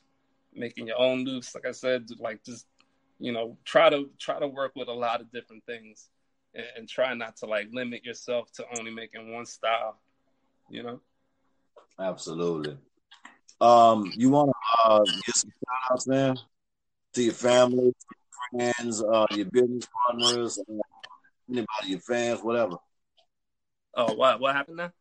making 0.54 0.88
your 0.88 1.00
own 1.00 1.24
loops. 1.24 1.54
Like 1.56 1.66
I 1.66 1.72
said, 1.72 2.08
like 2.20 2.44
just 2.44 2.68
you 3.20 3.32
know, 3.32 3.56
try 3.64 3.90
to 3.90 4.10
try 4.20 4.40
to 4.40 4.48
work 4.48 4.74
with 4.76 4.88
a 4.88 4.94
lot 4.94 5.22
of 5.22 5.32
different 5.32 5.64
things, 5.66 6.10
and, 6.56 6.66
and 6.76 6.90
try 6.90 7.14
not 7.14 7.38
to 7.38 7.46
like 7.46 7.68
limit 7.72 8.04
yourself 8.04 8.52
to 8.54 8.66
only 8.78 8.92
making 8.92 9.32
one 9.32 9.46
style. 9.46 10.00
You 10.70 10.84
know. 10.84 11.02
Absolutely. 12.00 12.78
Um, 13.60 14.12
you 14.16 14.32
want 14.32 14.50
to 14.50 14.90
uh, 14.90 15.04
get 15.26 15.36
some 15.36 15.52
shout 15.52 15.92
outs, 15.92 16.08
man, 16.08 16.36
to 17.14 17.22
your 17.22 17.34
family, 17.34 17.94
friends, 18.52 19.04
uh, 19.04 19.28
your 19.32 19.46
business 19.46 19.88
partners, 20.08 20.58
uh, 20.58 20.74
anybody, 21.48 21.68
your 21.86 22.00
fans, 22.00 22.42
whatever. 22.42 22.78
Oh, 23.94 24.14
what 24.14 24.40
what 24.40 24.56
happened 24.56 24.78
now? 24.78 24.92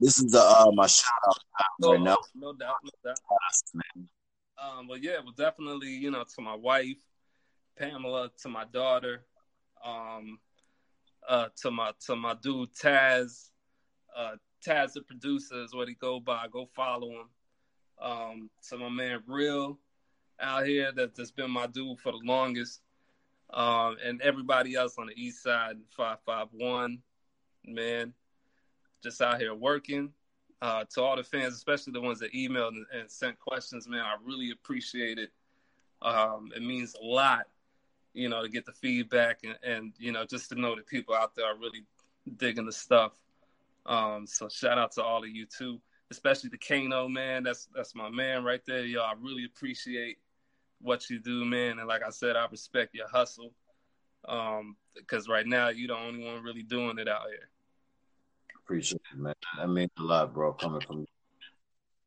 This 0.00 0.18
is 0.18 0.32
the 0.32 0.40
uh, 0.40 0.70
my 0.74 0.86
shout 0.86 1.12
out 1.28 1.36
oh, 1.82 1.92
right 1.92 2.00
now. 2.00 2.16
No 2.34 2.52
doubt, 2.52 2.76
no 2.84 2.90
doubt. 3.04 3.18
Man. 3.74 4.08
Um, 4.62 4.86
but 4.88 5.02
yeah, 5.02 5.18
well, 5.22 5.34
definitely, 5.36 5.88
you 5.88 6.10
know, 6.10 6.24
to 6.34 6.42
my 6.42 6.54
wife, 6.54 6.96
Pamela, 7.78 8.30
to 8.42 8.48
my 8.48 8.64
daughter, 8.64 9.24
um, 9.84 10.38
uh, 11.28 11.48
to 11.62 11.70
my 11.70 11.92
to 12.06 12.16
my 12.16 12.34
dude 12.42 12.74
Taz, 12.74 13.48
uh, 14.16 14.36
Taz 14.66 14.92
the 14.92 15.02
producer 15.02 15.62
is 15.62 15.74
what 15.74 15.88
he 15.88 15.94
go 15.94 16.20
by. 16.20 16.46
Go 16.50 16.68
follow 16.74 17.10
him. 17.10 17.28
Um, 17.98 18.50
to 18.68 18.76
my 18.76 18.90
man 18.90 19.22
Real 19.26 19.78
out 20.40 20.66
here 20.66 20.92
that, 20.92 21.14
that's 21.14 21.30
been 21.30 21.50
my 21.50 21.66
dude 21.66 21.98
for 22.00 22.12
the 22.12 22.20
longest. 22.22 22.80
Um, 23.50 23.96
and 24.04 24.20
everybody 24.22 24.74
else 24.74 24.96
on 24.98 25.06
the 25.06 25.14
east 25.16 25.42
side, 25.42 25.76
551, 25.96 26.98
man, 27.64 28.12
just 29.06 29.22
out 29.22 29.40
here 29.40 29.54
working. 29.54 30.12
Uh, 30.60 30.84
to 30.92 31.00
all 31.00 31.16
the 31.16 31.22
fans, 31.22 31.54
especially 31.54 31.92
the 31.92 32.00
ones 32.00 32.18
that 32.18 32.32
emailed 32.32 32.70
and, 32.70 32.86
and 32.92 33.10
sent 33.10 33.38
questions, 33.38 33.86
man, 33.86 34.00
I 34.00 34.16
really 34.24 34.50
appreciate 34.50 35.18
it. 35.18 35.30
Um, 36.02 36.50
it 36.56 36.62
means 36.62 36.96
a 37.00 37.04
lot, 37.04 37.46
you 38.14 38.28
know, 38.28 38.42
to 38.42 38.48
get 38.48 38.66
the 38.66 38.72
feedback 38.72 39.40
and, 39.44 39.56
and, 39.62 39.92
you 39.98 40.10
know, 40.10 40.24
just 40.24 40.48
to 40.48 40.60
know 40.60 40.74
that 40.74 40.86
people 40.86 41.14
out 41.14 41.36
there 41.36 41.46
are 41.46 41.56
really 41.56 41.84
digging 42.36 42.66
the 42.66 42.72
stuff. 42.72 43.12
Um, 43.84 44.26
so 44.26 44.48
shout 44.48 44.78
out 44.78 44.92
to 44.92 45.04
all 45.04 45.22
of 45.22 45.28
you 45.28 45.46
too, 45.46 45.78
especially 46.10 46.50
the 46.50 46.58
Kano 46.58 47.06
man. 47.06 47.44
That's 47.44 47.68
that's 47.72 47.94
my 47.94 48.10
man 48.10 48.42
right 48.42 48.64
there, 48.66 48.84
y'all. 48.84 49.04
I 49.04 49.14
really 49.20 49.44
appreciate 49.44 50.18
what 50.80 51.08
you 51.08 51.20
do, 51.20 51.44
man. 51.44 51.78
And 51.78 51.86
like 51.86 52.02
I 52.02 52.10
said, 52.10 52.34
I 52.34 52.46
respect 52.50 52.94
your 52.94 53.08
hustle. 53.08 53.52
Um, 54.26 54.76
because 54.96 55.28
right 55.28 55.46
now 55.46 55.68
you're 55.68 55.88
the 55.88 55.96
only 55.96 56.24
one 56.24 56.42
really 56.42 56.62
doing 56.62 56.98
it 56.98 57.08
out 57.08 57.28
here. 57.28 57.48
Appreciate 58.66 59.00
it, 59.12 59.18
man. 59.20 59.32
That 59.58 59.68
means 59.68 59.92
a 59.96 60.02
lot, 60.02 60.34
bro. 60.34 60.52
Coming 60.52 60.80
from 60.80 60.98
you. 60.98 61.06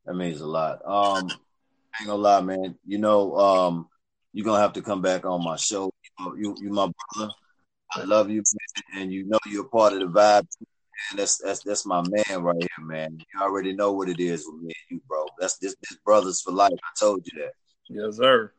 that 0.05 0.13
means 0.13 0.41
a 0.41 0.45
lot. 0.45 0.85
Um, 0.85 1.31
I 1.95 2.01
ain't 2.01 2.07
gonna 2.07 2.15
lie, 2.15 2.41
man. 2.41 2.75
You 2.85 2.97
know, 2.97 3.33
um, 3.37 3.87
you're 4.33 4.43
gonna 4.43 4.59
have 4.59 4.73
to 4.73 4.81
come 4.81 5.01
back 5.01 5.25
on 5.25 5.41
my 5.41 5.55
show. 5.55 5.89
You, 6.19 6.35
you, 6.37 6.55
you 6.63 6.69
my 6.69 6.91
brother. 7.15 7.31
I 7.95 8.03
love 8.03 8.29
you, 8.29 8.43
man, 8.43 9.01
and 9.01 9.13
you 9.13 9.25
know 9.25 9.39
you're 9.45 9.69
part 9.69 9.93
of 9.93 9.99
the 9.99 10.07
vibe. 10.07 10.43
Man, 10.51 11.15
that's 11.15 11.37
that's 11.37 11.63
that's 11.63 11.85
my 11.85 12.01
man 12.01 12.43
right 12.43 12.57
here, 12.59 12.85
man. 12.85 13.17
You 13.17 13.41
already 13.41 13.71
know 13.71 13.93
what 13.93 14.09
it 14.09 14.19
is 14.19 14.45
with 14.45 14.61
me 14.61 14.73
and 14.89 14.97
you, 14.97 15.01
bro. 15.07 15.27
That's 15.39 15.59
this 15.59 15.77
this 15.81 15.97
brothers 16.03 16.41
for 16.41 16.51
life. 16.51 16.73
I 16.73 16.99
told 16.99 17.25
you 17.25 17.41
that. 17.41 17.53
Yes, 17.87 18.17
sir. 18.17 18.51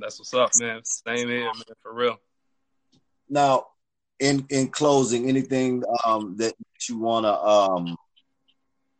That's 0.00 0.18
what's 0.18 0.34
up, 0.34 0.50
man. 0.58 0.80
Same 0.82 1.28
here, 1.28 1.44
man, 1.44 1.62
for 1.84 1.94
real. 1.94 2.16
Now, 3.28 3.66
in 4.24 4.46
in 4.48 4.68
closing, 4.68 5.28
anything 5.28 5.82
um, 6.04 6.36
that 6.38 6.54
you 6.88 6.98
wanna 6.98 7.32
um, 7.32 7.94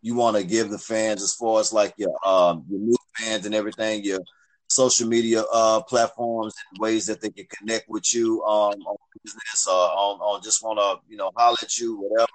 you 0.02 0.14
wanna 0.14 0.42
give 0.42 0.70
the 0.70 0.78
fans 0.78 1.22
as 1.22 1.34
far 1.34 1.60
as 1.60 1.72
like 1.72 1.94
your 1.96 2.14
um, 2.26 2.64
your 2.68 2.80
new 2.80 2.96
fans 3.16 3.46
and 3.46 3.54
everything, 3.54 4.04
your 4.04 4.20
social 4.68 5.08
media 5.08 5.42
uh, 5.52 5.80
platforms 5.82 6.54
and 6.70 6.80
ways 6.80 7.06
that 7.06 7.22
they 7.22 7.30
can 7.30 7.46
connect 7.56 7.88
with 7.88 8.14
you 8.14 8.42
um, 8.44 8.74
on 8.82 8.96
business 9.24 9.66
or 9.66 9.72
on, 9.72 10.20
on 10.20 10.42
just 10.42 10.62
wanna 10.62 11.00
you 11.08 11.16
know 11.16 11.30
holler 11.34 11.56
at 11.62 11.78
you, 11.78 11.96
whatever. 11.96 12.28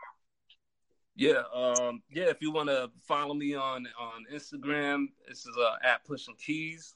Yeah, 1.15 1.43
um, 1.53 2.01
yeah. 2.09 2.29
If 2.29 2.41
you 2.41 2.51
want 2.51 2.69
to 2.69 2.89
follow 3.01 3.35
me 3.35 3.53
on 3.53 3.87
on 3.99 4.25
Instagram, 4.33 5.07
this 5.27 5.45
is 5.45 5.55
uh, 5.57 5.75
at 5.83 6.03
Pushing 6.05 6.35
Keys. 6.43 6.95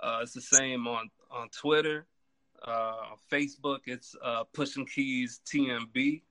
Uh, 0.00 0.20
it's 0.22 0.32
the 0.32 0.40
same 0.40 0.88
on 0.88 1.10
on 1.30 1.48
Twitter, 1.50 2.06
uh, 2.64 3.14
Facebook. 3.30 3.80
It's 3.86 4.14
uh, 4.22 4.44
Pushing 4.52 4.86
Keys 4.86 5.40
TMB. 5.46 6.22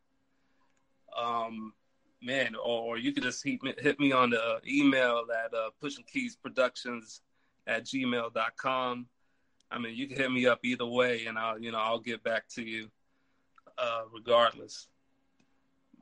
Um, 1.18 1.74
man, 2.22 2.56
or, 2.56 2.82
or, 2.84 2.98
you 2.98 3.12
could 3.12 3.24
just 3.24 3.44
hit 3.44 3.62
me, 3.62 3.74
hit 3.78 4.00
me 4.00 4.12
on 4.12 4.30
the 4.30 4.62
email 4.66 5.26
at 5.44 5.54
uh, 5.54 5.70
Pushing 5.82 6.06
Keys 6.06 6.38
Productions 6.38 7.22
at 7.68 7.84
gmail.com. 7.84 9.08
I 9.70 9.80
mean, 9.80 9.96
you 9.96 10.08
can 10.08 10.18
hit 10.18 10.32
me 10.32 10.48
up 10.48 10.60
either 10.64 10.86
way, 10.86 11.26
and 11.26 11.38
I'll 11.38 11.60
you 11.60 11.72
know 11.72 11.80
I'll 11.80 12.00
get 12.00 12.24
back 12.24 12.48
to 12.56 12.64
you 12.64 12.90
uh, 13.78 14.04
regardless. 14.14 14.88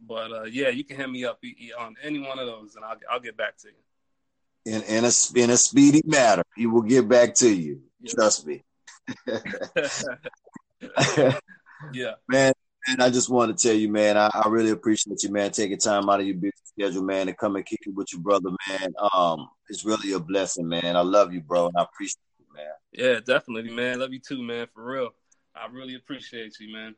But 0.08 0.32
uh, 0.32 0.44
yeah, 0.44 0.70
you 0.70 0.84
can 0.84 0.98
hit 0.98 1.10
me 1.10 1.26
up 1.26 1.44
on 1.80 1.96
any 2.04 2.20
one 2.20 2.40
of 2.40 2.48
those, 2.48 2.76
and 2.76 2.86
I'll 2.86 2.98
I'll 3.10 3.20
get 3.20 3.38
back 3.38 3.58
to 3.60 3.68
you 3.68 3.74
in, 4.66 4.82
in 4.84 5.06
a 5.06 5.12
in 5.36 5.50
a 5.50 5.58
speedy 5.58 6.02
matter. 6.06 6.44
He 6.56 6.68
will 6.68 6.82
get 6.82 7.08
back 7.08 7.34
to 7.36 7.50
you. 7.50 7.82
Yeah. 8.02 8.14
Trust 8.14 8.46
me. 8.46 8.64
yeah, 11.94 12.14
man. 12.30 12.54
And 12.88 13.04
I 13.04 13.10
just 13.10 13.30
want 13.30 13.56
to 13.56 13.68
tell 13.68 13.76
you, 13.76 13.90
man, 13.90 14.18
I, 14.18 14.30
I, 14.34 14.48
really 14.48 14.72
appreciate 14.72 15.22
you, 15.22 15.32
man, 15.32 15.52
taking 15.52 15.78
time 15.78 16.10
out 16.10 16.22
of 16.22 16.26
your 16.26 16.38
busy 16.38 16.54
schedule, 16.64 17.04
man, 17.04 17.28
to 17.28 17.34
come 17.34 17.58
and 17.58 17.66
kick 17.66 17.82
it 17.86 17.94
with 17.94 18.08
your 18.12 18.22
brother, 18.22 18.50
man. 18.68 18.94
Um, 19.14 19.50
it's 19.68 19.86
really 19.86 20.14
a 20.14 20.20
blessing, 20.20 20.68
man. 20.68 20.96
I 20.96 21.02
love 21.02 21.34
you, 21.34 21.42
bro, 21.42 21.68
and 21.68 21.78
I 21.78 21.84
appreciate 21.84 22.18
you, 22.40 22.46
man. 22.56 22.72
Yeah, 22.92 23.20
definitely, 23.20 23.72
man. 23.72 24.00
Love 24.00 24.14
you 24.14 24.20
too, 24.20 24.42
man. 24.42 24.68
For 24.74 24.84
real, 24.84 25.10
I 25.54 25.68
really 25.68 25.96
appreciate 25.96 26.56
you, 26.60 26.74
man. 26.74 26.96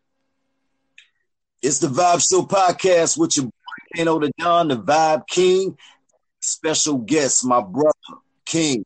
It's 1.61 1.79
the 1.79 1.87
Vibe 1.87 2.23
Show 2.27 2.43
podcast 2.43 3.17
with 3.17 3.35
your 3.35 3.45
boy 3.45 3.51
Kano 3.95 4.19
the 4.19 4.31
Don, 4.37 4.69
the 4.69 4.77
Vibe 4.77 5.27
King 5.27 5.77
special 6.41 6.97
guest, 6.97 7.45
my 7.45 7.61
brother 7.61 8.21
King, 8.45 8.83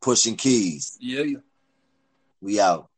pushing 0.00 0.36
keys. 0.36 0.96
Yeah. 1.00 1.38
We 2.40 2.60
out. 2.60 2.88